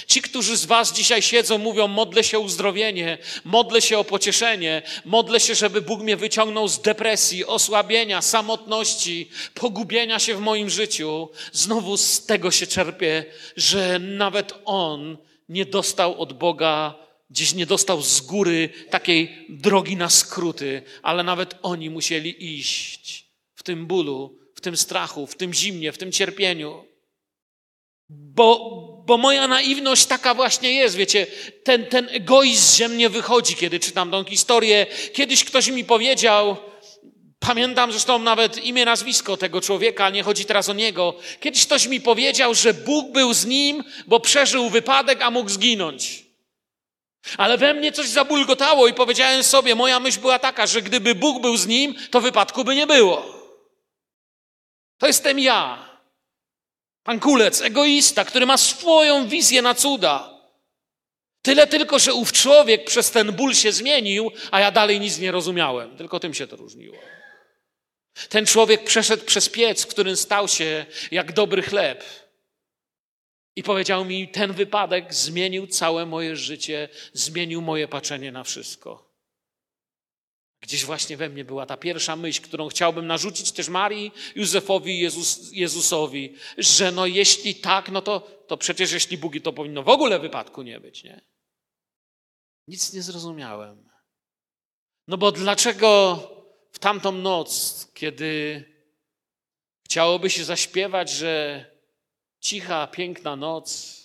Ci, 0.08 0.22
którzy 0.22 0.58
z 0.58 0.66
Was 0.66 0.94
dzisiaj 0.94 1.22
siedzą, 1.22 1.58
mówią: 1.58 1.88
modlę 1.88 2.24
się 2.24 2.38
o 2.38 2.42
uzdrowienie, 2.42 3.18
modlę 3.44 3.82
się 3.82 3.98
o 3.98 4.04
pocieszenie, 4.04 4.82
modlę 5.06 5.40
się, 5.40 5.56
żeby 5.56 5.82
Bóg 5.82 6.02
mnie 6.02 6.18
wyciągnął 6.18 6.68
z 6.68 6.82
depresji, 6.82 7.46
osłabienia, 7.46 8.22
samotności, 8.22 9.30
pogubienia 9.54 10.20
się 10.20 10.36
w 10.36 10.40
moim 10.40 10.70
życiu. 10.70 11.30
Znowu 11.52 11.98
z 11.98 12.26
tego 12.26 12.52
się 12.52 12.68
czerpie, 12.68 13.26
że 13.56 14.00
nawet 14.00 14.54
On 14.66 15.18
nie 15.50 15.66
dostał 15.66 16.22
od 16.22 16.34
Boga 16.34 17.08
Gdzieś 17.30 17.54
nie 17.54 17.66
dostał 17.66 18.02
z 18.02 18.22
góry 18.22 18.70
takiej 18.90 19.46
drogi 19.50 19.96
na 19.96 20.10
skróty, 20.10 20.82
ale 21.02 21.24
nawet 21.24 21.56
oni 21.62 21.90
musieli 21.90 22.56
iść 22.56 23.32
w 23.56 23.64
tym 23.64 23.88
bólu, 23.88 24.40
w 24.56 24.62
tym 24.62 24.78
strachu, 24.78 25.28
w 25.28 25.36
tym 25.36 25.54
zimnie, 25.54 25.92
w 25.92 25.98
tym 25.98 26.12
cierpieniu. 26.12 26.86
Bo, 28.10 28.97
bo 29.08 29.18
moja 29.18 29.48
naiwność 29.48 30.06
taka 30.06 30.34
właśnie 30.34 30.74
jest, 30.74 30.96
wiecie, 30.96 31.28
ten, 31.64 31.86
ten 31.86 32.08
egoizm 32.12 32.78
ze 32.78 32.90
mnie 32.90 33.10
wychodzi, 33.10 33.56
kiedy 33.56 33.80
czytam 33.80 34.12
tą 34.12 34.24
historię. 34.24 34.86
Kiedyś 35.14 35.44
ktoś 35.44 35.68
mi 35.68 35.86
powiedział, 35.86 36.58
pamiętam 37.40 37.92
zresztą 37.92 38.20
nawet 38.20 38.66
imię, 38.66 38.86
nazwisko 38.86 39.38
tego 39.38 39.62
człowieka, 39.62 40.10
nie 40.10 40.24
chodzi 40.24 40.46
teraz 40.46 40.70
o 40.70 40.74
niego. 40.74 41.14
Kiedyś 41.40 41.66
ktoś 41.66 41.88
mi 41.88 42.02
powiedział, 42.02 42.54
że 42.54 42.74
Bóg 42.74 43.12
był 43.12 43.34
z 43.34 43.46
nim, 43.46 43.84
bo 44.08 44.20
przeżył 44.20 44.70
wypadek, 44.70 45.22
a 45.22 45.32
mógł 45.32 45.50
zginąć. 45.50 46.24
Ale 47.38 47.58
we 47.58 47.74
mnie 47.74 47.92
coś 47.92 48.08
zabulgotało 48.08 48.88
i 48.88 48.94
powiedziałem 48.94 49.44
sobie, 49.44 49.76
moja 49.76 50.00
myśl 50.00 50.20
była 50.20 50.40
taka, 50.40 50.68
że 50.68 50.82
gdyby 50.82 51.16
Bóg 51.16 51.42
był 51.42 51.58
z 51.58 51.68
nim, 51.68 51.96
to 52.12 52.22
wypadku 52.22 52.64
by 52.64 52.76
nie 52.76 52.88
było. 52.88 53.26
To 54.98 55.08
jestem 55.08 55.40
ja. 55.40 55.87
Pan 57.08 57.20
Kulec, 57.20 57.62
egoista, 57.62 58.26
który 58.26 58.46
ma 58.46 58.58
swoją 58.58 59.28
wizję 59.28 59.62
na 59.62 59.76
cuda. 59.76 60.30
Tyle 61.42 61.68
tylko, 61.68 62.00
że 62.00 62.14
ów 62.14 62.32
człowiek 62.32 62.86
przez 62.86 63.12
ten 63.12 63.32
ból 63.32 63.54
się 63.54 63.72
zmienił, 63.72 64.32
a 64.52 64.60
ja 64.60 64.72
dalej 64.72 65.00
nic 65.00 65.20
nie 65.20 65.32
rozumiałem. 65.32 65.98
Tylko 65.98 66.20
tym 66.20 66.34
się 66.34 66.48
to 66.48 66.56
różniło. 66.56 66.98
Ten 68.30 68.46
człowiek 68.46 68.84
przeszedł 68.84 69.26
przez 69.26 69.50
piec, 69.50 69.84
w 69.84 69.88
którym 69.88 70.18
stał 70.18 70.48
się 70.48 70.86
jak 71.12 71.32
dobry 71.32 71.62
chleb. 71.62 72.04
I 73.56 73.64
powiedział 73.64 74.06
mi, 74.06 74.28
ten 74.28 74.54
wypadek 74.54 75.14
zmienił 75.14 75.68
całe 75.68 76.06
moje 76.06 76.36
życie, 76.36 76.90
zmienił 77.14 77.62
moje 77.62 77.88
patrzenie 77.88 78.32
na 78.32 78.44
wszystko. 78.44 79.07
Gdzieś 80.62 80.86
właśnie 80.86 81.18
we 81.18 81.30
mnie 81.30 81.46
była 81.46 81.66
ta 81.66 81.78
pierwsza 81.78 82.16
myśl, 82.16 82.42
którą 82.42 82.68
chciałbym 82.68 83.08
narzucić 83.08 83.52
też 83.52 83.70
Marii, 83.70 84.12
Józefowi 84.36 85.00
Jezus, 85.00 85.52
Jezusowi, 85.54 86.36
że 86.58 86.92
no 86.92 87.06
jeśli 87.06 87.56
tak, 87.56 87.90
no 87.90 88.02
to, 88.02 88.20
to 88.48 88.58
przecież 88.58 88.92
jeśli 88.92 89.18
Bóg 89.18 89.34
to 89.44 89.54
powinno 89.54 89.84
w 89.84 89.90
ogóle 89.90 90.20
wypadku 90.20 90.62
nie 90.62 90.80
być, 90.80 91.04
nie? 91.04 91.22
Nic 92.68 92.94
nie 92.94 93.02
zrozumiałem. 93.02 93.90
No 95.08 95.18
bo 95.18 95.32
dlaczego 95.32 96.20
w 96.72 96.80
tamtą 96.80 97.12
noc, 97.12 97.92
kiedy 97.94 98.64
chciałoby 99.86 100.30
się 100.30 100.44
zaśpiewać, 100.44 101.10
że 101.10 101.66
cicha, 102.40 102.88
piękna 102.88 103.36
noc, 103.36 103.98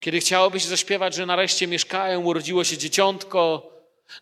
kiedy 0.00 0.20
chciałoby 0.20 0.60
się 0.60 0.68
zaśpiewać, 0.68 1.14
że 1.14 1.26
nareszcie 1.26 1.66
mieszkają, 1.66 2.24
urodziło 2.24 2.64
się 2.64 2.78
dzieciątko, 2.78 3.71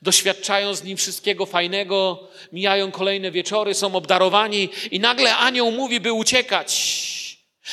doświadczają 0.02 0.74
z 0.74 0.84
nim 0.84 0.96
wszystkiego 0.96 1.46
fajnego, 1.46 2.28
mijają 2.52 2.90
kolejne 2.90 3.30
wieczory, 3.30 3.74
są 3.74 3.94
obdarowani 3.94 4.68
i 4.90 5.00
nagle 5.00 5.36
anioł 5.36 5.72
mówi, 5.72 6.00
by 6.00 6.12
uciekać. 6.12 7.00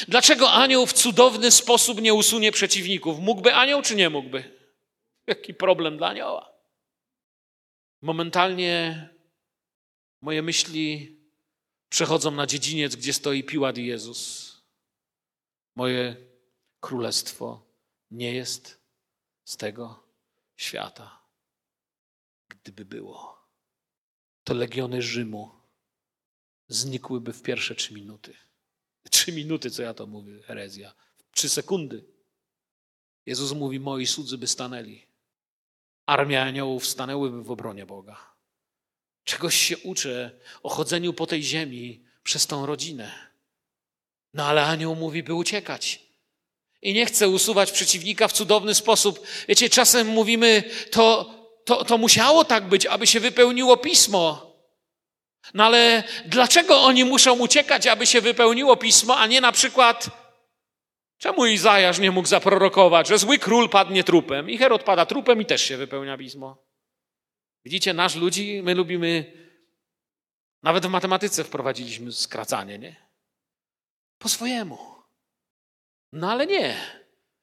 Dlaczego 0.07 0.51
anioł 0.51 0.85
w 0.85 0.93
cudowny 0.93 1.51
sposób 1.51 2.01
nie 2.01 2.13
usunie 2.13 2.51
przeciwników? 2.51 3.19
Mógłby 3.19 3.53
anioł, 3.53 3.81
czy 3.81 3.95
nie 3.95 4.09
mógłby? 4.09 4.57
Jaki 5.27 5.53
problem 5.53 5.97
dla 5.97 6.07
anioła? 6.07 6.51
Momentalnie 8.01 9.09
moje 10.21 10.41
myśli 10.41 11.17
przechodzą 11.89 12.31
na 12.31 12.47
dziedziniec, 12.47 12.95
gdzie 12.95 13.13
stoi 13.13 13.43
Piłat 13.43 13.77
i 13.77 13.85
Jezus. 13.85 14.53
Moje 15.75 16.15
królestwo 16.79 17.65
nie 18.11 18.33
jest 18.33 18.81
z 19.43 19.57
tego 19.57 20.03
świata. 20.55 21.16
Gdyby 22.67 22.85
było, 22.85 23.47
to 24.43 24.53
legiony 24.53 25.01
Rzymu 25.01 25.51
znikłyby 26.67 27.33
w 27.33 27.41
pierwsze 27.41 27.75
trzy 27.75 27.93
minuty. 27.93 28.33
Trzy 29.09 29.31
minuty, 29.31 29.71
co 29.71 29.81
ja 29.81 29.93
to 29.93 30.07
mówię, 30.07 30.41
herezja. 30.43 30.93
Trzy 31.31 31.49
sekundy. 31.49 32.03
Jezus 33.25 33.51
mówi, 33.51 33.79
moi 33.79 34.07
słudzy 34.07 34.37
by 34.37 34.47
stanęli. 34.47 35.05
Armia 36.05 36.43
aniołów 36.43 36.87
stanęłyby 36.87 37.43
w 37.43 37.51
obronie 37.51 37.85
Boga. 37.85 38.33
Czegoś 39.23 39.55
się 39.55 39.77
uczę 39.77 40.39
o 40.63 40.69
chodzeniu 40.69 41.13
po 41.13 41.27
tej 41.27 41.43
ziemi 41.43 42.03
przez 42.23 42.47
tą 42.47 42.65
rodzinę. 42.65 43.11
No 44.33 44.45
ale 44.45 44.65
anioł 44.65 44.95
mówi, 44.95 45.23
by 45.23 45.33
uciekać. 45.33 46.03
I 46.81 46.93
nie 46.93 47.05
chce 47.05 47.29
usuwać 47.29 47.71
przeciwnika 47.71 48.27
w 48.27 48.33
cudowny 48.33 48.75
sposób. 48.75 49.27
Wiecie, 49.47 49.69
czasem 49.69 50.07
mówimy, 50.07 50.63
to, 50.91 51.37
to, 51.67 51.85
to 51.85 51.97
musiało 51.97 52.45
tak 52.45 52.67
być, 52.67 52.85
aby 52.85 53.07
się 53.07 53.19
wypełniło 53.19 53.77
pismo. 53.77 54.53
No 55.53 55.65
ale 55.65 56.03
dlaczego 56.25 56.81
oni 56.81 57.05
muszą 57.05 57.39
uciekać, 57.39 57.87
aby 57.87 58.05
się 58.05 58.21
wypełniło 58.21 58.77
pismo, 58.77 59.17
a 59.17 59.27
nie 59.27 59.41
na 59.41 59.51
przykład, 59.51 60.09
czemu 61.17 61.45
Izajasz 61.45 61.99
nie 61.99 62.11
mógł 62.11 62.27
zaprorokować, 62.27 63.07
że 63.07 63.17
zły 63.17 63.37
król 63.37 63.69
padnie 63.69 64.03
trupem 64.03 64.49
i 64.49 64.57
Herod 64.57 64.83
pada 64.83 65.05
trupem 65.05 65.41
i 65.41 65.45
też 65.45 65.61
się 65.61 65.77
wypełnia 65.77 66.17
pismo. 66.17 66.57
Widzicie, 67.65 67.93
nasz 67.93 68.15
ludzi, 68.15 68.61
my 68.63 68.75
lubimy, 68.75 69.33
nawet 70.63 70.85
w 70.85 70.89
matematyce 70.89 71.43
wprowadziliśmy 71.43 72.11
skracanie, 72.11 72.79
nie? 72.79 72.95
Po 74.17 74.29
swojemu. 74.29 74.77
No 76.11 76.31
ale 76.31 76.47
nie. 76.47 76.77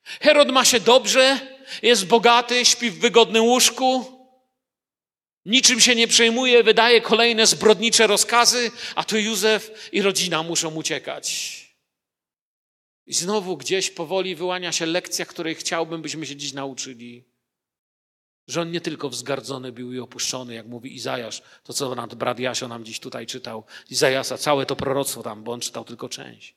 Herod 0.03 0.51
ma 0.51 0.65
się 0.65 0.81
dobrze, 0.81 1.41
jest 1.83 2.07
bogaty, 2.07 2.65
śpi 2.65 2.91
w 2.91 2.99
wygodnym 2.99 3.45
łóżku, 3.45 4.13
niczym 5.46 5.80
się 5.80 5.94
nie 5.94 6.09
przejmuje, 6.09 6.62
wydaje 6.62 7.00
kolejne 7.00 7.46
zbrodnicze 7.46 8.07
rozkazy, 8.07 8.70
a 8.94 9.04
tu 9.04 9.18
Józef 9.18 9.88
i 9.92 10.02
rodzina 10.02 10.42
muszą 10.42 10.74
uciekać. 10.74 11.54
I 13.07 13.14
znowu 13.14 13.57
gdzieś 13.57 13.90
powoli 13.90 14.35
wyłania 14.35 14.72
się 14.72 14.87
lekcja, 14.87 15.26
której 15.26 15.54
chciałbym, 15.54 16.02
byśmy 16.02 16.26
się 16.26 16.37
dziś 16.37 16.52
nauczyli. 16.52 17.24
Że 18.48 18.61
on 18.61 18.70
nie 18.70 18.80
tylko 18.80 19.09
wzgardzony 19.09 19.72
był 19.72 19.92
i 19.92 19.98
opuszczony, 19.98 20.54
jak 20.54 20.66
mówi 20.66 20.94
Izajasz, 20.94 21.42
to 21.62 21.72
co 21.72 22.07
brat 22.07 22.38
Jasio 22.38 22.68
nam 22.68 22.85
dziś 22.85 23.00
tutaj 23.00 23.26
czytał. 23.26 23.64
Izajasa, 23.90 24.38
całe 24.38 24.66
to 24.66 24.76
proroctwo 24.76 25.22
tam, 25.22 25.44
bo 25.44 25.52
on 25.52 25.61
czytał 25.61 25.85
tylko 25.85 26.09
część 26.09 26.54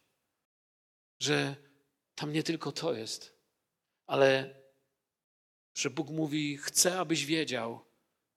że 1.19 1.55
tam 2.15 2.33
nie 2.33 2.43
tylko 2.43 2.71
to 2.71 2.93
jest, 2.93 3.37
ale 4.07 4.55
że 5.75 5.89
Bóg 5.89 6.09
mówi: 6.09 6.57
Chcę, 6.57 6.99
abyś 6.99 7.25
wiedział 7.25 7.85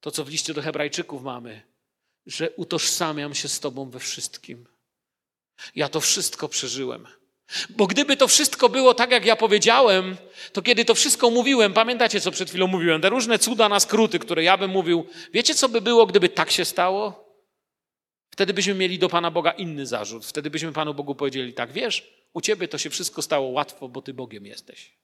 to, 0.00 0.10
co 0.10 0.24
w 0.24 0.28
liście 0.28 0.54
do 0.54 0.62
Hebrajczyków 0.62 1.22
mamy, 1.22 1.62
że 2.26 2.50
utożsamiam 2.50 3.34
się 3.34 3.48
z 3.48 3.60
Tobą 3.60 3.90
we 3.90 3.98
wszystkim. 3.98 4.66
Ja 5.74 5.88
to 5.88 6.00
wszystko 6.00 6.48
przeżyłem. 6.48 7.06
Bo 7.70 7.86
gdyby 7.86 8.16
to 8.16 8.28
wszystko 8.28 8.68
było 8.68 8.94
tak, 8.94 9.10
jak 9.10 9.24
ja 9.24 9.36
powiedziałem, 9.36 10.16
to 10.52 10.62
kiedy 10.62 10.84
to 10.84 10.94
wszystko 10.94 11.30
mówiłem, 11.30 11.72
pamiętacie, 11.72 12.20
co 12.20 12.30
przed 12.30 12.48
chwilą 12.48 12.66
mówiłem, 12.66 13.00
te 13.00 13.08
różne 13.08 13.38
cuda 13.38 13.68
na 13.68 13.80
skróty, 13.80 14.18
które 14.18 14.42
ja 14.42 14.56
bym 14.56 14.70
mówił, 14.70 15.06
wiecie, 15.32 15.54
co 15.54 15.68
by 15.68 15.80
było, 15.80 16.06
gdyby 16.06 16.28
tak 16.28 16.50
się 16.50 16.64
stało? 16.64 17.30
Wtedy 18.30 18.54
byśmy 18.54 18.74
mieli 18.74 18.98
do 18.98 19.08
Pana 19.08 19.30
Boga 19.30 19.50
inny 19.50 19.86
zarzut. 19.86 20.26
Wtedy 20.26 20.50
byśmy 20.50 20.72
Panu 20.72 20.94
Bogu 20.94 21.14
powiedzieli 21.14 21.52
tak, 21.52 21.72
wiesz, 21.72 22.10
u 22.32 22.40
ciebie 22.40 22.68
to 22.68 22.78
się 22.78 22.90
wszystko 22.90 23.22
stało 23.22 23.48
łatwo, 23.48 23.88
bo 23.88 24.02
ty 24.02 24.14
Bogiem 24.14 24.46
jesteś. 24.46 24.96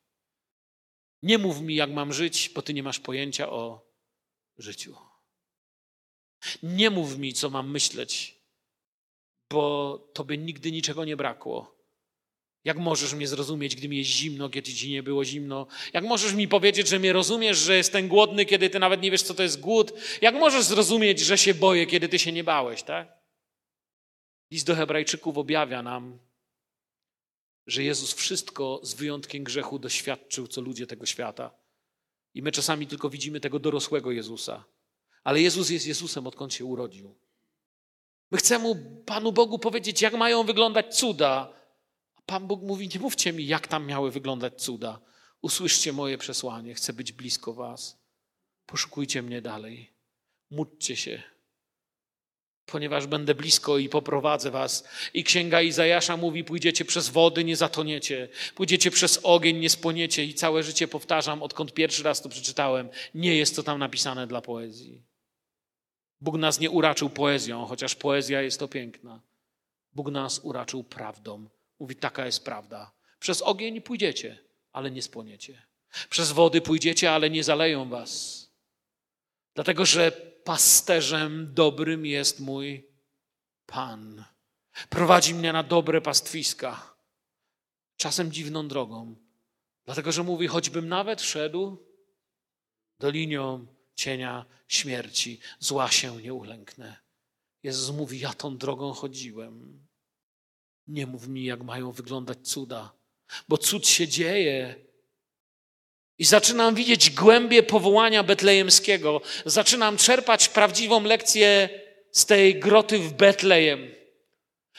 Nie 1.22 1.38
mów 1.38 1.60
mi, 1.60 1.74
jak 1.74 1.90
mam 1.90 2.12
żyć, 2.12 2.50
bo 2.54 2.62
ty 2.62 2.74
nie 2.74 2.82
masz 2.82 3.00
pojęcia 3.00 3.50
o 3.50 3.85
życiu. 4.58 4.96
Nie 6.62 6.90
mów 6.90 7.18
mi, 7.18 7.32
co 7.32 7.50
mam 7.50 7.70
myśleć, 7.70 8.40
bo 9.50 9.98
tobie 10.12 10.38
nigdy 10.38 10.72
niczego 10.72 11.04
nie 11.04 11.16
brakło. 11.16 11.76
Jak 12.64 12.78
możesz 12.78 13.14
mnie 13.14 13.28
zrozumieć, 13.28 13.76
gdy 13.76 13.88
mi 13.88 13.98
jest 13.98 14.10
zimno, 14.10 14.48
kiedy 14.48 14.72
ci 14.72 14.90
nie 14.90 15.02
było 15.02 15.24
zimno? 15.24 15.66
Jak 15.92 16.04
możesz 16.04 16.32
mi 16.32 16.48
powiedzieć, 16.48 16.88
że 16.88 16.98
mnie 16.98 17.12
rozumiesz, 17.12 17.58
że 17.58 17.76
jestem 17.76 18.08
głodny, 18.08 18.44
kiedy 18.44 18.70
ty 18.70 18.78
nawet 18.78 19.02
nie 19.02 19.10
wiesz, 19.10 19.22
co 19.22 19.34
to 19.34 19.42
jest 19.42 19.60
głód? 19.60 19.92
Jak 20.20 20.34
możesz 20.34 20.64
zrozumieć, 20.64 21.20
że 21.20 21.38
się 21.38 21.54
boję, 21.54 21.86
kiedy 21.86 22.08
ty 22.08 22.18
się 22.18 22.32
nie 22.32 22.44
bałeś, 22.44 22.82
tak? 22.82 23.08
List 24.50 24.66
do 24.66 24.74
Hebrajczyków 24.74 25.38
objawia 25.38 25.82
nam, 25.82 26.18
że 27.66 27.84
Jezus 27.84 28.12
wszystko 28.12 28.80
z 28.82 28.94
wyjątkiem 28.94 29.44
grzechu 29.44 29.78
doświadczył, 29.78 30.46
co 30.46 30.60
ludzie 30.60 30.86
tego 30.86 31.06
świata. 31.06 31.65
I 32.36 32.42
my 32.42 32.52
czasami 32.52 32.86
tylko 32.86 33.10
widzimy 33.10 33.40
tego 33.40 33.58
dorosłego 33.58 34.10
Jezusa. 34.10 34.64
Ale 35.24 35.40
Jezus 35.40 35.70
jest 35.70 35.86
Jezusem, 35.86 36.26
odkąd 36.26 36.54
się 36.54 36.64
urodził. 36.64 37.14
My 38.30 38.38
chcemy 38.38 38.74
Panu 39.06 39.32
Bogu 39.32 39.58
powiedzieć, 39.58 40.02
jak 40.02 40.14
mają 40.14 40.44
wyglądać 40.44 40.96
cuda. 40.96 41.52
A 42.16 42.22
Pan 42.26 42.46
Bóg 42.46 42.62
mówi: 42.62 42.88
Nie 42.94 43.00
mówcie 43.00 43.32
mi, 43.32 43.46
jak 43.46 43.68
tam 43.68 43.86
miały 43.86 44.10
wyglądać 44.10 44.62
cuda. 44.62 45.00
Usłyszcie 45.42 45.92
moje 45.92 46.18
przesłanie. 46.18 46.74
Chcę 46.74 46.92
być 46.92 47.12
blisko 47.12 47.52
Was. 47.52 47.98
Poszukujcie 48.66 49.22
mnie 49.22 49.42
dalej. 49.42 49.92
Módlcie 50.50 50.96
się 50.96 51.22
ponieważ 52.66 53.06
będę 53.06 53.34
blisko 53.34 53.78
i 53.78 53.88
poprowadzę 53.88 54.50
was. 54.50 54.88
I 55.14 55.24
księga 55.24 55.62
Izajasza 55.62 56.16
mówi: 56.16 56.44
Pójdziecie 56.44 56.84
przez 56.84 57.08
wody, 57.08 57.44
nie 57.44 57.56
zatoniecie, 57.56 58.28
pójdziecie 58.54 58.90
przez 58.90 59.20
ogień, 59.22 59.56
nie 59.58 59.70
spłoniecie. 59.70 60.24
I 60.24 60.34
całe 60.34 60.62
życie 60.62 60.88
powtarzam, 60.88 61.42
odkąd 61.42 61.72
pierwszy 61.74 62.02
raz 62.02 62.22
to 62.22 62.28
przeczytałem, 62.28 62.88
nie 63.14 63.36
jest 63.36 63.56
to 63.56 63.62
tam 63.62 63.78
napisane 63.78 64.26
dla 64.26 64.40
poezji. 64.40 65.02
Bóg 66.20 66.36
nas 66.36 66.60
nie 66.60 66.70
uraczył 66.70 67.10
poezją, 67.10 67.66
chociaż 67.66 67.94
poezja 67.94 68.42
jest 68.42 68.58
to 68.58 68.68
piękna. 68.68 69.20
Bóg 69.92 70.10
nas 70.10 70.40
uraczył 70.42 70.84
prawdą. 70.84 71.48
Mówi: 71.78 71.96
Taka 71.96 72.26
jest 72.26 72.44
prawda. 72.44 72.92
Przez 73.18 73.42
ogień 73.42 73.80
pójdziecie, 73.80 74.38
ale 74.72 74.90
nie 74.90 75.02
spłoniecie. 75.02 75.62
Przez 76.10 76.32
wody 76.32 76.60
pójdziecie, 76.60 77.12
ale 77.12 77.30
nie 77.30 77.44
zaleją 77.44 77.88
was. 77.88 78.42
Dlatego, 79.54 79.86
że 79.86 80.35
pasterzem 80.46 81.54
dobrym 81.54 82.06
jest 82.06 82.40
mój 82.40 82.88
Pan. 83.66 84.24
Prowadzi 84.88 85.34
mnie 85.34 85.52
na 85.52 85.62
dobre 85.62 86.00
pastwiska, 86.00 86.96
czasem 87.96 88.32
dziwną 88.32 88.68
drogą. 88.68 89.16
Dlatego, 89.84 90.12
że 90.12 90.22
mówi, 90.22 90.46
choćbym 90.46 90.88
nawet 90.88 91.22
szedł 91.22 91.86
dolinią 92.98 93.66
cienia 93.94 94.46
śmierci, 94.68 95.40
zła 95.58 95.90
się 95.90 96.16
nie 96.16 96.34
ulęknę. 96.34 96.96
Jezus 97.62 97.96
mówi, 97.96 98.18
ja 98.18 98.34
tą 98.34 98.58
drogą 98.58 98.92
chodziłem. 98.92 99.86
Nie 100.86 101.06
mów 101.06 101.28
mi, 101.28 101.44
jak 101.44 101.62
mają 101.62 101.92
wyglądać 101.92 102.38
cuda, 102.48 102.92
bo 103.48 103.58
cud 103.58 103.88
się 103.88 104.08
dzieje 104.08 104.85
i 106.18 106.24
zaczynam 106.24 106.74
widzieć 106.74 107.10
głębie 107.10 107.62
powołania 107.62 108.22
betlejemskiego. 108.22 109.20
Zaczynam 109.44 109.96
czerpać 109.96 110.48
prawdziwą 110.48 111.02
lekcję 111.02 111.68
z 112.12 112.26
tej 112.26 112.60
groty 112.60 112.98
w 112.98 113.12
Betlejem. 113.12 113.94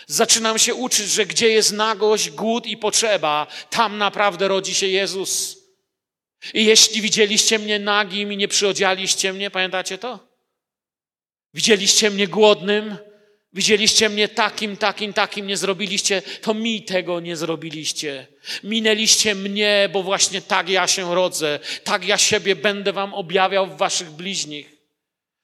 Zaczynam 0.08 0.60
się 0.60 0.76
uczyć, 0.76 1.10
że 1.10 1.26
gdzie 1.26 1.50
jest 1.50 1.73
nagość, 1.73 2.30
głód 2.30 2.65
i 2.65 2.78
potrzeba, 2.78 3.47
tam 3.69 3.97
naprawdę 3.97 4.47
rodzi 4.47 4.76
się 4.76 4.88
Jezus. 4.88 5.58
I 6.54 6.65
jeśli 6.65 7.02
widzieliście 7.02 7.60
mnie 7.60 7.80
nagim 7.80 8.34
i 8.34 8.38
nie 8.38 8.47
przyodzialiście 8.47 9.34
mnie, 9.34 9.52
pamiętacie 9.52 9.97
to? 9.97 10.19
Widzieliście 11.54 12.10
mnie 12.10 12.28
głodnym, 12.28 12.97
Widzieliście 13.58 14.10
mnie 14.10 14.28
takim, 14.28 14.78
takim, 14.78 15.13
takim, 15.13 15.48
nie 15.48 15.58
zrobiliście, 15.58 16.22
to 16.41 16.54
mi 16.54 16.84
tego 16.84 17.20
nie 17.20 17.36
zrobiliście. 17.36 18.28
Minęliście 18.63 19.36
mnie, 19.36 19.89
bo 19.93 20.04
właśnie 20.04 20.41
tak 20.41 20.70
ja 20.70 20.88
się 20.88 21.15
rodzę, 21.15 21.60
tak 21.84 22.08
ja 22.08 22.17
siebie 22.17 22.56
będę 22.56 22.93
wam 22.93 23.13
objawiał 23.13 23.67
w 23.67 23.78
waszych 23.78 24.12
bliźnich, 24.12 24.78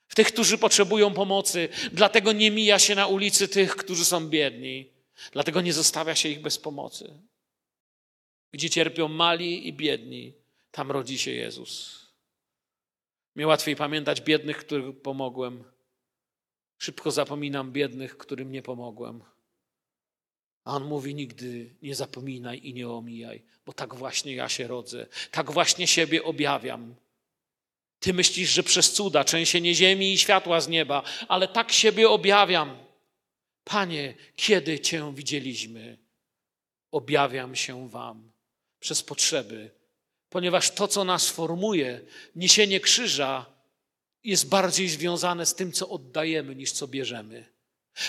w 0.08 0.16
tych, 0.16 0.28
którzy 0.28 0.58
potrzebują 0.58 1.14
pomocy. 1.14 1.70
Dlatego 1.92 2.32
nie 2.32 2.52
mija 2.52 2.80
się 2.80 2.96
na 2.96 3.08
ulicy 3.08 3.48
tych, 3.48 3.76
którzy 3.76 4.06
są 4.06 4.30
biedni. 4.30 4.90
Dlatego 5.32 5.62
nie 5.62 5.74
zostawia 5.74 6.16
się 6.16 6.30
ich 6.30 6.42
bez 6.42 6.58
pomocy. 6.58 7.14
Gdzie 8.52 8.70
cierpią 8.70 9.08
mali 9.08 9.68
i 9.68 9.74
biedni, 9.74 10.34
tam 10.72 10.92
rodzi 10.92 11.18
się 11.18 11.32
Jezus. 11.32 12.00
Mnie 13.36 13.48
łatwiej 13.48 13.76
pamiętać 13.76 14.22
biednych, 14.22 14.58
których 14.58 15.02
pomogłem, 15.02 15.73
Szybko 16.84 17.12
zapominam 17.12 17.72
biednych, 17.72 18.18
którym 18.18 18.52
nie 18.52 18.62
pomogłem. 18.62 19.24
A 20.64 20.76
on 20.76 20.84
mówi: 20.84 21.16
Nigdy 21.16 21.76
nie 21.82 21.96
zapominaj 21.96 22.60
i 22.64 22.74
nie 22.74 22.90
omijaj, 22.90 23.44
bo 23.66 23.74
tak 23.74 23.96
właśnie 23.96 24.36
ja 24.36 24.50
się 24.50 24.68
rodzę, 24.68 25.08
tak 25.32 25.52
właśnie 25.52 25.88
siebie 25.88 26.24
objawiam. 26.24 26.96
Ty 28.00 28.14
myślisz, 28.14 28.50
że 28.50 28.64
przez 28.64 28.94
cuda, 28.94 29.24
trzęsienie 29.24 29.76
ziemi 29.76 30.14
i 30.14 30.18
światła 30.18 30.62
z 30.62 30.68
nieba, 30.68 31.04
ale 31.28 31.48
tak 31.48 31.72
siebie 31.72 32.10
objawiam. 32.10 32.78
Panie, 33.64 34.14
kiedy 34.36 34.80
Cię 34.80 35.14
widzieliśmy? 35.16 35.98
Objawiam 36.92 37.56
się 37.56 37.90
Wam 37.90 38.32
przez 38.80 39.04
potrzeby, 39.04 39.72
ponieważ 40.30 40.72
to, 40.72 40.88
co 40.88 41.04
nas 41.04 41.30
formuje, 41.30 42.02
niesienie 42.36 42.80
krzyża, 42.80 43.53
jest 44.24 44.50
bardziej 44.50 44.90
związane 44.90 45.46
z 45.46 45.56
tym, 45.56 45.72
co 45.72 45.90
oddajemy, 45.90 46.56
niż 46.56 46.72
co 46.72 46.88
bierzemy. 46.88 47.54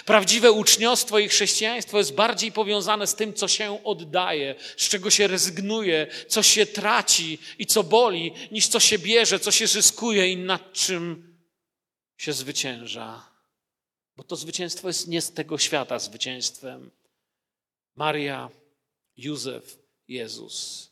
Prawdziwe 0.05 0.53
uczniostwo 0.53 1.19
i 1.19 1.29
chrześcijaństwo 1.29 1.99
jest 1.99 2.15
bardziej 2.15 2.53
powiązane 2.53 3.07
z 3.07 3.15
tym, 3.15 3.35
co 3.35 3.49
się 3.49 3.85
oddaje, 3.85 4.55
z 4.77 4.89
czego 4.89 5.11
się 5.11 5.27
rezygnuje, 5.27 6.07
co 6.29 6.43
się 6.43 6.67
traci 6.67 7.39
i 7.59 7.67
co 7.67 7.83
boli, 7.83 8.33
niż 8.51 8.69
co 8.69 8.81
się 8.81 8.99
bierze, 8.99 9.41
co 9.41 9.51
się 9.51 9.67
zyskuje 9.67 10.33
i 10.33 10.37
nad 10.37 10.73
czym 10.73 11.35
się 12.17 12.33
zwycięża. 12.33 13.29
Bo 14.17 14.25
to 14.25 14.37
zwycięstwo 14.37 14.89
jest 14.89 15.09
nie 15.09 15.23
z 15.23 15.33
tego 15.33 15.59
świata 15.59 15.99
zwycięstwem. 15.99 16.91
Maria, 17.97 18.51
Józef, 19.17 19.79
Jezus. 20.09 20.91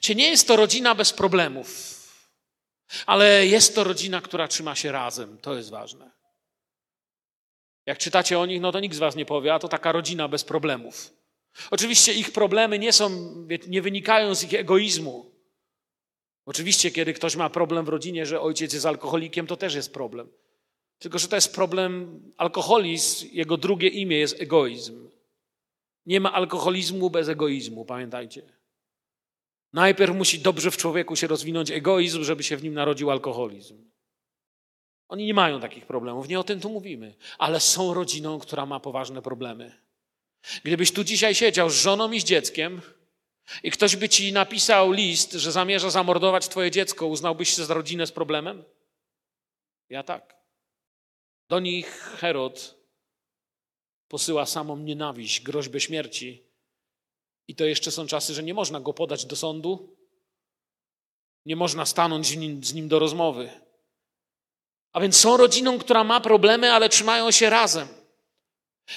Czy 0.00 0.14
nie 0.14 0.30
jest 0.30 0.46
to 0.46 0.56
rodzina 0.56 0.94
bez 0.94 1.12
problemów? 1.12 2.05
Ale 3.06 3.46
jest 3.46 3.74
to 3.74 3.84
rodzina, 3.84 4.20
która 4.20 4.48
trzyma 4.48 4.74
się 4.74 4.92
razem. 4.92 5.38
To 5.38 5.54
jest 5.54 5.70
ważne. 5.70 6.10
Jak 7.86 7.98
czytacie 7.98 8.38
o 8.38 8.46
nich, 8.46 8.60
no 8.60 8.72
to 8.72 8.80
nikt 8.80 8.96
z 8.96 8.98
was 8.98 9.16
nie 9.16 9.26
powie, 9.26 9.54
a 9.54 9.58
to 9.58 9.68
taka 9.68 9.92
rodzina 9.92 10.28
bez 10.28 10.44
problemów. 10.44 11.12
Oczywiście 11.70 12.12
ich 12.12 12.32
problemy 12.32 12.78
nie 12.78 12.92
są, 12.92 13.10
nie 13.68 13.82
wynikają 13.82 14.34
z 14.34 14.42
ich 14.42 14.54
egoizmu. 14.54 15.30
Oczywiście, 16.46 16.90
kiedy 16.90 17.14
ktoś 17.14 17.36
ma 17.36 17.50
problem 17.50 17.84
w 17.84 17.88
rodzinie, 17.88 18.26
że 18.26 18.40
ojciec 18.40 18.72
jest 18.72 18.86
alkoholikiem, 18.86 19.46
to 19.46 19.56
też 19.56 19.74
jest 19.74 19.92
problem. 19.92 20.28
Tylko, 20.98 21.18
że 21.18 21.28
to 21.28 21.36
jest 21.36 21.54
problem 21.54 22.20
alkoholizm, 22.36 23.28
jego 23.32 23.56
drugie 23.56 23.88
imię 23.88 24.18
jest 24.18 24.40
egoizm. 24.40 25.10
Nie 26.06 26.20
ma 26.20 26.32
alkoholizmu 26.32 27.10
bez 27.10 27.28
egoizmu, 27.28 27.84
pamiętajcie. 27.84 28.42
Najpierw 29.76 30.16
musi 30.16 30.38
dobrze 30.38 30.70
w 30.70 30.76
człowieku 30.76 31.16
się 31.16 31.26
rozwinąć 31.26 31.70
egoizm, 31.70 32.24
żeby 32.24 32.42
się 32.42 32.56
w 32.56 32.62
nim 32.62 32.74
narodził 32.74 33.10
alkoholizm. 33.10 33.90
Oni 35.08 35.26
nie 35.26 35.34
mają 35.34 35.60
takich 35.60 35.86
problemów, 35.86 36.28
nie 36.28 36.40
o 36.40 36.44
tym 36.44 36.60
tu 36.60 36.70
mówimy, 36.70 37.14
ale 37.38 37.60
są 37.60 37.94
rodziną, 37.94 38.38
która 38.38 38.66
ma 38.66 38.80
poważne 38.80 39.22
problemy. 39.22 39.82
Gdybyś 40.64 40.92
tu 40.92 41.04
dzisiaj 41.04 41.34
siedział 41.34 41.70
z 41.70 41.74
żoną 41.74 42.12
i 42.12 42.20
z 42.20 42.24
dzieckiem 42.24 42.80
i 43.62 43.70
ktoś 43.70 43.96
by 43.96 44.08
ci 44.08 44.32
napisał 44.32 44.92
list, 44.92 45.32
że 45.32 45.52
zamierza 45.52 45.90
zamordować 45.90 46.48
twoje 46.48 46.70
dziecko, 46.70 47.06
uznałbyś 47.06 47.48
się 47.48 47.64
za 47.64 47.74
rodzinę 47.74 48.06
z 48.06 48.12
problemem? 48.12 48.64
Ja 49.88 50.02
tak. 50.02 50.36
Do 51.48 51.60
nich 51.60 51.86
Herod 52.20 52.74
posyła 54.08 54.46
samą 54.46 54.76
nienawiść, 54.76 55.40
groźbę 55.40 55.80
śmierci, 55.80 56.45
i 57.48 57.54
to 57.54 57.64
jeszcze 57.64 57.90
są 57.90 58.06
czasy, 58.06 58.34
że 58.34 58.42
nie 58.42 58.54
można 58.54 58.80
go 58.80 58.92
podać 58.92 59.24
do 59.24 59.36
sądu, 59.36 59.96
nie 61.44 61.56
można 61.56 61.86
stanąć 61.86 62.26
z 62.26 62.36
nim, 62.36 62.64
z 62.64 62.74
nim 62.74 62.88
do 62.88 62.98
rozmowy. 62.98 63.50
A 64.92 65.00
więc 65.00 65.16
są 65.16 65.36
rodziną, 65.36 65.78
która 65.78 66.04
ma 66.04 66.20
problemy, 66.20 66.72
ale 66.72 66.88
trzymają 66.88 67.30
się 67.30 67.50
razem. 67.50 67.88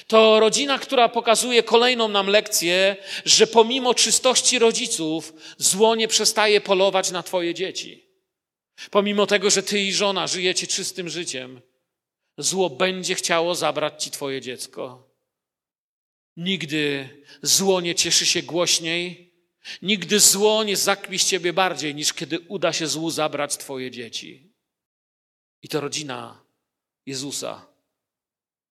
To 0.06 0.40
rodzina, 0.40 0.78
która 0.78 1.08
pokazuje 1.08 1.62
kolejną 1.62 2.08
nam 2.08 2.26
lekcję, 2.26 2.96
że 3.24 3.46
pomimo 3.46 3.94
czystości 3.94 4.58
rodziców, 4.58 5.32
zło 5.58 5.94
nie 5.94 6.08
przestaje 6.08 6.60
polować 6.60 7.10
na 7.10 7.22
Twoje 7.22 7.54
dzieci. 7.54 8.10
Pomimo 8.90 9.26
tego, 9.26 9.50
że 9.50 9.62
Ty 9.62 9.80
i 9.80 9.92
żona 9.92 10.26
żyjecie 10.26 10.66
czystym 10.66 11.08
życiem, 11.08 11.60
zło 12.38 12.70
będzie 12.70 13.14
chciało 13.14 13.54
zabrać 13.54 14.04
Ci 14.04 14.10
Twoje 14.10 14.40
dziecko. 14.40 15.09
Nigdy 16.36 17.08
zło 17.42 17.80
nie 17.80 17.94
cieszy 17.94 18.26
się 18.26 18.42
głośniej, 18.42 19.32
nigdy 19.82 20.20
zło 20.20 20.64
nie 20.64 20.76
zakpi 20.76 21.18
z 21.18 21.26
ciebie 21.26 21.52
bardziej, 21.52 21.94
niż 21.94 22.12
kiedy 22.12 22.40
uda 22.40 22.72
się 22.72 22.86
złu 22.86 23.10
zabrać 23.10 23.56
twoje 23.56 23.90
dzieci. 23.90 24.52
I 25.62 25.68
to 25.68 25.80
rodzina 25.80 26.44
Jezusa, 27.06 27.66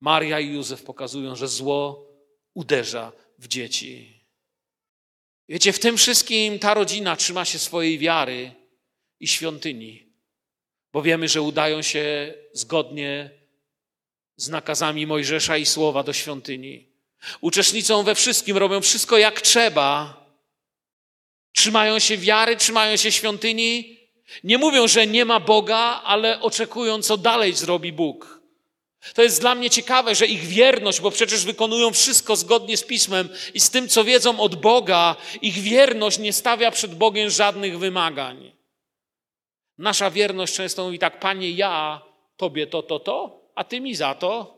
Maria 0.01 0.39
i 0.39 0.53
Józef 0.53 0.83
pokazują, 0.83 1.35
że 1.35 1.47
zło 1.47 2.07
uderza 2.53 3.11
w 3.37 3.47
dzieci. 3.47 4.19
Wiecie, 5.49 5.73
w 5.73 5.79
tym 5.79 5.97
wszystkim 5.97 6.59
ta 6.59 6.73
rodzina 6.73 7.15
trzyma 7.15 7.45
się 7.45 7.59
swojej 7.59 7.99
wiary 7.99 8.51
i 9.19 9.27
świątyni, 9.27 10.13
bo 10.93 11.01
wiemy, 11.01 11.27
że 11.27 11.41
udają 11.41 11.81
się 11.81 12.33
zgodnie 12.53 13.29
z 14.35 14.49
nakazami 14.49 15.07
Mojżesza 15.07 15.57
i 15.57 15.65
słowa 15.65 16.03
do 16.03 16.13
świątyni. 16.13 16.88
Uczestniczą 17.41 18.03
we 18.03 18.15
wszystkim, 18.15 18.57
robią 18.57 18.81
wszystko 18.81 19.17
jak 19.17 19.41
trzeba. 19.41 20.19
Trzymają 21.55 21.99
się 21.99 22.17
wiary, 22.17 22.55
trzymają 22.55 22.97
się 22.97 23.11
świątyni. 23.11 23.99
Nie 24.43 24.57
mówią, 24.57 24.87
że 24.87 25.07
nie 25.07 25.25
ma 25.25 25.39
Boga, 25.39 26.01
ale 26.03 26.41
oczekują, 26.41 27.01
co 27.01 27.17
dalej 27.17 27.53
zrobi 27.53 27.91
Bóg. 27.91 28.39
To 29.13 29.23
jest 29.23 29.41
dla 29.41 29.55
mnie 29.55 29.69
ciekawe, 29.69 30.15
że 30.15 30.25
ich 30.25 30.41
wierność, 30.41 31.01
bo 31.01 31.11
przecież 31.11 31.45
wykonują 31.45 31.91
wszystko 31.93 32.35
zgodnie 32.35 32.77
z 32.77 32.83
pismem 32.83 33.29
i 33.53 33.59
z 33.59 33.69
tym, 33.69 33.87
co 33.87 34.03
wiedzą 34.03 34.39
od 34.39 34.55
Boga, 34.55 35.15
ich 35.41 35.53
wierność 35.53 36.19
nie 36.19 36.33
stawia 36.33 36.71
przed 36.71 36.95
Bogiem 36.95 37.29
żadnych 37.29 37.79
wymagań. 37.79 38.51
Nasza 39.77 40.11
wierność 40.11 40.53
często 40.53 40.85
mówi 40.85 40.99
tak, 40.99 41.19
Panie, 41.19 41.51
ja 41.51 42.01
Tobie 42.37 42.67
to, 42.67 42.83
to, 42.83 42.99
to, 42.99 43.41
a 43.55 43.63
Ty 43.63 43.81
mi 43.81 43.95
za 43.95 44.15
to, 44.15 44.57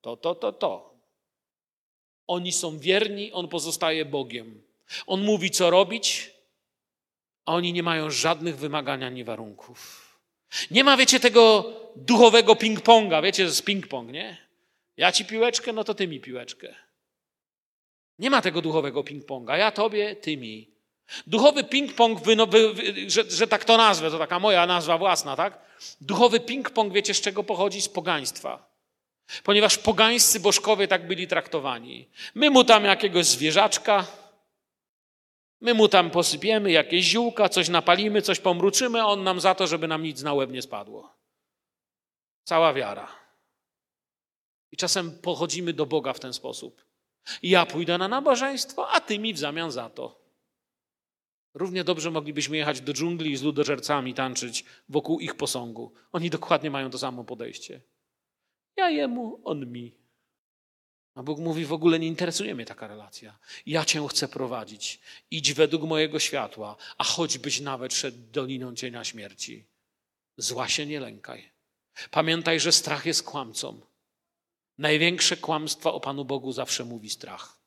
to, 0.00 0.16
to, 0.16 0.34
to, 0.34 0.52
to. 0.52 0.85
Oni 2.26 2.52
są 2.52 2.78
wierni, 2.78 3.32
On 3.32 3.48
pozostaje 3.48 4.04
Bogiem. 4.04 4.62
On 5.06 5.24
mówi, 5.24 5.50
co 5.50 5.70
robić, 5.70 6.30
a 7.44 7.54
oni 7.54 7.72
nie 7.72 7.82
mają 7.82 8.10
żadnych 8.10 8.58
wymagań 8.58 9.04
ani 9.04 9.24
warunków. 9.24 10.06
Nie 10.70 10.84
ma, 10.84 10.96
wiecie, 10.96 11.20
tego 11.20 11.72
duchowego 11.96 12.54
ping-ponga. 12.54 13.22
Wiecie, 13.22 13.42
jest 13.42 13.64
ping-pong, 13.64 14.12
nie? 14.12 14.36
Ja 14.96 15.12
ci 15.12 15.24
piłeczkę, 15.24 15.72
no 15.72 15.84
to 15.84 15.94
ty 15.94 16.08
mi 16.08 16.20
piłeczkę. 16.20 16.74
Nie 18.18 18.30
ma 18.30 18.42
tego 18.42 18.62
duchowego 18.62 19.02
ping-ponga. 19.02 19.56
Ja 19.58 19.70
tobie, 19.70 20.16
ty 20.16 20.36
mi. 20.36 20.70
Duchowy 21.26 21.64
ping-pong, 21.64 22.20
że, 23.06 23.30
że 23.30 23.46
tak 23.46 23.64
to 23.64 23.76
nazwę, 23.76 24.10
to 24.10 24.18
taka 24.18 24.38
moja 24.38 24.66
nazwa 24.66 24.98
własna, 24.98 25.36
tak? 25.36 25.58
Duchowy 26.00 26.40
ping-pong, 26.40 26.92
wiecie, 26.92 27.14
z 27.14 27.20
czego 27.20 27.44
pochodzi? 27.44 27.82
Z 27.82 27.88
pogaństwa. 27.88 28.65
Ponieważ 29.42 29.78
pogańscy 29.78 30.40
bożkowie 30.40 30.88
tak 30.88 31.06
byli 31.06 31.26
traktowani. 31.26 32.08
My 32.34 32.50
mu 32.50 32.64
tam 32.64 32.84
jakiegoś 32.84 33.26
zwierzaczka, 33.26 34.06
My 35.60 35.74
mu 35.74 35.88
tam 35.88 36.10
posypiemy 36.10 36.70
jakieś 36.70 37.04
ziółka, 37.04 37.48
coś 37.48 37.68
napalimy, 37.68 38.22
coś 38.22 38.40
pomruczymy, 38.40 39.04
on 39.06 39.24
nam 39.24 39.40
za 39.40 39.54
to, 39.54 39.66
żeby 39.66 39.88
nam 39.88 40.02
nic 40.02 40.22
na 40.22 40.34
łeb 40.34 40.50
nie 40.50 40.62
spadło. 40.62 41.14
Cała 42.44 42.72
wiara. 42.72 43.08
I 44.72 44.76
czasem 44.76 45.18
pochodzimy 45.18 45.72
do 45.72 45.86
Boga 45.86 46.12
w 46.12 46.20
ten 46.20 46.32
sposób. 46.32 46.84
Ja 47.42 47.66
pójdę 47.66 47.98
na 47.98 48.08
nabożeństwo, 48.08 48.90
a 48.90 49.00
ty 49.00 49.18
mi 49.18 49.34
w 49.34 49.38
zamian 49.38 49.70
za 49.70 49.90
to. 49.90 50.20
Równie 51.54 51.84
dobrze 51.84 52.10
moglibyśmy 52.10 52.56
jechać 52.56 52.80
do 52.80 52.92
dżungli 52.92 53.32
i 53.32 53.36
z 53.36 53.42
ludożercami 53.42 54.14
tańczyć 54.14 54.64
wokół 54.88 55.20
ich 55.20 55.34
posągu. 55.34 55.92
Oni 56.12 56.30
dokładnie 56.30 56.70
mają 56.70 56.90
to 56.90 56.98
samo 56.98 57.24
podejście. 57.24 57.80
Ja 58.76 58.90
jemu, 58.90 59.40
on 59.44 59.72
mi. 59.72 59.92
A 61.14 61.22
Bóg 61.22 61.38
mówi: 61.38 61.64
W 61.64 61.72
ogóle 61.72 61.98
nie 61.98 62.06
interesuje 62.06 62.54
mnie 62.54 62.66
taka 62.66 62.86
relacja. 62.86 63.38
Ja 63.66 63.84
Cię 63.84 64.08
chcę 64.08 64.28
prowadzić. 64.28 65.00
Idź 65.30 65.52
według 65.52 65.82
mojego 65.82 66.18
światła, 66.18 66.76
a 66.98 67.04
choćbyś 67.04 67.60
nawet 67.60 67.94
szedł 67.94 68.18
doliną 68.32 68.74
cienia 68.74 69.04
śmierci. 69.04 69.64
Zła 70.36 70.68
się 70.68 70.86
nie 70.86 71.00
lękaj. 71.00 71.50
Pamiętaj, 72.10 72.60
że 72.60 72.72
strach 72.72 73.06
jest 73.06 73.22
kłamcą. 73.22 73.80
Największe 74.78 75.36
kłamstwa 75.36 75.92
o 75.92 76.00
Panu 76.00 76.24
Bogu 76.24 76.52
zawsze 76.52 76.84
mówi 76.84 77.10
strach. 77.10 77.58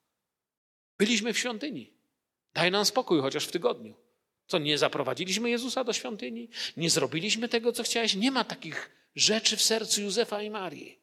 Byliśmy 0.98 1.34
w 1.34 1.40
świątyni. 1.40 1.94
Daj 2.54 2.72
nam 2.72 2.86
spokój, 2.86 3.22
chociaż 3.22 3.46
w 3.46 3.52
tygodniu. 3.52 3.94
Co, 4.48 4.58
nie 4.58 4.78
zaprowadziliśmy 4.78 5.50
Jezusa 5.50 5.84
do 5.84 5.94
świątyni? 5.94 6.50
Nie 6.78 6.90
zrobiliśmy 6.90 7.50
tego, 7.50 7.72
co 7.72 7.84
chciałeś? 7.84 8.16
Nie 8.16 8.32
ma 8.32 8.44
takich 8.44 8.92
rzeczy 9.16 9.58
w 9.58 9.62
sercu 9.62 10.02
Józefa 10.02 10.42
i 10.42 10.50
Marii. 10.50 10.99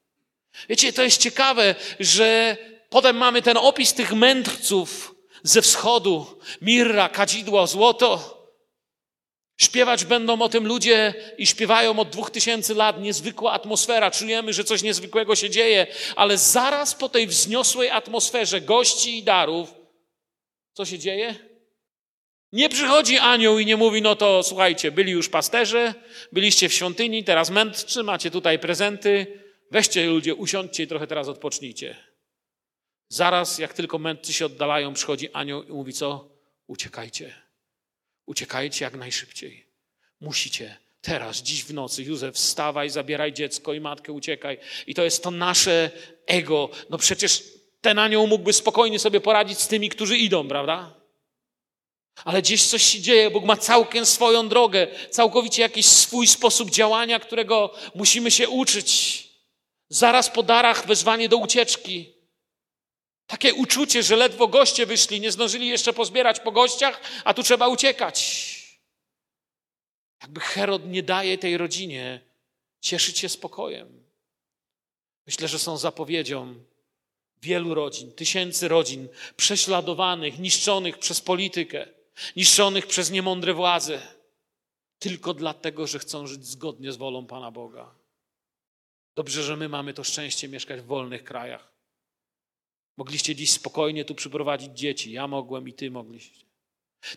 Wiecie, 0.69 0.93
to 0.93 1.03
jest 1.03 1.23
ciekawe, 1.23 1.75
że 2.01 2.57
potem 2.91 3.17
mamy 3.17 3.43
ten 3.43 3.57
opis 3.57 3.95
tych 3.95 4.13
mędrców 4.13 5.15
ze 5.43 5.63
wschodu. 5.63 6.41
Mirra, 6.63 7.09
kadzidło, 7.09 7.67
złoto. 7.67 8.37
Śpiewać 9.61 10.05
będą 10.05 10.43
o 10.43 10.49
tym 10.49 10.67
ludzie 10.67 11.15
i 11.39 11.47
śpiewają 11.47 11.99
od 11.99 12.11
dwóch 12.11 12.31
tysięcy 12.31 12.75
lat. 12.75 13.01
Niezwykła 13.01 13.53
atmosfera. 13.53 14.11
Czujemy, 14.11 14.53
że 14.53 14.65
coś 14.65 14.83
niezwykłego 14.83 15.37
się 15.37 15.51
dzieje, 15.51 15.87
ale 16.17 16.39
zaraz 16.39 16.95
po 16.95 17.09
tej 17.09 17.27
wzniosłej 17.27 17.91
atmosferze 17.91 18.61
gości 18.61 19.19
i 19.19 19.23
darów, 19.23 19.75
co 20.73 20.85
się 20.85 20.99
dzieje? 20.99 21.35
Nie 22.53 22.69
przychodzi 22.69 23.19
anioł 23.19 23.59
i 23.59 23.67
nie 23.67 23.77
mówi, 23.77 24.03
no 24.03 24.17
to 24.17 24.43
słuchajcie, 24.43 24.93
byli 24.93 25.13
już 25.13 25.29
pasterze, 25.29 25.95
byliście 26.33 26.69
w 26.69 26.75
świątyni, 26.75 27.25
teraz 27.25 27.51
mędrcy, 27.51 28.03
macie 28.03 28.31
tutaj 28.31 28.59
prezenty, 28.59 29.27
Weźcie 29.71 30.07
ludzie, 30.07 30.35
usiądźcie 30.35 30.83
i 30.83 30.87
trochę 30.87 31.07
teraz 31.07 31.29
odpocznijcie. 31.29 31.97
Zaraz, 33.09 33.59
jak 33.59 33.75
tylko 33.75 33.99
mędrcy 33.99 34.33
się 34.33 34.47
oddalają, 34.47 34.95
przychodzi 34.95 35.33
anioł 35.33 35.63
i 35.63 35.73
mówi 35.73 35.93
co? 35.93 36.29
Uciekajcie. 36.67 37.35
Uciekajcie 38.27 38.85
jak 38.85 38.95
najszybciej. 38.95 39.67
Musicie. 40.21 40.77
Teraz, 41.01 41.43
dziś 41.43 41.65
w 41.65 41.75
nocy, 41.75 42.03
Józef, 42.03 42.35
wstawaj, 42.35 42.91
zabieraj 42.91 43.33
dziecko 43.33 43.75
i 43.75 43.81
matkę, 43.81 44.13
uciekaj. 44.13 44.59
I 44.87 44.95
to 44.95 45.05
jest 45.05 45.23
to 45.23 45.31
nasze 45.31 45.91
ego. 46.27 46.71
No 46.91 46.99
przecież 46.99 47.45
ten 47.81 47.99
anioł 47.99 48.27
mógłby 48.27 48.53
spokojnie 48.53 48.99
sobie 48.99 49.21
poradzić 49.21 49.59
z 49.59 49.69
tymi, 49.69 49.89
którzy 49.89 50.19
idą, 50.19 50.49
prawda? 50.49 50.95
Ale 52.25 52.43
gdzieś 52.43 52.67
coś 52.67 52.83
się 52.83 53.01
dzieje, 53.01 53.31
Bóg 53.31 53.45
ma 53.45 53.57
całkiem 53.57 54.07
swoją 54.07 54.49
drogę, 54.49 54.87
całkowicie 55.11 55.63
jakiś 55.63 55.87
swój 55.87 56.27
sposób 56.27 56.71
działania, 56.71 57.21
którego 57.21 57.75
musimy 57.95 58.31
się 58.31 58.49
uczyć. 58.49 59.26
Zaraz 59.89 60.31
po 60.31 60.43
darach 60.43 60.87
wezwanie 60.87 61.29
do 61.29 61.37
ucieczki. 61.37 62.13
Takie 63.27 63.55
uczucie, 63.55 64.03
że 64.03 64.17
ledwo 64.17 64.49
goście 64.49 64.87
wyszli, 64.87 65.21
nie 65.21 65.33
zdążyli 65.33 65.69
jeszcze 65.69 65.93
pozbierać 65.93 66.41
po 66.41 66.53
gościach, 66.53 67.01
a 67.25 67.35
tu 67.35 67.43
trzeba 67.43 67.69
uciekać. 67.69 68.47
Jakby 70.23 70.41
Herod 70.41 70.89
nie 70.89 71.03
daje 71.03 71.39
tej 71.39 71.57
rodzinie 71.57 72.21
cieszyć 72.81 73.19
się 73.19 73.29
spokojem. 73.29 74.05
Myślę, 75.27 75.49
że 75.49 75.59
są 75.59 75.77
zapowiedzią 75.77 76.55
wielu 77.43 77.75
rodzin, 77.75 78.13
tysięcy 78.13 78.69
rodzin 78.69 79.09
prześladowanych, 79.37 80.39
niszczonych 80.39 80.99
przez 80.99 81.21
politykę, 81.21 81.87
niszczonych 82.37 82.87
przez 82.87 83.11
niemądre 83.11 83.55
władze, 83.55 84.03
tylko 84.99 85.35
dlatego, 85.35 85.87
że 85.87 85.99
chcą 85.99 86.27
żyć 86.27 86.47
zgodnie 86.47 86.93
z 86.93 86.97
wolą 86.97 87.27
Pana 87.27 87.51
Boga. 87.51 87.95
Dobrze, 89.17 89.43
że 89.43 89.57
my 89.57 89.69
mamy 89.69 89.95
to 89.95 90.05
szczęście 90.05 90.49
mieszkać 90.49 90.81
w 90.81 90.87
wolnych 90.87 91.25
krajach. 91.25 91.73
Mogliście 92.97 93.35
dziś 93.35 93.51
spokojnie 93.51 94.05
tu 94.05 94.15
przyprowadzić 94.15 94.79
dzieci. 94.79 95.13
Ja 95.13 95.27
mogłem 95.27 95.69
i 95.69 95.73
ty 95.73 95.91
mogliście. 95.91 96.47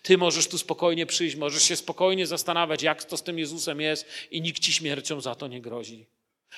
Ty 0.02 0.18
możesz 0.18 0.48
tu 0.48 0.58
spokojnie 0.58 1.06
przyjść, 1.06 1.36
możesz 1.36 1.64
się 1.64 1.76
spokojnie 1.76 2.28
zastanawiać, 2.28 2.84
jak 2.84 3.04
to 3.04 3.18
z 3.18 3.24
tym 3.24 3.40
Jezusem 3.40 3.82
jest 3.82 4.08
i 4.32 4.42
nikt 4.42 4.60
ci 4.60 4.74
śmiercią 4.74 5.22
za 5.22 5.36
to 5.36 5.48
nie 5.48 5.62
grozi. 5.62 6.06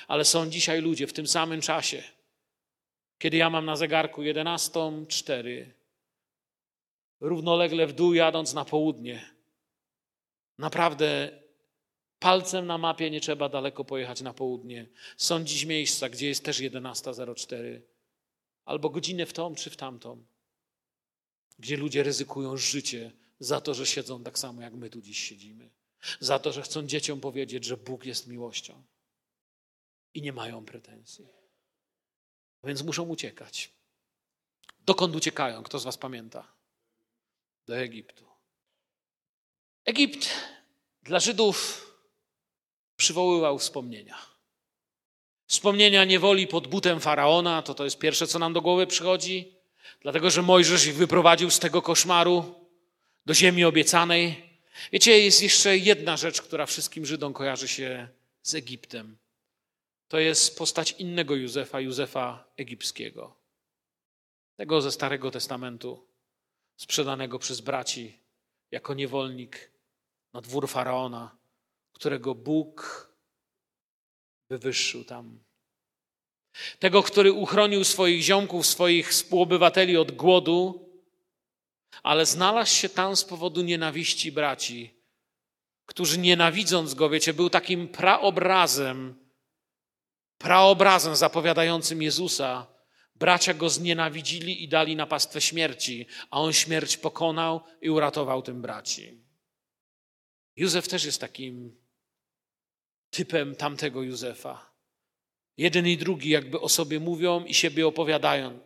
Ale 0.08 0.24
są 0.24 0.50
dzisiaj 0.50 0.80
ludzie 0.80 1.06
w 1.06 1.12
tym 1.12 1.26
samym 1.26 1.60
czasie, 1.60 2.02
kiedy 3.18 3.36
ja 3.36 3.50
mam 3.50 3.64
na 3.64 3.76
zegarku 3.76 4.22
11.04, 4.22 5.64
równolegle 7.20 7.86
w 7.86 7.92
dół 7.92 8.14
jadąc 8.14 8.54
na 8.54 8.64
południe. 8.64 9.30
Naprawdę 10.58 11.41
Palcem 12.22 12.66
na 12.66 12.78
mapie 12.78 13.10
nie 13.10 13.20
trzeba 13.20 13.48
daleko 13.48 13.84
pojechać 13.84 14.20
na 14.20 14.34
południe. 14.34 14.86
Są 15.16 15.44
dziś 15.44 15.64
miejsca, 15.64 16.08
gdzie 16.08 16.28
jest 16.28 16.44
też 16.44 16.60
11.04, 16.60 17.80
albo 18.64 18.90
godzinę 18.90 19.26
w 19.26 19.32
tą 19.32 19.54
czy 19.54 19.70
w 19.70 19.76
tamtą, 19.76 20.24
gdzie 21.58 21.76
ludzie 21.76 22.02
ryzykują 22.02 22.56
życie 22.56 23.12
za 23.40 23.60
to, 23.60 23.74
że 23.74 23.86
siedzą 23.86 24.24
tak 24.24 24.38
samo 24.38 24.62
jak 24.62 24.74
my 24.74 24.90
tu 24.90 25.00
dziś 25.00 25.18
siedzimy. 25.18 25.70
Za 26.20 26.38
to, 26.38 26.52
że 26.52 26.62
chcą 26.62 26.86
dzieciom 26.86 27.20
powiedzieć, 27.20 27.64
że 27.64 27.76
Bóg 27.76 28.04
jest 28.04 28.26
miłością 28.26 28.82
i 30.14 30.22
nie 30.22 30.32
mają 30.32 30.64
pretensji. 30.64 31.28
Więc 32.64 32.82
muszą 32.82 33.02
uciekać. 33.08 33.70
Dokąd 34.86 35.16
uciekają? 35.16 35.62
Kto 35.62 35.78
z 35.78 35.84
Was 35.84 35.98
pamięta? 35.98 36.52
Do 37.66 37.76
Egiptu. 37.76 38.24
Egipt 39.84 40.28
dla 41.02 41.20
Żydów 41.20 41.91
przywoływał 43.02 43.58
wspomnienia. 43.58 44.18
Wspomnienia 45.46 46.04
niewoli 46.04 46.46
pod 46.46 46.66
butem 46.66 47.00
faraona, 47.00 47.62
to 47.62 47.74
to 47.74 47.84
jest 47.84 47.98
pierwsze, 47.98 48.26
co 48.26 48.38
nam 48.38 48.52
do 48.52 48.60
głowy 48.60 48.86
przychodzi, 48.86 49.54
dlatego 50.00 50.30
że 50.30 50.42
Mojżesz 50.42 50.86
ich 50.86 50.94
wyprowadził 50.94 51.50
z 51.50 51.58
tego 51.58 51.82
koszmaru 51.82 52.54
do 53.26 53.34
ziemi 53.34 53.64
obiecanej. 53.64 54.42
Wiecie, 54.92 55.18
jest 55.20 55.42
jeszcze 55.42 55.78
jedna 55.78 56.16
rzecz, 56.16 56.42
która 56.42 56.66
wszystkim 56.66 57.06
Żydom 57.06 57.32
kojarzy 57.32 57.68
się 57.68 58.08
z 58.42 58.54
Egiptem. 58.54 59.16
To 60.08 60.18
jest 60.18 60.58
postać 60.58 60.92
innego 60.98 61.34
Józefa, 61.34 61.80
Józefa 61.80 62.44
egipskiego. 62.56 63.36
Tego 64.56 64.80
ze 64.80 64.92
Starego 64.92 65.30
Testamentu. 65.30 66.06
sprzedanego 66.76 67.38
przez 67.38 67.60
braci 67.60 68.18
jako 68.70 68.94
niewolnik 68.94 69.70
na 70.32 70.40
dwór 70.40 70.68
faraona, 70.68 71.41
którego 72.02 72.34
Bóg 72.34 73.08
wywyższył 74.50 75.04
tam. 75.04 75.44
Tego, 76.78 77.02
który 77.02 77.32
uchronił 77.32 77.84
swoich 77.84 78.22
ziomków, 78.22 78.66
swoich 78.66 79.10
współobywateli 79.10 79.96
od 79.96 80.12
głodu, 80.12 80.88
ale 82.02 82.26
znalazł 82.26 82.74
się 82.74 82.88
tam 82.88 83.16
z 83.16 83.24
powodu 83.24 83.62
nienawiści 83.62 84.32
braci, 84.32 84.94
którzy 85.86 86.18
nienawidząc 86.18 86.94
go, 86.94 87.10
wiecie, 87.10 87.34
był 87.34 87.50
takim 87.50 87.88
praobrazem, 87.88 89.14
praobrazem 90.38 91.16
zapowiadającym 91.16 92.02
Jezusa. 92.02 92.66
Bracia 93.14 93.54
go 93.54 93.70
znienawidzili 93.70 94.64
i 94.64 94.68
dali 94.68 94.96
na 94.96 95.06
pastwę 95.06 95.40
śmierci, 95.40 96.06
a 96.30 96.40
on 96.40 96.52
śmierć 96.52 96.96
pokonał 96.96 97.60
i 97.80 97.90
uratował 97.90 98.42
tym 98.42 98.62
braci. 98.62 99.24
Józef 100.56 100.88
też 100.88 101.04
jest 101.04 101.20
takim 101.20 101.81
typem 103.12 103.56
tamtego 103.56 104.02
Józefa. 104.02 104.72
Jeden 105.56 105.86
i 105.86 105.96
drugi 105.96 106.30
jakby 106.30 106.60
o 106.60 106.68
sobie 106.68 107.00
mówią 107.00 107.44
i 107.44 107.54
siebie 107.54 107.86
opowiadają. 107.86 108.60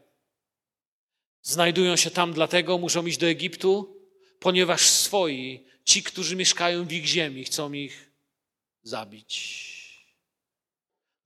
Znajdują 1.43 1.97
się 1.97 2.11
tam 2.11 2.33
dlatego, 2.33 2.79
muszą 2.79 3.07
iść 3.07 3.19
do 3.19 3.27
Egiptu, 3.27 3.97
ponieważ 4.41 4.89
swoi, 4.89 5.67
ci, 5.85 6.03
którzy 6.03 6.37
mieszkają 6.37 6.85
w 6.85 6.93
ich 6.93 7.07
ziemi, 7.07 7.45
chcą 7.45 7.73
ich 7.73 8.13
zabić. 8.83 9.37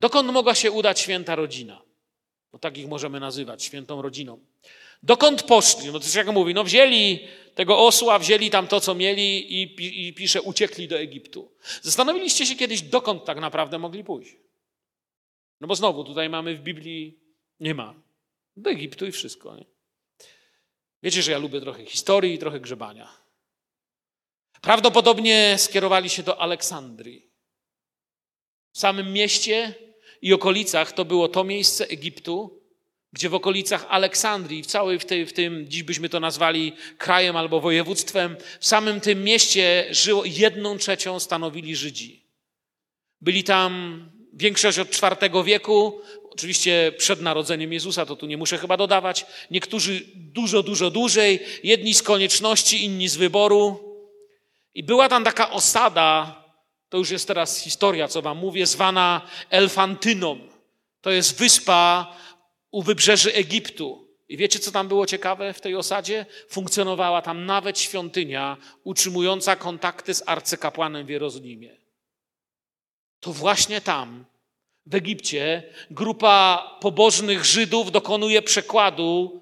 Dokąd 0.01 0.33
mogła 0.33 0.55
się 0.55 0.71
udać 0.71 1.01
święta 1.01 1.35
rodzina? 1.35 1.83
Bo 2.53 2.59
tak 2.59 2.79
ich 2.79 2.89
możemy 2.89 3.21
nazywać, 3.21 3.64
świętą 3.64 4.03
rodziną. 4.03 4.45
Dokąd 5.03 5.42
poszli? 5.42 5.92
No 5.92 6.01
to 6.01 6.18
jak 6.18 6.26
mówi, 6.26 6.55
no 6.55 6.64
wzięli 6.64 7.28
tego 7.55 7.78
osła, 7.78 8.18
wzięli 8.18 8.51
tam 8.51 8.66
to, 8.66 8.80
co 8.80 8.94
mieli 8.94 9.62
i, 9.62 10.09
i 10.09 10.14
pisze, 10.14 10.42
uciekli 10.42 10.88
do 10.88 10.98
Egiptu. 10.98 11.53
Zastanowiliście 11.82 12.46
się 12.46 12.55
kiedyś, 12.55 12.82
dokąd 12.82 13.24
tak 13.24 13.40
naprawdę 13.40 13.78
mogli 13.78 14.05
pójść? 14.05 14.36
No 15.61 15.68
bo 15.68 15.74
znowu, 15.74 16.05
tutaj 16.05 16.28
mamy 16.28 16.57
w 16.57 16.61
Biblii, 16.61 17.18
nie 17.61 17.74
ma. 17.74 17.94
Do 18.57 18.70
Egiptu 18.70 19.07
i 19.07 19.12
wszystko. 19.12 19.57
Nie? 19.57 19.64
Wiecie, 21.03 21.22
że 21.22 21.32
ja 21.32 21.38
lubię 21.38 21.61
trochę 21.61 21.86
historii 21.86 22.34
i 22.34 22.38
trochę 22.38 22.61
grzebania. 22.61 23.09
Prawdopodobnie 24.61 25.55
skierowali 25.59 26.09
się 26.11 26.22
do 26.22 26.40
Aleksandrii. 26.40 27.30
W 28.72 28.78
samym 28.78 29.12
mieście 29.12 29.74
i 30.22 30.32
okolicach 30.32 30.92
to 30.92 31.05
było 31.05 31.28
to 31.28 31.44
miejsce 31.44 31.88
Egiptu, 31.88 32.59
gdzie 33.12 33.28
w 33.28 33.34
okolicach 33.34 33.86
Aleksandrii, 33.88 34.62
w 34.62 34.66
całej 34.66 34.98
w, 34.98 35.04
tej, 35.04 35.26
w 35.26 35.32
tym, 35.32 35.66
dziś 35.68 35.82
byśmy 35.82 36.08
to 36.08 36.20
nazwali 36.20 36.72
krajem 36.98 37.36
albo 37.36 37.61
województwem, 37.61 38.36
w 38.61 38.66
samym 38.66 39.00
tym 39.00 39.24
mieście 39.24 39.86
żyło 39.90 40.24
jedną 40.24 40.78
trzecią 40.78 41.20
stanowili 41.20 41.76
Żydzi. 41.76 42.26
Byli 43.20 43.44
tam 43.44 44.04
większość 44.32 44.78
od 44.78 44.88
IV 44.88 45.44
wieku, 45.44 46.00
oczywiście 46.30 46.92
przed 46.98 47.20
narodzeniem 47.20 47.72
Jezusa, 47.72 48.06
to 48.06 48.16
tu 48.16 48.26
nie 48.26 48.36
muszę 48.36 48.58
chyba 48.58 48.76
dodawać. 48.76 49.26
Niektórzy 49.50 50.02
dużo, 50.14 50.62
dużo 50.62 50.90
dłużej, 50.90 51.40
jedni 51.64 51.94
z 51.94 52.02
konieczności, 52.02 52.84
inni 52.84 53.08
z 53.08 53.16
wyboru. 53.16 53.80
I 54.74 54.82
była 54.82 55.08
tam 55.08 55.24
taka 55.24 55.50
osada, 55.50 56.44
to 56.88 56.98
już 56.98 57.11
jest 57.11 57.28
teraz 57.28 57.61
historia, 57.61 58.08
co 58.08 58.22
wam 58.22 58.38
mówię, 58.38 58.66
zwana 58.66 59.22
Elfantyną. 59.50 60.38
To 61.00 61.11
jest 61.11 61.38
wyspa 61.38 62.16
u 62.71 62.83
wybrzeży 62.83 63.35
Egiptu. 63.35 64.09
I 64.29 64.37
wiecie, 64.37 64.59
co 64.59 64.73
tam 64.73 64.89
było 64.89 65.07
ciekawe 65.07 65.53
w 65.53 65.61
tej 65.61 65.77
osadzie? 65.77 66.27
Funkcjonowała 66.49 67.23
tam 67.23 67.47
nawet 67.47 67.79
świątynia 67.79 68.57
utrzymująca 68.85 69.57
kontakty 69.57 70.14
z 70.14 70.23
arcykapłanem 70.27 71.07
w 71.07 71.11
Jerozolimie. 71.11 71.77
To 73.21 73.33
właśnie 73.33 73.81
tam, 73.81 74.25
w 74.87 74.95
Egipcie, 74.95 75.62
grupa 75.91 76.71
pobożnych 76.81 77.45
Żydów 77.45 77.93
dokonuje 77.93 78.43
przekładu 78.43 79.41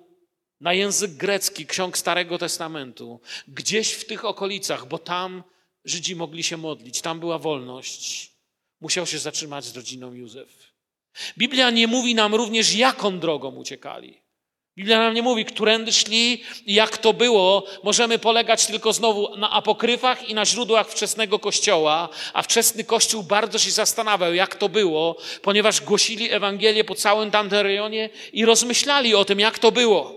na 0.61 0.73
język 0.73 1.13
grecki 1.13 1.67
ksiąg 1.67 1.99
Starego 1.99 2.39
Testamentu. 2.39 3.21
Gdzieś 3.49 3.93
w 3.93 4.07
tych 4.07 4.25
okolicach, 4.25 4.87
bo 4.87 4.99
tam 4.99 5.43
Żydzi 5.85 6.17
mogli 6.17 6.43
się 6.43 6.57
modlić, 6.57 7.01
tam 7.01 7.21
była 7.21 7.39
wolność. 7.39 8.33
Musiał 8.81 9.07
się 9.07 9.19
zatrzymać 9.19 9.65
z 9.65 9.77
rodziną 9.77 10.13
Józef. 10.13 10.58
Biblia 11.39 11.71
nie 11.71 11.87
mówi 11.87 12.15
nam 12.15 12.35
również, 12.35 12.75
jaką 12.75 13.19
drogą 13.19 13.55
uciekali. 13.55 14.29
Biblia 14.79 14.99
nam 14.99 15.15
nie 15.15 15.23
mówi, 15.23 15.45
którędy 15.45 15.93
szli 15.93 16.43
i 16.67 16.75
jak 16.75 16.99
to 16.99 17.13
było. 17.13 17.65
Możemy 17.85 18.19
polegać 18.19 18.67
tylko 18.67 18.93
znowu 18.93 19.37
na 19.37 19.51
apokryfach 19.51 20.29
i 20.29 20.35
na 20.35 20.45
źródłach 20.45 20.89
wczesnego 20.89 21.39
kościoła, 21.39 22.09
a 22.33 22.43
wczesny 22.43 22.85
kościół 22.85 23.23
bardzo 23.23 23.59
się 23.59 23.71
zastanawiał, 23.71 24.35
jak 24.35 24.57
to 24.57 24.69
było, 24.69 25.17
ponieważ 25.43 25.81
głosili 25.81 26.33
Ewangelię 26.33 26.85
po 26.85 26.95
całym 26.95 27.31
tamtym 27.31 27.59
rejonie 27.59 28.11
i 28.33 28.45
rozmyślali 28.45 29.15
o 29.15 29.25
tym, 29.25 29.41
jak 29.41 29.59
to 29.59 29.73
było. 29.73 30.15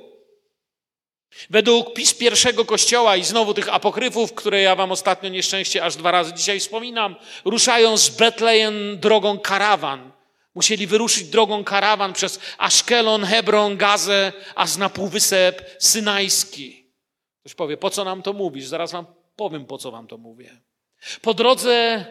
Według 1.50 1.94
PiS 1.94 2.14
pierwszego 2.14 2.66
kościoła 2.66 3.16
i 3.16 3.24
znowu 3.24 3.54
tych 3.54 3.74
apokryfów, 3.74 4.34
które 4.34 4.62
ja 4.62 4.76
wam 4.76 4.92
ostatnio 4.92 5.30
nieszczęście 5.30 5.84
aż 5.84 5.96
dwa 5.96 6.12
razy 6.12 6.34
dzisiaj 6.34 6.60
wspominam, 6.60 7.16
ruszają 7.46 7.98
z 7.98 8.10
Betlejem 8.10 9.00
drogą 9.00 9.40
karawan. 9.40 10.12
Musieli 10.56 10.88
wyruszyć 10.88 11.28
drogą 11.28 11.64
karawan 11.64 12.14
przez 12.14 12.40
Aszkelon, 12.58 13.24
Hebron, 13.24 13.78
Gazę, 13.78 14.34
aż 14.56 14.78
na 14.78 14.90
Półwysep 14.90 15.76
Synajski. 15.80 16.88
Ktoś 17.40 17.54
powie, 17.54 17.78
po 17.78 17.90
co 17.90 18.04
nam 18.04 18.22
to 18.22 18.34
mówisz? 18.34 18.66
Zaraz 18.66 18.92
wam 18.92 19.06
powiem, 19.36 19.66
po 19.66 19.78
co 19.78 19.92
wam 19.92 20.08
to 20.08 20.18
mówię. 20.18 20.62
Po 21.22 21.34
drodze 21.34 22.06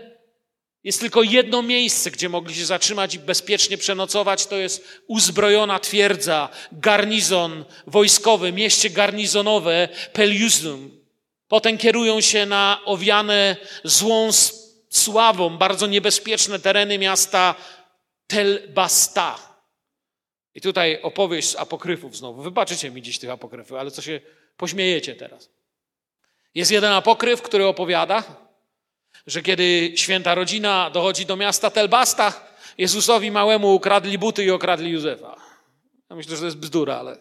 jest 0.85 1.01
tylko 1.01 1.23
jedno 1.23 1.63
miejsce, 1.63 2.11
gdzie 2.11 2.29
mogli 2.29 2.55
się 2.55 2.67
zatrzymać 2.67 3.15
i 3.15 3.19
bezpiecznie 3.19 3.79
przenocować. 3.79 4.47
To 4.47 4.57
jest 4.57 5.03
uzbrojona 5.07 5.79
twierdza, 5.79 6.49
garnizon 6.73 7.65
wojskowy, 7.87 8.53
mieście 8.53 8.91
garnizonowe 8.91 9.89
Peliuzum. 10.13 11.01
Potem 11.49 11.79
kierują 11.79 12.21
się 12.21 12.47
na 12.47 12.81
owiane 12.85 13.57
złą 13.85 14.29
sławą, 14.91 15.59
bardzo 15.59 15.87
niebezpieczne 15.87 16.59
tereny 16.59 16.99
miasta 16.99 17.55
Tel 18.31 18.69
Basta. 18.69 19.39
I 20.55 20.61
tutaj 20.61 21.03
opowieść 21.03 21.49
z 21.49 21.57
apokryfów 21.57 22.17
znowu. 22.17 22.43
Wybaczycie 22.43 22.91
mi 22.91 23.03
dziś 23.03 23.19
tych 23.19 23.31
apokryfów, 23.31 23.79
ale 23.79 23.91
co 23.91 24.03
się 24.03 24.21
pośmiejecie 24.57 25.15
teraz. 25.15 25.51
Jest 26.55 26.71
jeden 26.71 26.93
apokryf, 26.93 27.43
który 27.43 27.67
opowiada, 27.67 28.25
że 29.27 29.43
kiedy 29.43 29.93
święta 29.97 30.35
rodzina 30.35 30.91
dochodzi 30.91 31.27
do 31.27 31.37
miasta 31.37 31.71
Telbasta, 31.71 32.51
Jezusowi 32.79 33.31
małemu 33.31 33.75
ukradli 33.75 34.19
buty 34.19 34.45
i 34.45 34.51
okradli 34.51 34.91
Józefa. 34.91 35.37
Ja 36.11 36.17
myślę, 36.17 36.37
że 36.37 36.41
to 36.41 36.45
jest 36.45 36.59
bzdura, 36.59 36.97
ale. 36.97 37.19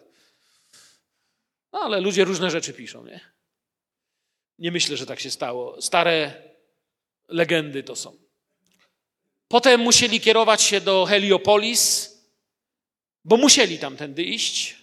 No, 1.74 1.80
ale 1.80 2.02
ludzie 2.02 2.26
różne 2.26 2.52
rzeczy 2.52 2.74
piszą, 2.74 3.06
nie? 3.06 3.20
Nie 4.60 4.72
myślę, 4.72 4.98
że 4.98 5.06
tak 5.06 5.20
się 5.20 5.32
stało. 5.32 5.82
Stare 5.82 6.44
legendy 7.28 7.84
to 7.84 7.96
są. 7.96 8.29
Potem 9.50 9.82
musieli 9.82 10.20
kierować 10.20 10.62
się 10.62 10.82
do 10.82 11.06
Heliopolis, 11.06 12.12
bo 13.26 13.38
musieli 13.38 13.80
tamtędy 13.80 14.24
iść. 14.24 14.76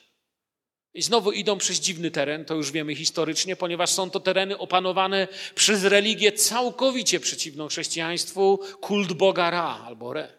I 0.95 1.03
znowu 1.03 1.33
idą 1.33 1.59
przez 1.59 1.81
dziwny 1.81 2.11
teren, 2.11 2.45
to 2.45 2.55
już 2.55 2.73
wiemy 2.73 2.95
historycznie, 2.95 3.57
ponieważ 3.57 3.91
są 3.91 4.11
to 4.11 4.21
tereny 4.21 4.59
opanowane 4.59 5.29
przez 5.55 5.85
religię 5.85 6.33
całkowicie 6.33 7.21
przeciwną 7.21 7.69
chrześcijaństwu, 7.69 8.61
kult 8.81 9.13
Boga 9.13 9.51
Ra 9.51 9.83
albo 9.87 10.11
Re. 10.11 10.33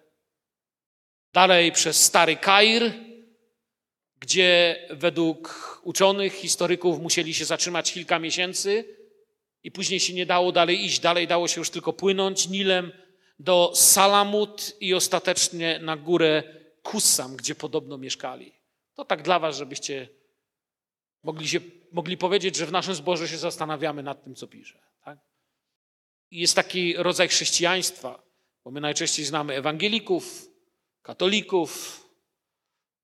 Dalej 1.33 1.71
przez 1.71 2.03
Stary 2.03 2.35
Kair, 2.35 2.93
gdzie 4.19 4.75
według 4.89 5.81
uczonych, 5.83 6.33
historyków 6.33 6.99
musieli 6.99 7.33
się 7.33 7.45
zatrzymać 7.45 7.93
kilka 7.93 8.19
miesięcy 8.19 8.95
i 9.63 9.71
później 9.71 9.99
się 9.99 10.13
nie 10.13 10.25
dało 10.25 10.51
dalej 10.51 10.85
iść, 10.85 10.99
dalej 10.99 11.27
dało 11.27 11.47
się 11.47 11.61
już 11.61 11.69
tylko 11.69 11.93
płynąć 11.93 12.47
Nilem 12.47 12.91
do 13.39 13.71
Salamut 13.75 14.75
i 14.79 14.93
ostatecznie 14.93 15.79
na 15.79 15.97
górę 15.97 16.43
Kusam, 16.83 17.35
gdzie 17.35 17.55
podobno 17.55 17.97
mieszkali. 17.97 18.53
To 18.93 19.05
tak 19.05 19.21
dla 19.21 19.39
was, 19.39 19.57
żebyście 19.57 20.09
mogli, 21.23 21.47
się, 21.47 21.59
mogli 21.91 22.17
powiedzieć, 22.17 22.55
że 22.55 22.65
w 22.65 22.71
naszym 22.71 22.95
zborze 22.95 23.27
się 23.27 23.37
zastanawiamy 23.37 24.03
nad 24.03 24.23
tym, 24.23 24.35
co 24.35 24.47
pisze. 24.47 24.79
Tak? 25.03 25.19
Jest 26.31 26.55
taki 26.55 26.93
rodzaj 26.93 27.27
chrześcijaństwa, 27.27 28.23
bo 28.63 28.71
my 28.71 28.81
najczęściej 28.81 29.25
znamy 29.25 29.55
ewangelików, 29.55 30.49
katolików, 31.01 32.03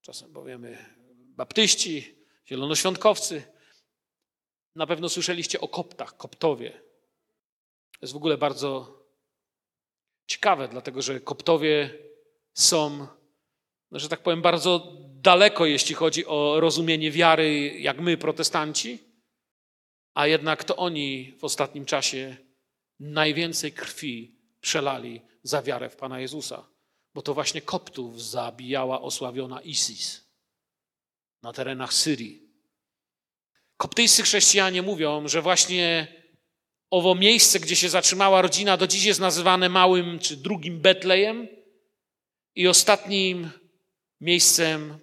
czasem 0.02 0.34
powiemy 0.34 0.86
baptyści, 1.16 2.16
zielonoświątkowcy. 2.48 3.44
Na 4.76 4.88
pewno 4.88 5.10
słyszeliście 5.10 5.62
o 5.62 5.68
koptach, 5.68 6.18
koptowie. 6.18 6.72
To 7.92 8.00
jest 8.02 8.14
w 8.14 8.18
ogóle 8.18 8.38
bardzo 8.38 9.03
ciekawe, 10.28 10.68
dlatego 10.68 11.02
że 11.02 11.20
koptowie 11.20 11.94
są, 12.54 13.08
no, 13.92 14.00
że 14.00 14.10
tak 14.10 14.20
powiem, 14.20 14.42
bardzo 14.42 14.94
daleko, 15.14 15.66
jeśli 15.66 15.96
chodzi 15.96 16.26
o 16.26 16.60
rozumienie 16.60 17.12
wiary, 17.12 17.80
jak 17.80 18.00
my, 18.00 18.18
protestanci. 18.18 19.00
A 20.14 20.28
jednak 20.28 20.64
to 20.64 20.76
oni 20.76 21.34
w 21.40 21.44
ostatnim 21.44 21.86
czasie 21.86 22.38
najwięcej 23.00 23.72
krwi 23.72 24.36
przelali 24.62 25.22
za 25.44 25.62
wiarę 25.62 25.90
w 25.90 25.96
Pana 25.96 26.20
Jezusa, 26.20 26.68
bo 27.14 27.22
to 27.22 27.34
właśnie 27.34 27.62
Koptów 27.62 28.24
zabijała 28.24 29.02
osławiona 29.02 29.62
ISIS 29.62 30.24
na 31.42 31.54
terenach 31.54 31.94
Syrii. 31.94 32.44
Koptyjscy 33.78 34.24
chrześcijanie 34.24 34.82
mówią, 34.82 35.28
że 35.28 35.42
właśnie 35.42 36.08
owo 36.94 37.16
miejsce, 37.16 37.60
gdzie 37.60 37.76
się 37.76 37.90
zatrzymała 37.90 38.42
rodzina, 38.42 38.78
do 38.78 38.88
dziś 38.88 39.04
jest 39.04 39.20
nazywane 39.20 39.70
małym 39.70 40.20
czy 40.20 40.38
drugim 40.38 40.80
Betlejem 40.80 41.48
i 42.56 42.68
ostatnim 42.68 43.50
miejscem 44.22 44.98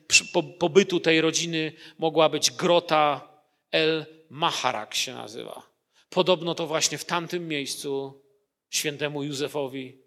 pobytu 0.59 1.01
tej 1.01 1.20
rodziny 1.20 1.72
mogła 1.99 2.28
być 2.28 2.51
grota 2.51 3.28
El 3.72 4.07
Maharak 4.28 4.95
się 4.95 5.14
nazywa. 5.14 5.70
Podobno 6.11 6.55
to 6.55 6.66
właśnie 6.66 6.99
w 6.99 7.05
tamtym 7.05 7.49
miejscu 7.49 8.22
świętemu 8.68 9.22
Józefowi, 9.22 9.99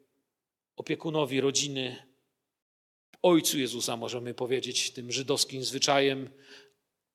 opiekunowi 0.75 1.41
rodziny, 1.41 2.05
ojcu 3.21 3.59
Jezusa, 3.59 3.97
możemy 3.97 4.33
powiedzieć, 4.33 4.91
tym 4.91 5.11
żydowskim 5.11 5.63
zwyczajem 5.63 6.29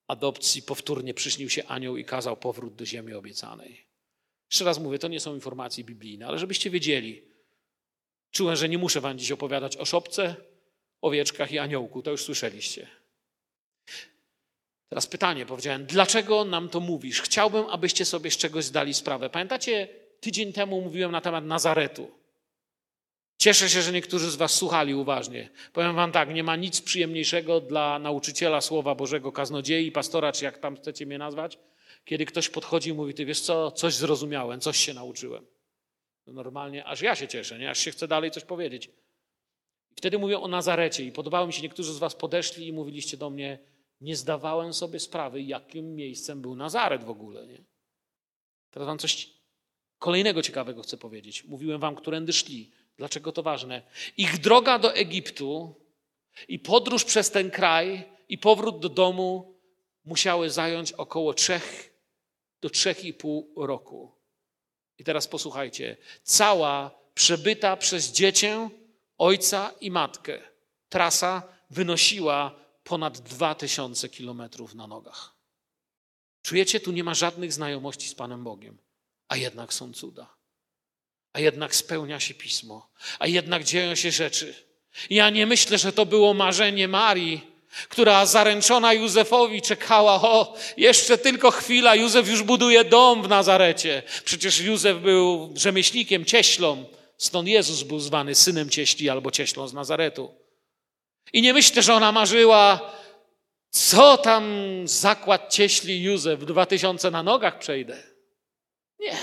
adopcji, 0.07 0.61
powtórnie 0.61 1.13
przyśnił 1.13 1.49
się 1.49 1.65
anioł 1.65 1.97
i 1.97 2.05
kazał 2.05 2.37
powrót 2.37 2.75
do 2.75 2.85
ziemi 2.85 3.13
obiecanej. 3.13 3.88
Jeszcze 4.51 4.65
raz 4.65 4.79
mówię, 4.79 4.99
to 4.99 5.07
nie 5.07 5.19
są 5.19 5.35
informacje 5.35 5.83
biblijne, 5.83 6.27
ale 6.27 6.39
żebyście 6.39 6.69
wiedzieli. 6.69 7.21
Czułem, 8.31 8.55
że 8.55 8.69
nie 8.69 8.77
muszę 8.77 9.01
wam 9.01 9.17
dziś 9.17 9.31
opowiadać 9.31 9.77
o 9.77 9.85
szopce, 9.85 10.35
owieczkach 11.01 11.51
i 11.51 11.59
aniołku, 11.59 12.01
to 12.01 12.11
już 12.11 12.23
słyszeliście. 12.23 12.87
Teraz 14.89 15.07
pytanie, 15.07 15.45
powiedziałem, 15.45 15.85
dlaczego 15.85 16.45
nam 16.45 16.69
to 16.69 16.79
mówisz? 16.79 17.21
Chciałbym, 17.21 17.65
abyście 17.69 18.05
sobie 18.05 18.31
z 18.31 18.37
czegoś 18.37 18.65
zdali 18.65 18.93
sprawę. 18.93 19.29
Pamiętacie, 19.29 19.87
tydzień 20.19 20.53
temu 20.53 20.81
mówiłem 20.81 21.11
na 21.11 21.21
temat 21.21 21.45
Nazaretu. 21.45 22.11
Cieszę 23.37 23.69
się, 23.69 23.81
że 23.81 23.91
niektórzy 23.91 24.31
z 24.31 24.35
Was 24.35 24.53
słuchali 24.53 24.93
uważnie. 24.93 25.49
Powiem 25.73 25.95
Wam 25.95 26.11
tak, 26.11 26.33
nie 26.33 26.43
ma 26.43 26.55
nic 26.55 26.81
przyjemniejszego 26.81 27.61
dla 27.61 27.99
nauczyciela 27.99 28.61
Słowa 28.61 28.95
Bożego, 28.95 29.31
kaznodziei, 29.31 29.91
pastora, 29.91 30.31
czy 30.31 30.45
jak 30.45 30.57
tam 30.57 30.75
chcecie 30.75 31.05
mnie 31.05 31.17
nazwać, 31.17 31.57
kiedy 32.09 32.25
ktoś 32.25 32.49
podchodzi 32.49 32.89
i 32.89 32.93
mówi, 32.93 33.13
ty 33.13 33.25
wiesz 33.25 33.41
co, 33.41 33.71
coś 33.71 33.93
zrozumiałem, 33.93 34.59
coś 34.59 34.77
się 34.77 34.93
nauczyłem. 34.93 35.45
No 36.27 36.33
normalnie, 36.33 36.85
aż 36.85 37.01
ja 37.01 37.15
się 37.15 37.27
cieszę, 37.27 37.59
nie? 37.59 37.69
aż 37.69 37.79
się 37.79 37.91
chcę 37.91 38.07
dalej 38.07 38.31
coś 38.31 38.43
powiedzieć. 38.43 38.89
Wtedy 39.95 40.19
mówię 40.19 40.39
o 40.39 40.47
Nazarecie 40.47 41.03
i 41.03 41.11
podobało 41.11 41.47
mi 41.47 41.53
się, 41.53 41.61
niektórzy 41.61 41.93
z 41.93 41.97
Was 41.97 42.15
podeszli 42.15 42.67
i 42.67 42.73
mówiliście 42.73 43.17
do 43.17 43.29
mnie, 43.29 43.59
nie 44.01 44.15
zdawałem 44.15 44.73
sobie 44.73 44.99
sprawy, 44.99 45.41
jakim 45.41 45.95
miejscem 45.95 46.41
był 46.41 46.55
Nazaret 46.55 47.03
w 47.03 47.09
ogóle. 47.09 47.47
Nie? 47.47 47.63
Teraz 48.71 48.87
Wam 48.87 48.97
coś 48.97 49.29
kolejnego 49.99 50.41
ciekawego 50.41 50.81
chcę 50.81 50.97
powiedzieć. 50.97 51.43
Mówiłem 51.43 51.81
Wam, 51.81 51.95
którędy 51.95 52.33
szli. 52.33 52.71
Dlaczego 52.97 53.31
to 53.31 53.43
ważne? 53.43 53.81
Ich 54.17 54.37
droga 54.37 54.79
do 54.79 54.95
Egiptu 54.95 55.75
i 56.47 56.59
podróż 56.59 57.03
przez 57.05 57.31
ten 57.31 57.51
kraj 57.51 58.03
i 58.29 58.37
powrót 58.37 58.79
do 58.79 58.89
domu 58.89 59.55
musiały 60.05 60.49
zająć 60.49 60.91
około 60.91 61.33
trzech 61.33 61.89
do 62.61 62.69
trzech 62.69 63.05
i 63.05 63.13
pół 63.13 63.53
roku. 63.55 64.15
I 64.97 65.03
teraz 65.03 65.27
posłuchajcie. 65.27 65.97
Cała 66.23 66.99
przebyta 67.13 67.77
przez 67.77 68.11
dziecię, 68.11 68.69
ojca 69.17 69.71
i 69.81 69.91
matkę 69.91 70.39
trasa 70.89 71.43
wynosiła 71.69 72.55
ponad 72.83 73.19
dwa 73.19 73.55
tysiące 73.55 74.09
kilometrów 74.09 74.75
na 74.75 74.87
nogach. 74.87 75.35
Czujecie, 76.41 76.79
tu 76.79 76.91
nie 76.91 77.03
ma 77.03 77.13
żadnych 77.13 77.53
znajomości 77.53 78.09
z 78.09 78.15
Panem 78.15 78.43
Bogiem, 78.43 78.77
a 79.27 79.37
jednak 79.37 79.73
są 79.73 79.93
cuda. 79.93 80.35
A 81.33 81.39
jednak 81.39 81.75
spełnia 81.75 82.19
się 82.19 82.33
pismo, 82.33 82.91
a 83.19 83.27
jednak 83.27 83.63
dzieją 83.63 83.95
się 83.95 84.11
rzeczy. 84.11 84.55
Ja 85.09 85.29
nie 85.29 85.45
myślę, 85.45 85.77
że 85.77 85.93
to 85.93 86.05
było 86.05 86.33
marzenie 86.33 86.87
Marii, 86.87 87.51
która 87.89 88.25
zaręczona 88.25 88.93
Józefowi 88.93 89.61
czekała, 89.61 90.21
o, 90.21 90.57
jeszcze 90.77 91.17
tylko 91.17 91.51
chwila, 91.51 91.95
Józef 91.95 92.27
już 92.27 92.43
buduje 92.43 92.83
dom 92.83 93.23
w 93.23 93.27
Nazarecie. 93.27 94.03
Przecież 94.25 94.59
Józef 94.59 94.97
był 94.97 95.53
rzemieślnikiem, 95.55 96.25
cieślą, 96.25 96.85
stąd 97.17 97.47
Jezus 97.47 97.83
był 97.83 97.99
zwany 97.99 98.35
synem 98.35 98.69
cieśli 98.69 99.09
albo 99.09 99.31
cieślą 99.31 99.67
z 99.67 99.73
Nazaretu. 99.73 100.35
I 101.33 101.41
nie 101.41 101.53
myślę, 101.53 101.81
że 101.81 101.93
ona 101.93 102.11
marzyła, 102.11 102.91
co 103.69 104.17
tam 104.17 104.43
zakład 104.85 105.53
cieśli 105.53 106.03
Józef, 106.03 106.45
dwa 106.45 106.65
tysiące 106.65 107.11
na 107.11 107.23
nogach 107.23 107.59
przejdę. 107.59 108.03
Nie. 108.99 109.17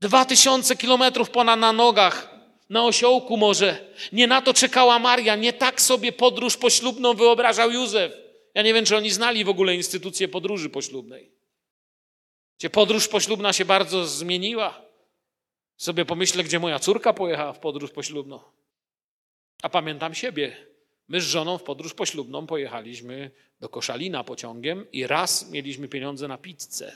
Dwa 0.00 0.24
tysiące 0.24 0.76
kilometrów 0.76 1.30
ponad 1.30 1.60
na 1.60 1.72
nogach, 1.72 2.31
na 2.72 2.84
osiołku 2.84 3.36
może. 3.36 3.92
Nie 4.12 4.26
na 4.26 4.42
to 4.42 4.54
czekała 4.54 4.98
Maria, 4.98 5.36
nie 5.36 5.52
tak 5.52 5.80
sobie 5.80 6.12
podróż 6.12 6.56
poślubną 6.56 7.14
wyobrażał 7.14 7.70
Józef. 7.70 8.12
Ja 8.54 8.62
nie 8.62 8.74
wiem, 8.74 8.84
czy 8.84 8.96
oni 8.96 9.10
znali 9.10 9.44
w 9.44 9.48
ogóle 9.48 9.74
instytucję 9.74 10.28
podróży 10.28 10.70
poślubnej. 10.70 11.30
Gdzie 12.58 12.70
podróż 12.70 13.08
poślubna 13.08 13.52
się 13.52 13.64
bardzo 13.64 14.06
zmieniła. 14.06 14.82
Sobie 15.76 16.04
pomyślę, 16.04 16.44
gdzie 16.44 16.58
moja 16.58 16.78
córka 16.78 17.12
pojechała 17.12 17.52
w 17.52 17.58
podróż 17.58 17.90
poślubną. 17.90 18.40
A 19.62 19.68
pamiętam 19.68 20.14
siebie. 20.14 20.56
My 21.08 21.20
z 21.20 21.24
żoną 21.24 21.58
w 21.58 21.62
podróż 21.62 21.94
poślubną 21.94 22.46
pojechaliśmy 22.46 23.30
do 23.60 23.68
Koszalina 23.68 24.24
pociągiem 24.24 24.86
i 24.92 25.06
raz 25.06 25.50
mieliśmy 25.50 25.88
pieniądze 25.88 26.28
na 26.28 26.38
pizzę. 26.38 26.92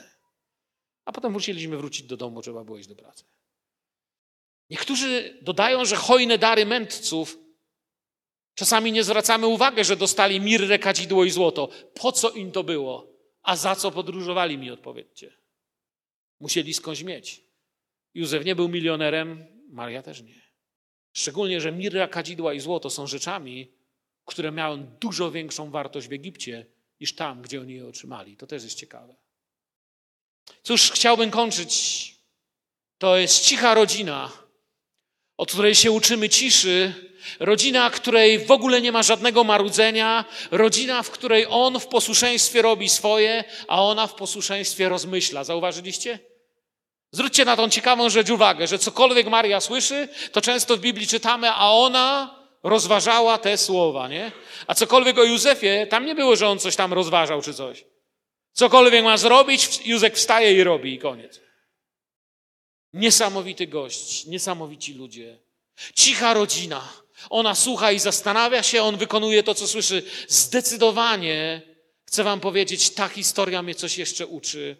A 1.05 1.11
potem 1.11 1.31
musieliśmy 1.31 1.77
wrócić 1.77 2.07
do 2.07 2.17
domu, 2.17 2.41
trzeba 2.41 2.63
było 2.63 2.77
iść 2.77 2.89
do 2.89 2.95
pracy. 2.95 3.23
Niektórzy 4.69 5.37
dodają, 5.41 5.85
że 5.85 5.95
hojne 5.95 6.37
dary 6.37 6.65
mędrców 6.65 7.37
czasami 8.55 8.91
nie 8.91 9.03
zwracamy 9.03 9.47
uwagi, 9.47 9.83
że 9.83 9.95
dostali 9.95 10.41
mirrę, 10.41 10.79
kadzidło 10.79 11.25
i 11.25 11.29
złoto. 11.29 11.69
Po 11.93 12.11
co 12.11 12.29
im 12.29 12.51
to 12.51 12.63
było? 12.63 13.07
A 13.43 13.55
za 13.55 13.75
co 13.75 13.91
podróżowali 13.91 14.57
mi, 14.57 14.71
odpowiedzcie. 14.71 15.33
Musieli 16.39 16.73
skądś 16.73 17.03
mieć. 17.03 17.43
Józef 18.13 18.45
nie 18.45 18.55
był 18.55 18.69
milionerem, 18.69 19.45
Maria 19.69 20.01
też 20.01 20.21
nie. 20.21 20.41
Szczególnie, 21.13 21.61
że 21.61 21.71
mirra, 21.71 22.07
kadzidła 22.07 22.53
i 22.53 22.59
złoto 22.59 22.89
są 22.89 23.07
rzeczami, 23.07 23.71
które 24.25 24.51
miały 24.51 24.77
dużo 24.99 25.31
większą 25.31 25.71
wartość 25.71 26.07
w 26.07 26.13
Egipcie 26.13 26.65
niż 26.99 27.15
tam, 27.15 27.41
gdzie 27.41 27.61
oni 27.61 27.73
je 27.73 27.87
otrzymali. 27.87 28.37
To 28.37 28.47
też 28.47 28.63
jest 28.63 28.75
ciekawe. 28.75 29.15
Cóż, 30.63 30.91
chciałbym 30.91 31.31
kończyć. 31.31 32.15
To 32.97 33.17
jest 33.17 33.45
cicha 33.45 33.73
rodzina, 33.73 34.31
od 35.37 35.51
której 35.51 35.75
się 35.75 35.91
uczymy 35.91 36.29
ciszy, 36.29 36.93
rodzina, 37.39 37.89
której 37.89 38.39
w 38.39 38.51
ogóle 38.51 38.81
nie 38.81 38.91
ma 38.91 39.03
żadnego 39.03 39.43
marudzenia, 39.43 40.25
rodzina, 40.51 41.03
w 41.03 41.11
której 41.11 41.45
on 41.49 41.79
w 41.79 41.87
posłuszeństwie 41.87 42.61
robi 42.61 42.89
swoje, 42.89 43.43
a 43.67 43.83
ona 43.83 44.07
w 44.07 44.15
posłuszeństwie 44.15 44.89
rozmyśla. 44.89 45.43
Zauważyliście? 45.43 46.19
Zwróćcie 47.11 47.45
na 47.45 47.55
tą 47.55 47.69
ciekawą 47.69 48.09
rzecz 48.09 48.29
uwagę, 48.29 48.67
że 48.67 48.79
cokolwiek 48.79 49.27
Maria 49.27 49.61
słyszy, 49.61 50.07
to 50.31 50.41
często 50.41 50.77
w 50.77 50.79
Biblii 50.79 51.07
czytamy, 51.07 51.51
a 51.51 51.71
ona 51.71 52.35
rozważała 52.63 53.37
te 53.37 53.57
słowa, 53.57 54.07
nie? 54.07 54.31
A 54.67 54.73
cokolwiek 54.75 55.17
o 55.17 55.23
Józefie, 55.23 55.87
tam 55.89 56.05
nie 56.05 56.15
było, 56.15 56.35
że 56.35 56.47
on 56.47 56.59
coś 56.59 56.75
tam 56.75 56.93
rozważał 56.93 57.41
czy 57.41 57.53
coś. 57.53 57.85
Cokolwiek 58.53 59.03
ma 59.03 59.17
zrobić, 59.17 59.79
Józek 59.85 60.15
wstaje 60.15 60.53
i 60.53 60.63
robi 60.63 60.93
i 60.93 60.99
koniec. 60.99 61.46
Niesamowity 62.93 63.67
gość, 63.67 64.25
niesamowici 64.25 64.93
ludzie. 64.93 65.37
Cicha 65.95 66.33
rodzina. 66.33 66.89
Ona 67.29 67.55
słucha 67.55 67.91
i 67.91 67.99
zastanawia 67.99 68.63
się, 68.63 68.83
on 68.83 68.97
wykonuje 68.97 69.43
to, 69.43 69.55
co 69.55 69.67
słyszy. 69.67 70.03
Zdecydowanie, 70.27 71.61
chcę 72.05 72.23
Wam 72.23 72.39
powiedzieć, 72.39 72.89
ta 72.89 73.07
historia 73.07 73.61
mnie 73.61 73.75
coś 73.75 73.97
jeszcze 73.97 74.27
uczy. 74.27 74.77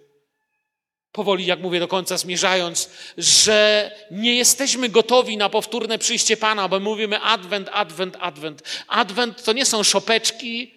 Powoli, 1.12 1.45
jak 1.45 1.60
mówię, 1.60 1.80
do 1.80 1.88
końca 1.88 2.18
zmierzając, 2.18 2.89
że 3.18 3.91
nie 4.12 4.36
jesteśmy 4.36 4.89
gotowi 4.89 5.38
na 5.38 5.49
powtórne 5.49 5.97
przyjście 5.97 6.38
Pana, 6.38 6.68
bo 6.68 6.80
mówimy 6.80 7.20
Advent, 7.22 7.70
Advent, 7.72 8.18
Advent. 8.20 8.64
Advent 8.88 9.43
to 9.43 9.53
nie 9.53 9.66
są 9.66 9.84
szopeczki, 9.84 10.74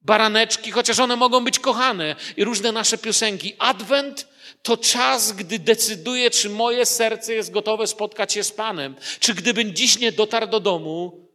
baraneczki, 0.00 0.70
chociaż 0.70 0.98
one 0.98 1.16
mogą 1.16 1.44
być 1.44 1.58
kochane 1.58 2.16
i 2.36 2.44
różne 2.44 2.72
nasze 2.72 2.98
piosenki. 2.98 3.54
Advent 3.58 4.31
to 4.62 4.76
czas, 4.76 5.32
gdy 5.32 5.58
decyduję, 5.58 6.30
czy 6.30 6.50
moje 6.50 6.86
serce 6.86 7.34
jest 7.34 7.50
gotowe 7.50 7.86
spotkać 7.86 8.32
się 8.32 8.44
z 8.44 8.50
Panem. 8.50 8.96
Czy 9.20 9.34
gdybym 9.34 9.74
dziś 9.74 9.98
nie 9.98 10.12
dotarł 10.12 10.46
do 10.46 10.60
domu 10.60 11.28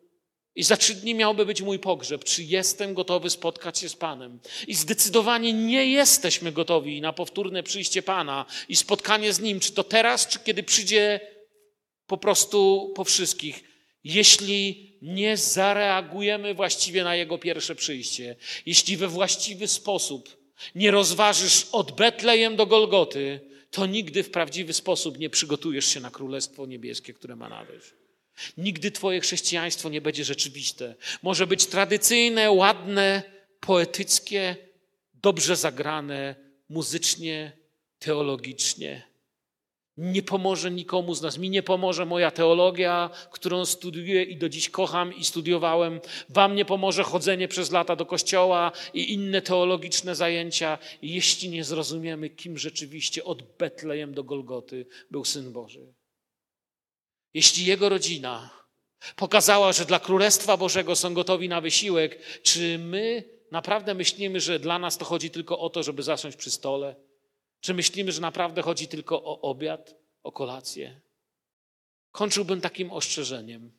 i 0.56 0.64
za 0.64 0.78
trzy 0.78 0.96
dni 0.96 1.16
miałby 1.16 1.46
być 1.46 1.62
mój 1.62 1.80
pogrzeb, 1.80 2.24
czy 2.24 2.44
jestem 2.44 2.94
gotowy 2.94 3.30
spotkać 3.30 3.80
się 3.80 3.90
z 3.90 3.96
Panem? 3.96 4.40
I 4.68 4.76
zdecydowanie 4.76 5.54
nie 5.54 5.86
jesteśmy 5.86 6.52
gotowi 6.52 7.02
na 7.02 7.14
powtórne 7.14 7.64
przyjście 7.64 8.02
Pana 8.02 8.46
i 8.70 8.76
spotkanie 8.76 9.34
z 9.34 9.40
Nim, 9.40 9.60
czy 9.60 9.72
to 9.72 9.84
teraz, 9.84 10.28
czy 10.28 10.40
kiedy 10.40 10.64
przyjdzie 10.64 11.20
po 12.08 12.18
prostu 12.18 12.92
po 12.96 13.04
wszystkich. 13.04 13.64
Jeśli 14.04 14.88
nie 15.02 15.38
zareagujemy 15.38 16.54
właściwie 16.54 17.04
na 17.04 17.16
Jego 17.16 17.38
pierwsze 17.38 17.76
przyjście, 17.76 18.36
jeśli 18.66 18.98
we 18.98 19.08
właściwy 19.08 19.68
sposób 19.68 20.47
nie 20.76 20.92
rozważysz 20.92 21.68
od 21.72 21.92
Betlejem 21.92 22.56
do 22.56 22.66
Golgoty, 22.66 23.40
to 23.72 23.86
nigdy 23.86 24.24
w 24.24 24.32
prawdziwy 24.32 24.74
sposób 24.74 25.18
nie 25.18 25.30
przygotujesz 25.30 25.86
się 25.86 26.00
na 26.00 26.12
Królestwo 26.12 26.66
Niebieskie, 26.66 27.14
które 27.14 27.36
ma 27.36 27.50
nadejść. 27.50 27.94
Nigdy 28.58 28.92
Twoje 28.92 29.20
chrześcijaństwo 29.20 29.90
nie 29.90 30.02
będzie 30.02 30.24
rzeczywiste. 30.24 30.96
Może 31.22 31.48
być 31.48 31.66
tradycyjne, 31.66 32.52
ładne, 32.52 33.24
poetyckie, 33.60 34.56
dobrze 35.14 35.56
zagrane, 35.56 36.36
muzycznie, 36.70 37.52
teologicznie. 38.00 39.04
Nie 39.98 40.24
pomoże 40.24 40.72
nikomu 40.72 41.16
z 41.16 41.22
nas. 41.22 41.38
Mi 41.38 41.50
nie 41.50 41.64
pomoże 41.64 42.06
moja 42.06 42.32
teologia, 42.32 43.10
którą 43.32 43.66
studiuję 43.66 44.24
i 44.24 44.38
do 44.38 44.50
dziś 44.50 44.70
kocham 44.70 45.16
i 45.16 45.24
studiowałem. 45.24 46.00
Wam 46.30 46.56
nie 46.56 46.66
pomoże 46.66 47.04
chodzenie 47.04 47.48
przez 47.48 47.72
lata 47.72 47.96
do 47.96 48.06
kościoła 48.06 48.72
i 48.94 49.14
inne 49.14 49.42
teologiczne 49.42 50.16
zajęcia, 50.16 50.78
jeśli 51.02 51.50
nie 51.50 51.64
zrozumiemy, 51.64 52.30
kim 52.30 52.58
rzeczywiście 52.58 53.24
od 53.24 53.58
Betlejem 53.58 54.14
do 54.14 54.24
Golgoty 54.24 54.86
był 55.12 55.26
Syn 55.26 55.52
Boży. 55.52 55.94
Jeśli 57.34 57.66
jego 57.66 57.90
rodzina 57.90 58.50
pokazała, 59.16 59.74
że 59.74 59.86
dla 59.86 60.00
Królestwa 60.00 60.58
Bożego 60.58 60.96
są 60.96 61.14
gotowi 61.14 61.50
na 61.50 61.62
wysiłek, 61.62 62.42
czy 62.44 62.78
my 62.78 63.24
naprawdę 63.52 63.94
myślimy, 63.94 64.40
że 64.40 64.60
dla 64.60 64.80
nas 64.80 64.98
to 64.98 65.06
chodzi 65.06 65.30
tylko 65.30 65.60
o 65.60 65.70
to, 65.70 65.84
żeby 65.84 66.04
zasiąść 66.04 66.38
przy 66.38 66.52
stole? 66.52 67.07
Czy 67.60 67.74
myślimy, 67.74 68.12
że 68.12 68.22
naprawdę 68.22 68.62
chodzi 68.62 68.88
tylko 68.88 69.24
o 69.24 69.42
obiad, 69.42 69.96
o 70.24 70.32
kolację? 70.32 71.02
Kończyłbym 72.12 72.62
takim 72.62 72.92
ostrzeżeniem, 72.92 73.72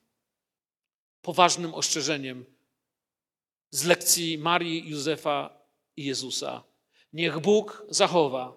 poważnym 1.22 1.74
ostrzeżeniem 1.74 2.44
z 3.70 3.84
lekcji 3.84 4.38
Marii, 4.38 4.90
Józefa 4.90 5.62
i 5.96 6.04
Jezusa. 6.04 6.64
Niech 7.12 7.38
Bóg 7.38 7.86
zachowa 7.88 8.56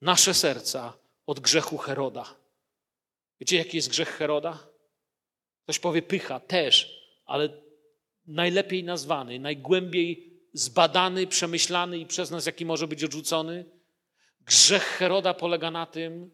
nasze 0.00 0.34
serca 0.34 0.98
od 1.26 1.40
grzechu 1.40 1.78
Heroda. 1.78 2.34
Wiecie, 3.40 3.56
jaki 3.56 3.76
jest 3.76 3.88
grzech 3.88 4.08
Heroda? 4.08 4.68
Ktoś 5.62 5.78
powie 5.78 6.02
pycha, 6.02 6.40
też, 6.40 7.00
ale 7.24 7.48
najlepiej 8.26 8.84
nazwany, 8.84 9.38
najgłębiej 9.38 10.40
zbadany, 10.52 11.26
przemyślany 11.26 11.98
i 11.98 12.06
przez 12.06 12.30
nas, 12.30 12.46
jaki 12.46 12.66
może 12.66 12.88
być 12.88 13.04
odrzucony. 13.04 13.64
Grzech 14.46 14.82
Heroda 14.82 15.34
polega 15.34 15.70
na 15.70 15.86
tym, 15.86 16.30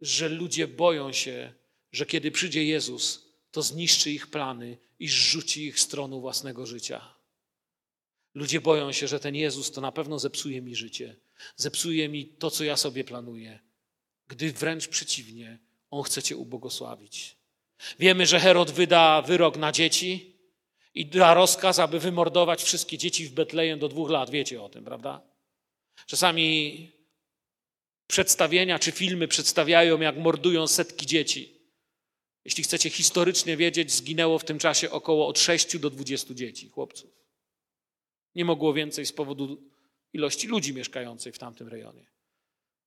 że 0.00 0.28
ludzie 0.28 0.68
boją 0.68 1.12
się, 1.12 1.52
że 1.92 2.06
kiedy 2.06 2.30
przyjdzie 2.30 2.64
Jezus, 2.64 3.32
to 3.50 3.62
zniszczy 3.62 4.10
ich 4.10 4.26
plany 4.26 4.78
i 4.98 5.08
zrzuci 5.08 5.66
ich 5.66 5.80
z 5.80 5.88
tronu 5.88 6.20
własnego 6.20 6.66
życia. 6.66 7.14
Ludzie 8.34 8.60
boją 8.60 8.92
się, 8.92 9.08
że 9.08 9.20
ten 9.20 9.34
Jezus 9.34 9.70
to 9.70 9.80
na 9.80 9.92
pewno 9.92 10.18
zepsuje 10.18 10.62
mi 10.62 10.76
życie, 10.76 11.16
zepsuje 11.56 12.08
mi 12.08 12.26
to, 12.26 12.50
co 12.50 12.64
ja 12.64 12.76
sobie 12.76 13.04
planuję, 13.04 13.58
gdy 14.28 14.52
wręcz 14.52 14.88
przeciwnie, 14.88 15.58
on 15.90 16.02
chce 16.02 16.22
cię 16.22 16.36
ubłogosławić. 16.36 17.36
Wiemy, 17.98 18.26
że 18.26 18.40
Herod 18.40 18.70
wyda 18.70 19.22
wyrok 19.22 19.56
na 19.56 19.72
dzieci 19.72 20.36
i 20.94 21.06
da 21.06 21.34
rozkaz, 21.34 21.78
aby 21.78 22.00
wymordować 22.00 22.62
wszystkie 22.62 22.98
dzieci 22.98 23.26
w 23.26 23.32
Betlejem 23.32 23.78
do 23.78 23.88
dwóch 23.88 24.10
lat. 24.10 24.30
Wiecie 24.30 24.62
o 24.62 24.68
tym, 24.68 24.84
prawda? 24.84 25.22
Czasami 26.06 26.95
przedstawienia 28.06 28.78
czy 28.78 28.92
filmy 28.92 29.28
przedstawiają, 29.28 30.00
jak 30.00 30.16
mordują 30.16 30.66
setki 30.66 31.06
dzieci. 31.06 31.56
Jeśli 32.44 32.64
chcecie 32.64 32.90
historycznie 32.90 33.56
wiedzieć, 33.56 33.92
zginęło 33.92 34.38
w 34.38 34.44
tym 34.44 34.58
czasie 34.58 34.90
około 34.90 35.28
od 35.28 35.38
6 35.38 35.78
do 35.78 35.90
20 35.90 36.34
dzieci, 36.34 36.68
chłopców. 36.68 37.10
Nie 38.34 38.44
mogło 38.44 38.72
więcej 38.72 39.06
z 39.06 39.12
powodu 39.12 39.62
ilości 40.12 40.46
ludzi 40.46 40.74
mieszkających 40.74 41.34
w 41.34 41.38
tamtym 41.38 41.68
rejonie. 41.68 42.06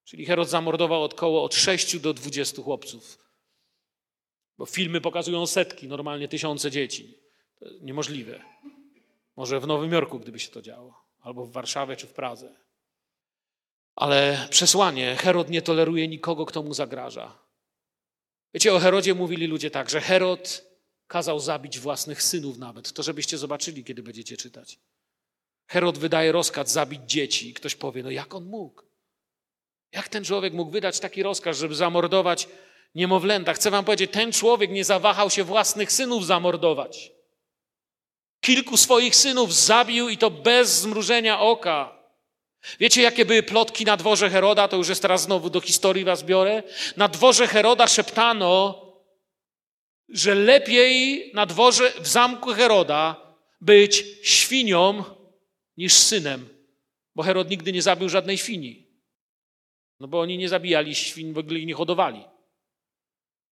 Czyli 0.03 0.25
Herod 0.25 0.49
zamordował 0.49 1.03
około 1.03 1.43
od 1.43 1.55
6 1.55 1.99
do 1.99 2.13
20 2.13 2.61
chłopców. 2.61 3.17
Bo 4.57 4.65
filmy 4.65 5.01
pokazują 5.01 5.47
setki, 5.47 5.87
normalnie 5.87 6.27
tysiące 6.27 6.71
dzieci. 6.71 7.17
To 7.59 7.65
niemożliwe. 7.81 8.41
Może 9.35 9.59
w 9.59 9.67
Nowym 9.67 9.91
Jorku, 9.91 10.19
gdyby 10.19 10.39
się 10.39 10.49
to 10.49 10.61
działo, 10.61 11.03
albo 11.21 11.45
w 11.45 11.51
Warszawie 11.51 11.95
czy 11.95 12.07
w 12.07 12.13
Pradze. 12.13 12.55
Ale 13.99 14.47
przesłanie, 14.49 15.15
Herod 15.15 15.49
nie 15.49 15.61
toleruje 15.61 16.07
nikogo, 16.07 16.45
kto 16.45 16.63
mu 16.63 16.73
zagraża. 16.73 17.37
Wiecie, 18.53 18.73
o 18.73 18.79
Herodzie 18.79 19.13
mówili 19.13 19.47
ludzie 19.47 19.71
tak, 19.71 19.89
że 19.89 20.01
Herod 20.01 20.65
kazał 21.07 21.39
zabić 21.39 21.79
własnych 21.79 22.23
synów 22.23 22.57
nawet. 22.57 22.93
To 22.93 23.03
żebyście 23.03 23.37
zobaczyli, 23.37 23.83
kiedy 23.83 24.03
będziecie 24.03 24.37
czytać. 24.37 24.79
Herod 25.67 25.97
wydaje 25.97 26.31
rozkaz 26.31 26.71
zabić 26.71 27.01
dzieci 27.07 27.49
i 27.49 27.53
ktoś 27.53 27.75
powie, 27.75 28.03
no 28.03 28.11
jak 28.11 28.35
on 28.35 28.45
mógł? 28.45 28.81
Jak 29.91 30.07
ten 30.07 30.25
człowiek 30.25 30.53
mógł 30.53 30.71
wydać 30.71 30.99
taki 30.99 31.23
rozkaz, 31.23 31.57
żeby 31.57 31.75
zamordować 31.75 32.47
niemowlęta? 32.95 33.53
Chcę 33.53 33.71
wam 33.71 33.85
powiedzieć, 33.85 34.11
ten 34.11 34.31
człowiek 34.31 34.71
nie 34.71 34.85
zawahał 34.85 35.29
się 35.29 35.43
własnych 35.43 35.91
synów 35.91 36.25
zamordować. 36.25 37.11
Kilku 38.41 38.77
swoich 38.77 39.15
synów 39.15 39.55
zabił 39.55 40.09
i 40.09 40.17
to 40.17 40.29
bez 40.29 40.81
zmrużenia 40.81 41.39
oka. 41.39 41.98
Wiecie, 42.79 43.01
jakie 43.01 43.25
były 43.25 43.43
plotki 43.43 43.85
na 43.85 43.97
dworze 43.97 44.29
Heroda? 44.29 44.67
To 44.67 44.77
już 44.77 44.89
jest 44.89 45.01
teraz 45.01 45.21
znowu 45.21 45.49
do 45.49 45.61
historii 45.61 46.03
was 46.03 46.23
biorę. 46.23 46.63
Na 46.97 47.07
dworze 47.07 47.47
Heroda 47.47 47.87
szeptano, 47.87 48.85
że 50.09 50.35
lepiej 50.35 51.31
na 51.33 51.45
dworze 51.45 51.91
w 52.01 52.07
zamku 52.07 52.53
Heroda 52.53 53.35
być 53.61 54.05
świnią 54.23 55.03
niż 55.77 55.93
synem, 55.93 56.49
bo 57.15 57.23
Herod 57.23 57.49
nigdy 57.49 57.71
nie 57.71 57.81
zabił 57.81 58.09
żadnej 58.09 58.37
świni. 58.37 58.87
No 59.99 60.07
bo 60.07 60.19
oni 60.19 60.37
nie 60.37 60.49
zabijali 60.49 60.95
świń, 60.95 61.33
w 61.33 61.37
ogóle 61.37 61.59
ich 61.59 61.65
nie 61.65 61.73
hodowali. 61.73 62.23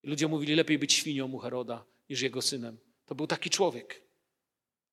Ludzie 0.03 0.27
mówili, 0.27 0.55
lepiej 0.55 0.79
być 0.79 0.93
świnią 0.93 1.31
u 1.31 1.37
Heroda 1.37 1.85
niż 2.09 2.21
jego 2.21 2.41
synem. 2.41 2.77
To 3.05 3.15
był 3.15 3.27
taki 3.27 3.49
człowiek. 3.49 4.06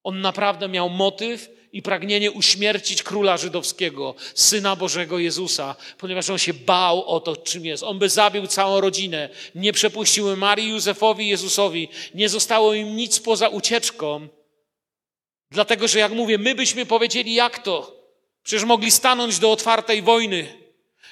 On 0.05 0.21
naprawdę 0.21 0.69
miał 0.69 0.91
motyw 0.91 1.51
i 1.73 1.83
pragnienie 1.83 2.33
uśmiercić 2.33 3.03
króla 3.03 3.37
żydowskiego, 3.37 4.15
syna 4.35 4.77
Bożego 4.77 5.19
Jezusa, 5.19 5.77
ponieważ 5.99 6.31
on 6.31 6.39
się 6.39 6.55
bał 6.55 7.05
o 7.05 7.21
to, 7.21 7.37
czym 7.37 7.67
jest. 7.67 7.83
On 7.83 7.99
by 7.99 8.09
zabił 8.09 8.47
całą 8.47 8.81
rodzinę. 8.81 9.29
Nie 9.55 9.73
przepuściły 9.73 10.37
Marii, 10.37 10.69
Józefowi, 10.69 11.29
Jezusowi. 11.29 11.89
Nie 12.15 12.29
zostało 12.29 12.75
im 12.75 12.97
nic 12.97 13.21
poza 13.21 13.49
ucieczką. 13.49 14.29
Dlatego, 15.51 15.89
że 15.89 15.99
jak 15.99 16.13
mówię, 16.13 16.39
my 16.39 16.55
byśmy 16.55 16.87
powiedzieli, 16.87 17.35
jak 17.35 17.59
to? 17.59 18.05
Przecież 18.43 18.65
mogli 18.65 18.91
stanąć 18.91 19.39
do 19.39 19.53
otwartej 19.53 20.03
wojny. 20.03 20.65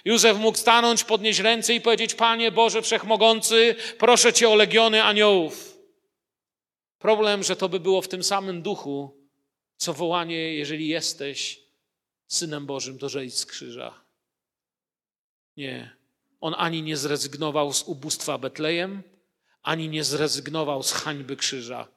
Józef 0.04 0.38
mógł 0.38 0.58
stanąć, 0.58 1.04
podnieść 1.04 1.38
ręce 1.38 1.74
i 1.74 1.80
powiedzieć: 1.80 2.14
Panie 2.14 2.50
Boże 2.52 2.82
Wszechmogący, 2.82 3.74
proszę 3.98 4.32
Cię 4.32 4.48
o 4.48 4.54
legiony 4.54 5.02
aniołów. 5.04 5.71
Problem, 7.02 7.42
że 7.42 7.56
to 7.56 7.68
by 7.68 7.80
było 7.80 8.02
w 8.02 8.08
tym 8.08 8.22
samym 8.22 8.62
duchu, 8.62 9.16
co 9.76 9.94
wołanie, 9.94 10.54
jeżeli 10.54 10.88
jesteś 10.88 11.60
synem 12.26 12.66
Bożym, 12.66 12.98
to 12.98 13.08
zejdź 13.08 13.38
z 13.38 13.46
krzyża. 13.46 14.00
Nie. 15.56 15.96
On 16.40 16.54
ani 16.58 16.82
nie 16.82 16.96
zrezygnował 16.96 17.72
z 17.72 17.82
ubóstwa 17.82 18.38
Betlejem, 18.38 19.02
ani 19.62 19.88
nie 19.88 20.04
zrezygnował 20.04 20.82
z 20.82 20.92
hańby 20.92 21.36
krzyża, 21.36 21.88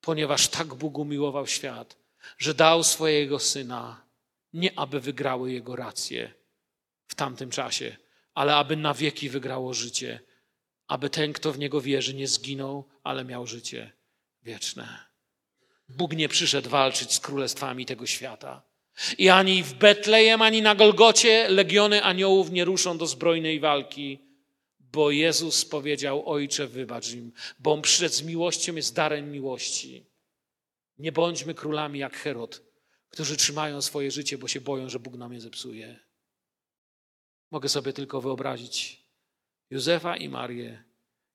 ponieważ 0.00 0.48
tak 0.48 0.74
Bóg 0.74 0.98
umiłował 0.98 1.46
świat, 1.46 1.96
że 2.38 2.54
dał 2.54 2.84
swojego 2.84 3.38
syna, 3.38 4.04
nie 4.52 4.78
aby 4.78 5.00
wygrały 5.00 5.52
jego 5.52 5.76
racje 5.76 6.34
w 7.06 7.14
tamtym 7.14 7.50
czasie, 7.50 7.96
ale 8.34 8.56
aby 8.56 8.76
na 8.76 8.94
wieki 8.94 9.28
wygrało 9.28 9.74
życie, 9.74 10.20
aby 10.86 11.10
ten, 11.10 11.32
kto 11.32 11.52
w 11.52 11.58
niego 11.58 11.80
wierzy, 11.80 12.14
nie 12.14 12.28
zginął, 12.28 12.88
ale 13.02 13.24
miał 13.24 13.46
życie 13.46 14.01
wieczne. 14.42 15.12
Bóg 15.88 16.12
nie 16.12 16.28
przyszedł 16.28 16.70
walczyć 16.70 17.12
z 17.12 17.20
królestwami 17.20 17.86
tego 17.86 18.06
świata. 18.06 18.62
I 19.18 19.28
ani 19.28 19.62
w 19.62 19.74
Betlejem, 19.74 20.42
ani 20.42 20.62
na 20.62 20.74
Golgocie 20.74 21.48
legiony 21.48 22.02
aniołów 22.02 22.50
nie 22.50 22.64
ruszą 22.64 22.98
do 22.98 23.06
zbrojnej 23.06 23.60
walki, 23.60 24.18
bo 24.80 25.10
Jezus 25.10 25.64
powiedział: 25.64 26.28
Ojcze, 26.28 26.66
wybacz 26.66 27.10
im, 27.12 27.32
bo 27.58 27.72
on 27.72 27.82
przyszedł 27.82 28.14
z 28.14 28.22
miłością, 28.22 28.76
jest 28.76 28.94
darem 28.94 29.30
miłości. 29.30 30.06
Nie 30.98 31.12
bądźmy 31.12 31.54
królami 31.54 31.98
jak 31.98 32.16
Herod, 32.16 32.62
którzy 33.08 33.36
trzymają 33.36 33.82
swoje 33.82 34.10
życie, 34.10 34.38
bo 34.38 34.48
się 34.48 34.60
boją, 34.60 34.88
że 34.88 34.98
Bóg 34.98 35.14
nam 35.14 35.32
je 35.32 35.40
zepsuje. 35.40 36.00
Mogę 37.50 37.68
sobie 37.68 37.92
tylko 37.92 38.20
wyobrazić 38.20 39.02
Józefa 39.70 40.16
i 40.16 40.28
Marię, 40.28 40.84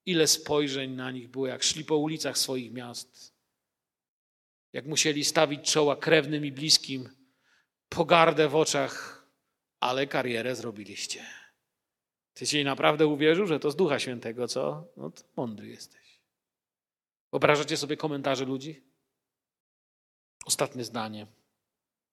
ile 0.08 0.28
spojrzeń 0.28 0.92
na 0.92 1.12
nich 1.12 1.28
było, 1.28 1.48
jak 1.48 1.64
szli 1.64 1.86
po 1.86 1.98
ulicach 1.98 2.38
swoich 2.38 2.72
miast 2.74 3.38
jak 4.74 4.86
musieli 4.86 5.24
stawić 5.24 5.72
czoła 5.72 5.96
krewnym 5.96 6.46
i 6.46 6.52
bliskim, 6.52 7.10
pogardę 7.90 8.50
w 8.50 8.56
oczach, 8.56 9.26
ale 9.80 10.08
karierę 10.08 10.56
zrobiliście. 10.56 11.26
Ty 12.34 12.46
się 12.46 12.64
naprawdę 12.64 13.08
uwierzył, 13.08 13.48
że 13.48 13.60
to 13.60 13.72
z 13.72 13.76
Ducha 13.76 14.00
Świętego, 14.00 14.48
co? 14.48 14.88
No 14.98 15.10
to 15.12 15.24
mądry 15.38 15.68
jesteś. 15.68 16.22
Wyobrażacie 17.32 17.78
sobie 17.78 17.98
komentarze 17.98 18.46
ludzi? 18.46 18.84
Ostatnie 20.46 20.84
zdanie. 20.84 21.28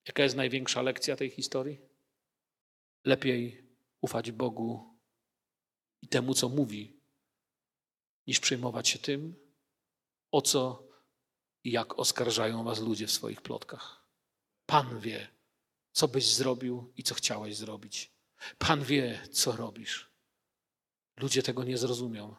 Jaka 0.09 0.23
jest 0.23 0.37
największa 0.37 0.83
lekcja 0.83 1.17
tej 1.17 1.31
historii? 1.31 1.95
lepiej 3.05 3.65
ufać 4.01 4.33
Bogu 4.33 4.95
i 6.03 6.09
temu, 6.09 6.35
co 6.35 6.49
mówi, 6.49 6.94
niż 8.27 8.41
przejmować 8.41 8.89
się 8.89 8.99
tym, 8.99 9.35
o 10.31 10.43
co 10.43 10.89
i 11.65 11.71
jak 11.71 11.99
oskarżają 11.99 12.65
was 12.65 12.81
ludzie 12.81 13.07
w 13.07 13.13
swoich 13.13 13.43
plotkach. 13.43 14.05
Pan 14.67 15.01
wie, 15.01 15.29
co 15.93 16.09
byś 16.09 16.35
zrobił 16.35 16.93
i 16.97 17.03
co 17.03 17.15
chciałeś 17.15 17.57
zrobić. 17.57 18.11
Pan 18.59 18.85
wie, 18.85 19.29
co 19.33 19.53
robisz. 19.53 20.11
Ludzie 21.17 21.43
tego 21.43 21.65
nie 21.65 21.79
zrozumią. 21.79 22.35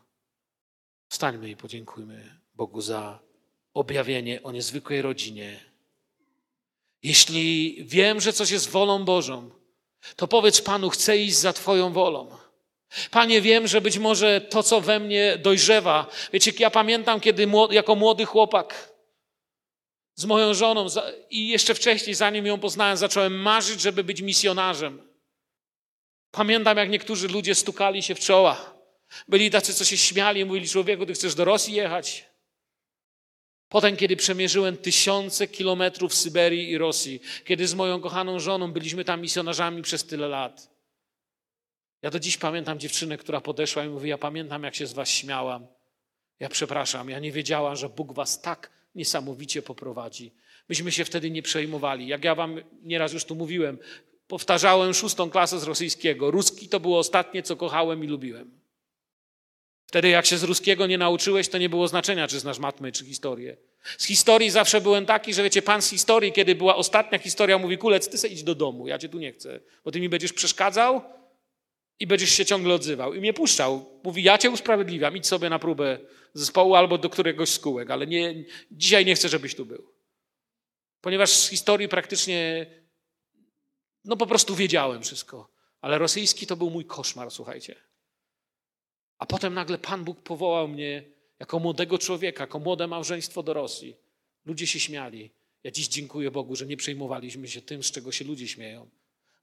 Wstańmy 1.10 1.50
i 1.50 1.56
podziękujmy 1.56 2.40
Bogu 2.54 2.82
za 2.82 3.20
objawienie 3.74 4.44
o 4.44 4.52
niezwykłej 4.52 5.02
rodzinie. 5.02 5.60
Jeśli 7.04 7.78
wiem, 7.86 8.22
że 8.22 8.34
coś 8.34 8.52
jest 8.52 8.70
wolą 8.70 9.06
Bożą, 9.06 9.50
to 10.16 10.28
powiedz 10.28 10.62
Panu, 10.62 10.90
chcę 10.90 11.18
iść 11.18 11.38
za 11.38 11.54
Twoją 11.54 11.94
wolą. 11.94 12.38
Panie, 13.12 13.42
wiem, 13.42 13.68
że 13.68 13.82
być 13.82 13.98
może 13.98 14.42
to, 14.42 14.64
co 14.64 14.82
we 14.82 15.00
mnie 15.00 15.38
dojrzewa. 15.38 16.08
Wiecie, 16.34 16.52
ja 16.60 16.70
pamiętam, 16.70 17.20
kiedy 17.20 17.48
jako 17.72 17.96
młody 17.96 18.26
chłopak 18.26 18.96
z 20.16 20.26
moją 20.26 20.54
żoną 20.54 20.88
i 21.30 21.48
jeszcze 21.48 21.76
wcześniej, 21.76 22.16
zanim 22.16 22.46
ją 22.46 22.60
poznałem, 22.60 22.98
zacząłem 22.98 23.42
marzyć, 23.42 23.82
żeby 23.82 24.04
być 24.04 24.22
misjonarzem. 24.22 25.02
Pamiętam, 26.32 26.78
jak 26.78 26.90
niektórzy 26.90 27.28
ludzie 27.28 27.56
stukali 27.56 28.04
się 28.04 28.16
w 28.16 28.20
czoła. 28.20 28.76
Byli 29.28 29.52
tacy, 29.52 29.74
co 29.74 29.86
się 29.86 29.98
śmiali 29.98 30.42
i 30.42 30.46
mówili, 30.46 30.70
człowieku, 30.70 31.06
ty 31.06 31.14
chcesz 31.14 31.36
do 31.36 31.46
Rosji 31.46 31.74
jechać? 31.74 32.26
Potem, 33.70 33.98
kiedy 33.98 34.16
przemierzyłem 34.16 34.78
tysiące 34.78 35.48
kilometrów 35.48 36.16
Syberii 36.16 36.70
i 36.70 36.78
Rosji, 36.78 37.22
kiedy 37.46 37.68
z 37.68 37.74
moją 37.74 38.02
kochaną 38.02 38.40
żoną 38.40 38.72
byliśmy 38.72 39.06
tam 39.06 39.22
misjonarzami 39.22 39.82
przez 39.82 40.06
tyle 40.06 40.28
lat. 40.28 40.75
Ja 42.06 42.12
do 42.12 42.20
dziś 42.20 42.38
pamiętam 42.38 42.80
dziewczynę, 42.80 43.18
która 43.18 43.42
podeszła 43.42 43.86
i 43.86 43.90
mówi: 43.90 44.10
Ja 44.10 44.18
pamiętam, 44.18 44.64
jak 44.64 44.76
się 44.76 44.88
z 44.88 44.94
was 44.94 45.10
śmiałam. 45.10 45.68
Ja 46.40 46.50
przepraszam, 46.50 47.10
ja 47.10 47.20
nie 47.20 47.32
wiedziałam, 47.32 47.76
że 47.76 47.90
Bóg 47.90 48.14
was 48.14 48.42
tak 48.42 48.70
niesamowicie 48.96 49.62
poprowadzi. 49.62 50.32
Myśmy 50.70 50.92
się 50.92 51.06
wtedy 51.06 51.32
nie 51.32 51.42
przejmowali. 51.42 52.08
Jak 52.08 52.24
ja 52.24 52.36
wam 52.36 52.62
nieraz 52.84 53.14
już 53.14 53.26
tu 53.26 53.36
mówiłem, 53.36 53.78
powtarzałem 54.28 54.94
szóstą 54.94 55.30
klasę 55.30 55.60
z 55.60 55.64
rosyjskiego. 55.64 56.32
Ruski 56.32 56.70
to 56.70 56.80
było 56.80 57.00
ostatnie, 57.00 57.44
co 57.44 57.56
kochałem 57.56 58.04
i 58.04 58.08
lubiłem. 58.08 58.60
Wtedy, 59.86 60.10
jak 60.10 60.26
się 60.26 60.38
z 60.38 60.44
ruskiego 60.44 60.88
nie 60.88 60.98
nauczyłeś, 60.98 61.50
to 61.50 61.58
nie 61.58 61.70
było 61.70 61.88
znaczenia, 61.88 62.28
czy 62.28 62.40
znasz 62.40 62.60
matmę, 62.60 62.92
czy 62.92 63.06
historię. 63.06 63.58
Z 63.98 64.06
historii 64.06 64.50
zawsze 64.50 64.82
byłem 64.82 65.06
taki, 65.06 65.34
że 65.34 65.44
wiecie, 65.44 65.62
pan 65.62 65.82
z 65.82 65.90
historii, 65.90 66.32
kiedy 66.32 66.56
była 66.56 66.76
ostatnia 66.76 67.20
historia, 67.20 67.58
mówi: 67.58 67.78
Kulec, 67.78 68.10
ty 68.10 68.18
se 68.18 68.28
idź 68.28 68.44
do 68.44 68.56
domu, 68.56 68.88
ja 68.88 68.98
cię 68.98 69.10
tu 69.10 69.20
nie 69.20 69.32
chcę, 69.32 69.60
bo 69.86 69.92
ty 69.92 70.00
mi 70.00 70.10
będziesz 70.10 70.34
przeszkadzał 70.34 71.02
i 72.00 72.08
będziesz 72.08 72.30
się 72.30 72.46
ciągle 72.46 72.74
odzywał. 72.74 73.14
I 73.14 73.20
mnie 73.20 73.34
puszczał. 73.34 74.00
Mówi: 74.04 74.24
Ja 74.24 74.38
cię 74.38 74.50
usprawiedliwiam, 74.50 75.18
idź 75.18 75.28
sobie 75.28 75.50
na 75.50 75.60
próbę 75.60 76.00
zespołu 76.34 76.76
albo 76.76 76.98
do 76.98 77.10
któregoś 77.10 77.50
z 77.50 77.60
kółek, 77.60 77.92
ale 77.92 78.08
nie, 78.08 78.46
dzisiaj 78.72 79.06
nie 79.06 79.16
chcę, 79.16 79.30
żebyś 79.30 79.56
tu 79.56 79.66
był. 79.66 79.94
Ponieważ 81.02 81.30
z 81.30 81.50
historii 81.50 81.88
praktycznie, 81.88 82.66
no 84.06 84.18
po 84.18 84.28
prostu 84.28 84.56
wiedziałem 84.56 85.04
wszystko. 85.04 85.56
Ale 85.82 85.98
rosyjski 85.98 86.48
to 86.48 86.56
był 86.56 86.70
mój 86.70 86.86
koszmar, 86.86 87.32
słuchajcie. 87.32 87.76
A 89.18 89.26
potem 89.26 89.54
nagle 89.54 89.78
Pan 89.78 90.04
Bóg 90.04 90.22
powołał 90.22 90.68
mnie 90.68 91.04
jako 91.40 91.60
młodego 91.60 91.98
człowieka, 91.98 92.44
jako 92.44 92.60
młode 92.60 92.88
małżeństwo 92.88 93.44
do 93.44 93.54
Rosji. 93.54 93.96
Ludzie 94.46 94.68
się 94.68 94.80
śmiali. 94.80 95.32
Ja 95.64 95.72
dziś 95.72 95.88
dziękuję 95.88 96.32
Bogu, 96.32 96.56
że 96.56 96.66
nie 96.66 96.78
przejmowaliśmy 96.78 97.48
się 97.48 97.62
tym, 97.62 97.84
z 97.84 97.92
czego 97.92 98.12
się 98.12 98.26
ludzie 98.26 98.48
śmieją, 98.48 98.90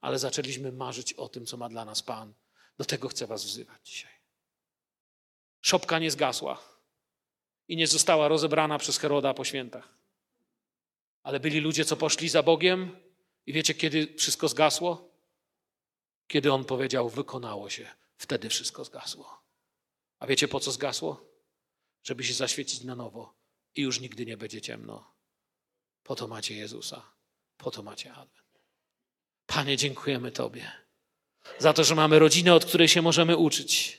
ale 0.02 0.18
zaczęliśmy 0.18 0.72
marzyć 0.72 1.12
o 1.12 1.28
tym, 1.28 1.46
co 1.46 1.56
ma 1.56 1.68
dla 1.68 1.84
nas 1.84 2.02
Pan. 2.02 2.34
Do 2.78 2.84
tego 2.84 3.08
chcę 3.08 3.26
Was 3.26 3.44
wzywać 3.44 3.88
dzisiaj. 3.88 4.12
Szopka 5.60 5.98
nie 5.98 6.10
zgasła 6.10 6.62
i 7.68 7.76
nie 7.76 7.86
została 7.86 8.28
rozebrana 8.28 8.78
przez 8.78 8.98
Heroda 8.98 9.34
po 9.34 9.44
świętach. 9.44 9.88
Ale 11.22 11.40
byli 11.40 11.60
ludzie, 11.60 11.84
co 11.84 11.96
poszli 11.96 12.28
za 12.28 12.42
Bogiem 12.42 12.96
i 13.46 13.52
wiecie, 13.52 13.74
kiedy 13.74 14.14
wszystko 14.16 14.48
zgasło? 14.48 15.08
Kiedy 16.26 16.52
On 16.52 16.64
powiedział, 16.64 17.08
wykonało 17.08 17.70
się. 17.70 17.88
Wtedy 18.16 18.48
wszystko 18.48 18.84
zgasło. 18.84 19.42
A 20.18 20.26
wiecie 20.26 20.48
po 20.48 20.60
co 20.60 20.72
zgasło? 20.72 21.24
Żeby 22.02 22.24
się 22.24 22.34
zaświecić 22.34 22.84
na 22.84 22.96
nowo 22.96 23.34
i 23.74 23.82
już 23.82 24.00
nigdy 24.00 24.26
nie 24.26 24.36
będzie 24.36 24.60
ciemno. 24.60 25.12
Po 26.02 26.14
to 26.16 26.28
macie 26.28 26.54
Jezusa, 26.54 27.02
po 27.56 27.70
to 27.70 27.82
macie 27.82 28.12
Adwent. 28.12 28.41
Panie, 29.54 29.76
dziękujemy 29.76 30.32
Tobie 30.32 30.70
za 31.58 31.72
to, 31.72 31.84
że 31.84 31.94
mamy 31.94 32.18
rodzinę, 32.18 32.54
od 32.54 32.64
której 32.64 32.88
się 32.88 33.02
możemy 33.02 33.36
uczyć, 33.36 33.98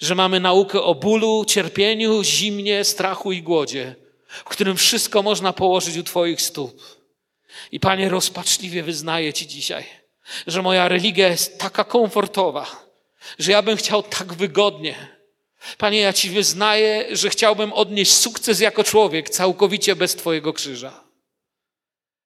że 0.00 0.14
mamy 0.14 0.40
naukę 0.40 0.82
o 0.82 0.94
bólu, 0.94 1.44
cierpieniu, 1.44 2.24
zimnie, 2.24 2.84
strachu 2.84 3.32
i 3.32 3.42
głodzie, 3.42 3.94
w 4.28 4.44
którym 4.44 4.76
wszystko 4.76 5.22
można 5.22 5.52
położyć 5.52 5.96
u 5.96 6.02
Twoich 6.02 6.42
stóp. 6.42 6.82
I 7.72 7.80
Panie, 7.80 8.08
rozpaczliwie 8.08 8.82
wyznaję 8.82 9.32
Ci 9.32 9.46
dzisiaj, 9.46 9.84
że 10.46 10.62
moja 10.62 10.88
religia 10.88 11.28
jest 11.28 11.58
taka 11.58 11.84
komfortowa, 11.84 12.86
że 13.38 13.52
ja 13.52 13.62
bym 13.62 13.76
chciał 13.76 14.02
tak 14.02 14.32
wygodnie, 14.32 15.20
Panie, 15.78 16.00
ja 16.00 16.12
Ci 16.12 16.30
wyznaję, 16.30 17.16
że 17.16 17.30
chciałbym 17.30 17.72
odnieść 17.72 18.12
sukces 18.12 18.60
jako 18.60 18.84
człowiek 18.84 19.30
całkowicie 19.30 19.96
bez 19.96 20.16
Twojego 20.16 20.52
krzyża. 20.52 21.09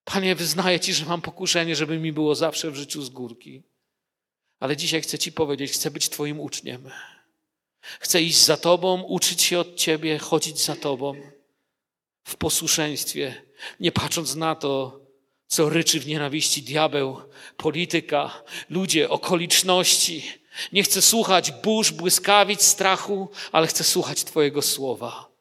Panie, 0.04 0.34
wyznaję 0.34 0.80
Ci, 0.80 0.94
że 0.94 1.06
mam 1.06 1.22
pokuszenie, 1.22 1.76
żeby 1.76 1.98
mi 1.98 2.12
było 2.12 2.34
zawsze 2.34 2.70
w 2.70 2.76
życiu 2.76 3.02
z 3.02 3.10
górki. 3.10 3.62
Ale 4.60 4.76
dzisiaj 4.76 5.02
chcę 5.02 5.18
Ci 5.18 5.32
powiedzieć, 5.32 5.72
chcę 5.72 5.90
być 5.90 6.08
Twoim 6.08 6.40
uczniem. 6.40 6.90
Chcę 8.00 8.22
iść 8.22 8.44
za 8.44 8.56
Tobą, 8.56 9.02
uczyć 9.02 9.42
się 9.42 9.58
od 9.58 9.76
Ciebie, 9.76 10.18
chodzić 10.18 10.64
za 10.64 10.76
Tobą 10.76 11.14
w 12.24 12.36
posłuszeństwie, 12.36 13.42
nie 13.80 13.92
patrząc 13.92 14.34
na 14.34 14.54
to, 14.54 15.00
co 15.46 15.68
ryczy 15.68 16.00
w 16.00 16.06
nienawiści 16.06 16.62
diabeł, 16.62 17.20
polityka, 17.56 18.42
ludzie, 18.70 19.10
okoliczności 19.10 20.22
nie 20.72 20.82
chcę 20.82 21.02
słuchać 21.02 21.50
burz, 21.50 21.92
błyskawic, 21.92 22.62
strachu, 22.62 23.28
ale 23.52 23.66
chcę 23.66 23.84
słuchać 23.84 24.24
Twojego 24.24 24.62
słowa. 24.62 25.33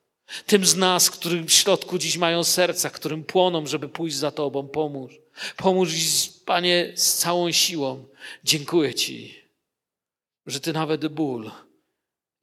Tym 0.45 0.65
z 0.65 0.75
nas, 0.75 1.09
którym 1.09 1.47
w 1.47 1.51
środku 1.53 1.97
dziś 1.97 2.17
mają 2.17 2.43
serca, 2.43 2.89
którym 2.89 3.23
płoną, 3.23 3.67
żeby 3.67 3.89
pójść 3.89 4.15
za 4.15 4.31
Tobą, 4.31 4.67
pomóż. 4.67 5.13
Pomóż, 5.57 5.89
Panie, 6.45 6.93
z 6.95 7.13
całą 7.13 7.51
siłą. 7.51 8.05
Dziękuję 8.43 8.93
Ci, 8.93 9.43
że 10.45 10.59
Ty 10.59 10.73
nawet 10.73 11.07
ból 11.07 11.51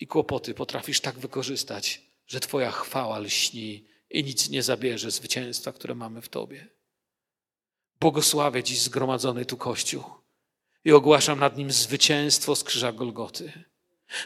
i 0.01 0.07
kłopoty 0.07 0.55
potrafisz 0.55 1.01
tak 1.01 1.19
wykorzystać, 1.19 2.03
że 2.27 2.41
Twoja 2.41 2.71
chwała 2.71 3.19
lśni 3.19 3.85
i 4.11 4.25
nic 4.25 4.49
nie 4.49 4.63
zabierze 4.63 5.11
zwycięstwa, 5.11 5.73
które 5.73 5.95
mamy 5.95 6.23
w 6.23 6.29
Tobie. 6.29 6.67
Błogosławię 8.01 8.63
dziś 8.63 8.81
zgromadzony 8.81 9.45
tu 9.45 9.57
Kościół 9.57 10.05
i 10.85 10.93
ogłaszam 10.93 11.39
nad 11.39 11.57
nim 11.57 11.73
zwycięstwo 11.73 12.57
z 12.57 12.65
krzyża 12.65 12.93
Golgoty. 12.93 13.70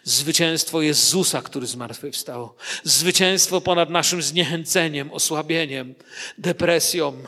Zwycięstwo 0.05 0.83
Jezusa, 0.83 1.43
który 1.43 1.67
zmartwychwstał. 1.67 2.55
Zwycięstwo 2.85 3.61
ponad 3.61 3.91
naszym 3.91 4.23
zniechęceniem, 4.23 5.13
osłabieniem, 5.13 5.95
depresją, 6.39 7.23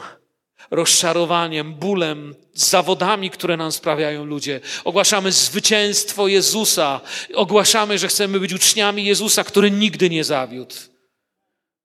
rozczarowaniem, 0.71 1.75
bólem, 1.75 2.35
zawodami, 2.55 3.31
które 3.31 3.57
nam 3.57 3.73
sprawiają 3.73 4.25
ludzie. 4.25 4.61
Ogłaszamy 4.85 5.33
zwycięstwo 5.33 6.29
Jezusa. 6.29 7.01
Ogłaszamy, 7.35 7.99
że 7.99 8.09
chcemy 8.09 8.41
być 8.41 8.53
uczniami 8.53 9.05
Jezusa, 9.05 9.45
który 9.45 9.71
nigdy 9.71 10.11
nie 10.11 10.25
zawiódł. 10.25 10.75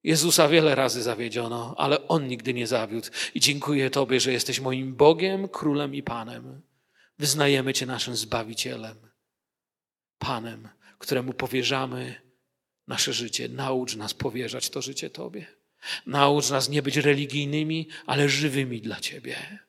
Jezusa 0.03 0.47
wiele 0.47 0.75
razy 0.75 1.03
zawiedziono, 1.03 1.75
ale 1.77 2.07
On 2.07 2.27
nigdy 2.27 2.53
nie 2.53 2.67
zawiódł. 2.67 3.07
I 3.35 3.39
dziękuję 3.39 3.89
Tobie, 3.89 4.19
że 4.19 4.31
jesteś 4.31 4.59
moim 4.59 4.95
Bogiem, 4.95 5.47
Królem 5.47 5.95
i 5.95 6.03
Panem. 6.03 6.61
Wyznajemy 7.19 7.73
Cię 7.73 7.85
naszym 7.85 8.15
Zbawicielem, 8.15 9.10
Panem, 10.21 10.69
któremu 10.97 11.33
powierzamy 11.33 12.21
nasze 12.87 13.13
życie. 13.13 13.49
Naucz 13.49 13.95
nas 13.95 14.13
powierzać 14.13 14.69
to 14.69 14.81
życie 14.81 15.09
Tobie. 15.09 15.45
Naucz 16.05 16.49
nas 16.49 16.69
nie 16.69 16.81
być 16.81 16.97
religijnymi, 16.97 17.87
ale 18.05 18.29
żywymi 18.29 18.81
dla 18.81 18.99
Ciebie. 18.99 19.59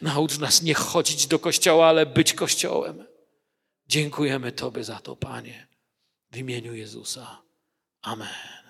Naucz 0.00 0.38
nas 0.38 0.62
nie 0.62 0.74
chodzić 0.74 1.26
do 1.26 1.38
kościoła, 1.38 1.88
ale 1.88 2.06
być 2.06 2.34
kościołem. 2.34 3.04
Dziękujemy 3.88 4.52
Tobie 4.52 4.84
za 4.84 4.98
to, 4.98 5.16
Panie, 5.16 5.66
w 6.30 6.36
imieniu 6.36 6.74
Jezusa. 6.74 7.42
Amen. 8.02 8.61